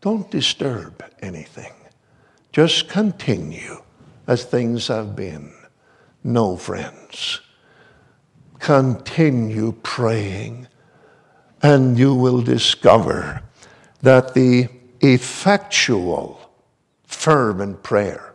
Don't 0.00 0.30
disturb 0.30 1.02
anything. 1.20 1.72
Just 2.52 2.88
continue 2.88 3.82
as 4.26 4.44
things 4.44 4.88
have 4.88 5.16
been. 5.16 5.52
No, 6.24 6.56
friends. 6.56 7.40
Continue 8.58 9.72
praying, 9.82 10.68
and 11.62 11.98
you 11.98 12.14
will 12.14 12.42
discover 12.42 13.42
that 14.02 14.34
the 14.34 14.68
effectual, 15.00 16.41
fervent 17.22 17.84
prayer, 17.84 18.34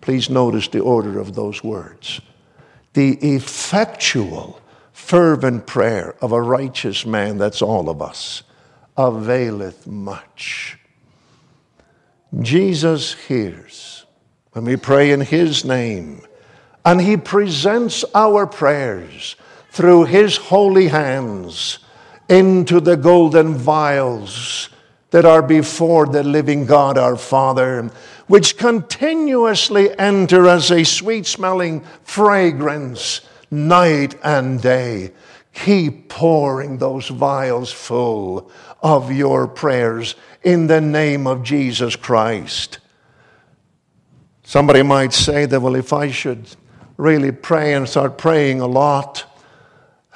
please 0.00 0.30
notice 0.30 0.68
the 0.68 0.78
order 0.78 1.18
of 1.18 1.34
those 1.34 1.64
words. 1.64 2.20
The 2.92 3.14
effectual, 3.14 4.60
fervent 4.92 5.66
prayer 5.66 6.14
of 6.22 6.30
a 6.30 6.40
righteous 6.40 7.04
man, 7.04 7.38
that's 7.38 7.60
all 7.60 7.90
of 7.90 8.00
us, 8.00 8.44
availeth 8.96 9.88
much. 9.88 10.78
Jesus 12.40 13.14
hears 13.14 14.06
when 14.52 14.64
we 14.64 14.76
pray 14.76 15.10
in 15.10 15.20
His 15.20 15.64
name, 15.64 16.24
and 16.84 17.00
He 17.00 17.16
presents 17.16 18.04
our 18.14 18.46
prayers 18.46 19.34
through 19.72 20.04
His 20.04 20.36
holy 20.36 20.86
hands 20.86 21.80
into 22.28 22.78
the 22.78 22.96
golden 22.96 23.56
vials 23.56 24.68
that 25.14 25.24
are 25.24 25.42
before 25.42 26.06
the 26.06 26.24
living 26.24 26.66
God 26.66 26.98
our 26.98 27.14
Father, 27.14 27.88
which 28.26 28.58
continuously 28.58 29.96
enter 29.96 30.48
as 30.48 30.72
a 30.72 30.82
sweet 30.82 31.24
smelling 31.24 31.84
fragrance 32.02 33.20
night 33.48 34.16
and 34.24 34.60
day. 34.60 35.12
Keep 35.52 36.08
pouring 36.08 36.78
those 36.78 37.06
vials 37.10 37.70
full 37.70 38.50
of 38.82 39.12
your 39.12 39.46
prayers 39.46 40.16
in 40.42 40.66
the 40.66 40.80
name 40.80 41.28
of 41.28 41.44
Jesus 41.44 41.94
Christ. 41.94 42.80
Somebody 44.42 44.82
might 44.82 45.12
say 45.12 45.46
that, 45.46 45.60
well, 45.60 45.76
if 45.76 45.92
I 45.92 46.10
should 46.10 46.44
really 46.96 47.30
pray 47.30 47.74
and 47.74 47.88
start 47.88 48.18
praying 48.18 48.60
a 48.60 48.66
lot 48.66 49.26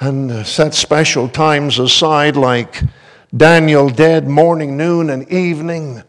and 0.01 0.45
set 0.45 0.73
special 0.73 1.29
times 1.29 1.79
aside, 1.79 2.35
like 2.35 2.83
Daniel 3.35 3.89
did 3.89 4.27
morning, 4.27 4.75
noon, 4.75 5.09
and 5.09 5.29
evening, 5.31 6.01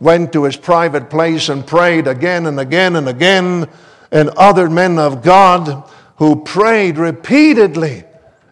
went 0.00 0.32
to 0.32 0.44
his 0.44 0.56
private 0.56 1.08
place 1.08 1.48
and 1.48 1.66
prayed 1.66 2.06
again 2.06 2.46
and 2.46 2.58
again 2.58 2.96
and 2.96 3.08
again, 3.08 3.68
and 4.10 4.30
other 4.30 4.68
men 4.68 4.98
of 4.98 5.22
God 5.22 5.88
who 6.16 6.42
prayed 6.42 6.98
repeatedly 6.98 8.04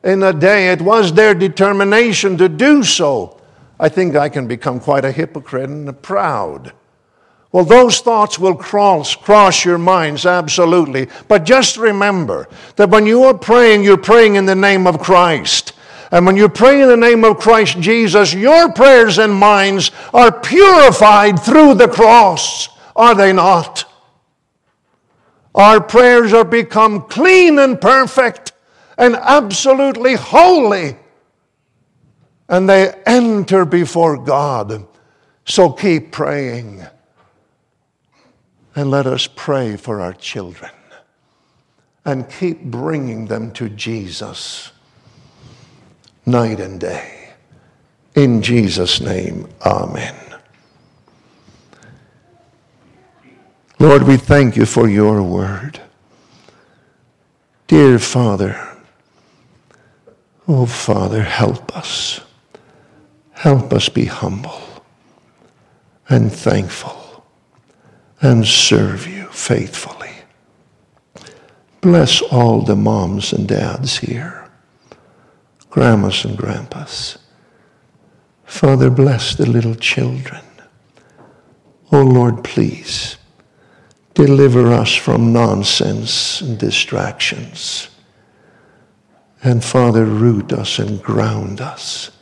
in 0.04 0.22
a 0.22 0.32
day, 0.32 0.70
it 0.70 0.82
was 0.82 1.12
their 1.12 1.34
determination 1.34 2.36
to 2.36 2.48
do 2.48 2.82
so. 2.82 3.40
I 3.80 3.88
think 3.88 4.14
I 4.14 4.28
can 4.28 4.46
become 4.46 4.78
quite 4.78 5.04
a 5.04 5.10
hypocrite 5.10 5.70
and 5.70 6.02
proud. 6.02 6.72
Well, 7.50 7.64
those 7.64 8.00
thoughts 8.00 8.38
will 8.38 8.54
cross, 8.54 9.14
cross 9.14 9.64
your 9.64 9.78
minds, 9.78 10.26
absolutely. 10.26 11.08
But 11.28 11.44
just 11.44 11.76
remember 11.76 12.48
that 12.76 12.90
when 12.90 13.06
you 13.06 13.24
are 13.24 13.38
praying, 13.38 13.84
you're 13.84 13.96
praying 13.96 14.34
in 14.34 14.44
the 14.44 14.54
name 14.54 14.86
of 14.86 14.98
Christ. 14.98 15.72
And 16.14 16.26
when 16.26 16.36
you 16.36 16.48
pray 16.48 16.80
in 16.80 16.88
the 16.88 16.96
name 16.96 17.24
of 17.24 17.38
Christ 17.38 17.80
Jesus, 17.80 18.32
your 18.32 18.70
prayers 18.70 19.18
and 19.18 19.34
minds 19.34 19.90
are 20.12 20.30
purified 20.30 21.40
through 21.40 21.74
the 21.74 21.88
cross, 21.88 22.68
are 22.94 23.16
they 23.16 23.32
not? 23.32 23.84
Our 25.56 25.80
prayers 25.80 26.32
are 26.32 26.44
become 26.44 27.08
clean 27.08 27.58
and 27.58 27.80
perfect 27.80 28.52
and 28.96 29.16
absolutely 29.16 30.14
holy 30.14 30.96
and 32.48 32.68
they 32.68 32.92
enter 33.06 33.64
before 33.64 34.16
God. 34.16 34.86
So 35.46 35.72
keep 35.72 36.12
praying. 36.12 36.86
And 38.76 38.88
let 38.88 39.06
us 39.08 39.28
pray 39.34 39.76
for 39.76 40.00
our 40.00 40.12
children 40.12 40.70
and 42.04 42.30
keep 42.30 42.62
bringing 42.62 43.26
them 43.26 43.50
to 43.54 43.68
Jesus 43.68 44.70
night 46.26 46.60
and 46.60 46.80
day. 46.80 47.30
In 48.14 48.42
Jesus' 48.42 49.01
name, 49.01 49.48
amen. 49.64 50.14
Lord, 53.78 54.05
we 54.05 54.16
thank 54.16 54.56
you 54.56 54.66
for 54.66 54.88
your 54.88 55.22
word. 55.22 55.80
Dear 57.66 57.98
Father, 57.98 58.76
oh 60.46 60.66
Father, 60.66 61.22
help 61.22 61.76
us. 61.76 62.20
Help 63.32 63.72
us 63.72 63.88
be 63.88 64.05
humble 64.05 64.62
and 66.09 66.32
thankful 66.32 67.24
and 68.20 68.46
serve 68.46 69.06
you 69.06 69.26
faithfully. 69.26 70.10
Bless 71.80 72.22
all 72.22 72.62
the 72.62 72.76
moms 72.76 73.32
and 73.32 73.46
dads 73.46 73.98
here, 73.98 74.43
grandmas 75.74 76.24
and 76.24 76.38
grandpas. 76.38 77.18
Father, 78.44 78.90
bless 78.90 79.34
the 79.34 79.44
little 79.44 79.74
children. 79.74 80.44
Oh 81.90 82.05
Lord, 82.05 82.44
please 82.44 83.16
deliver 84.14 84.72
us 84.72 84.94
from 84.94 85.32
nonsense 85.32 86.40
and 86.40 86.56
distractions. 86.56 87.88
And 89.42 89.64
Father, 89.64 90.05
root 90.05 90.52
us 90.52 90.78
and 90.78 91.02
ground 91.02 91.60
us 91.60 92.12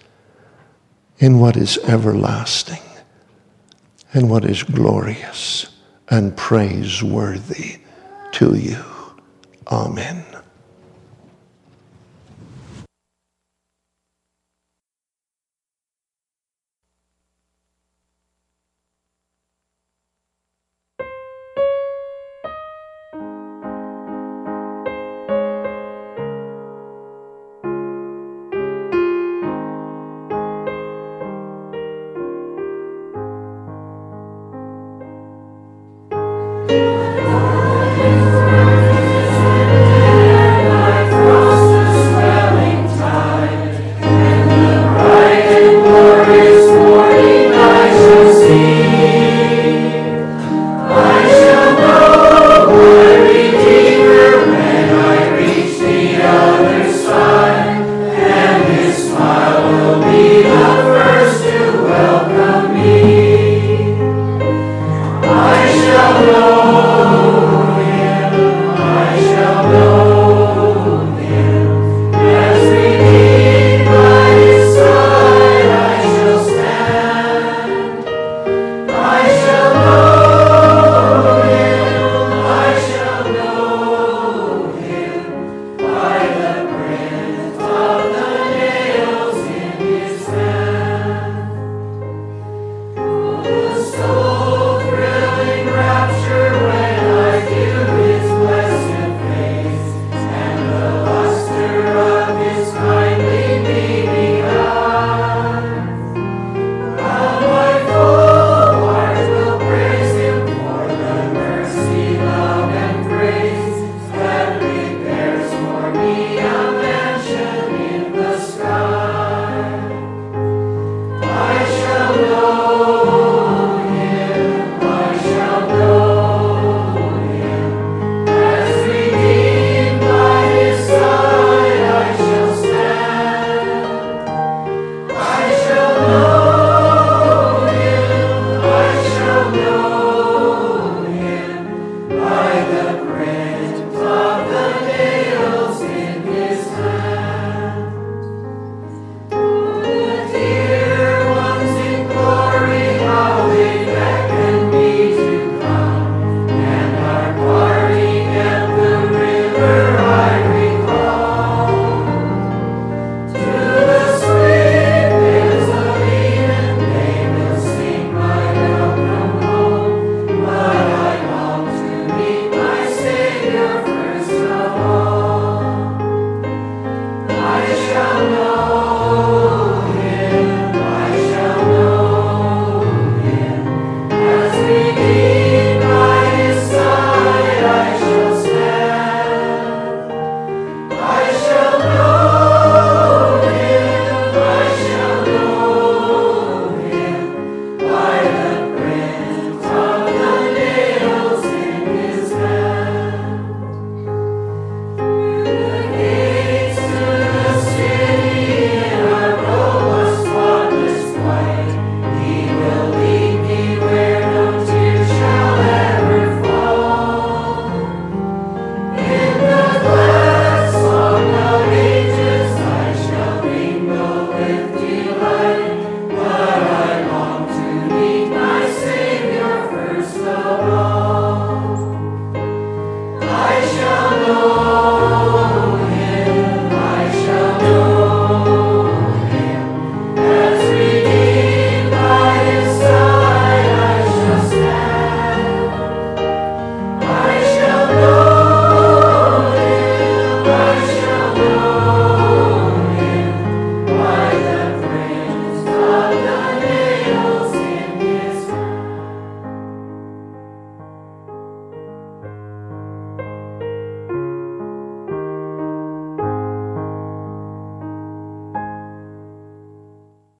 in 1.19 1.39
what 1.39 1.59
is 1.59 1.77
everlasting 1.85 2.83
and 4.15 4.31
what 4.31 4.47
is 4.47 4.63
glorious 4.63 5.67
and 6.09 6.35
praiseworthy 6.39 7.81
to 8.33 8.57
you. 8.57 8.83
Amen. 9.71 10.32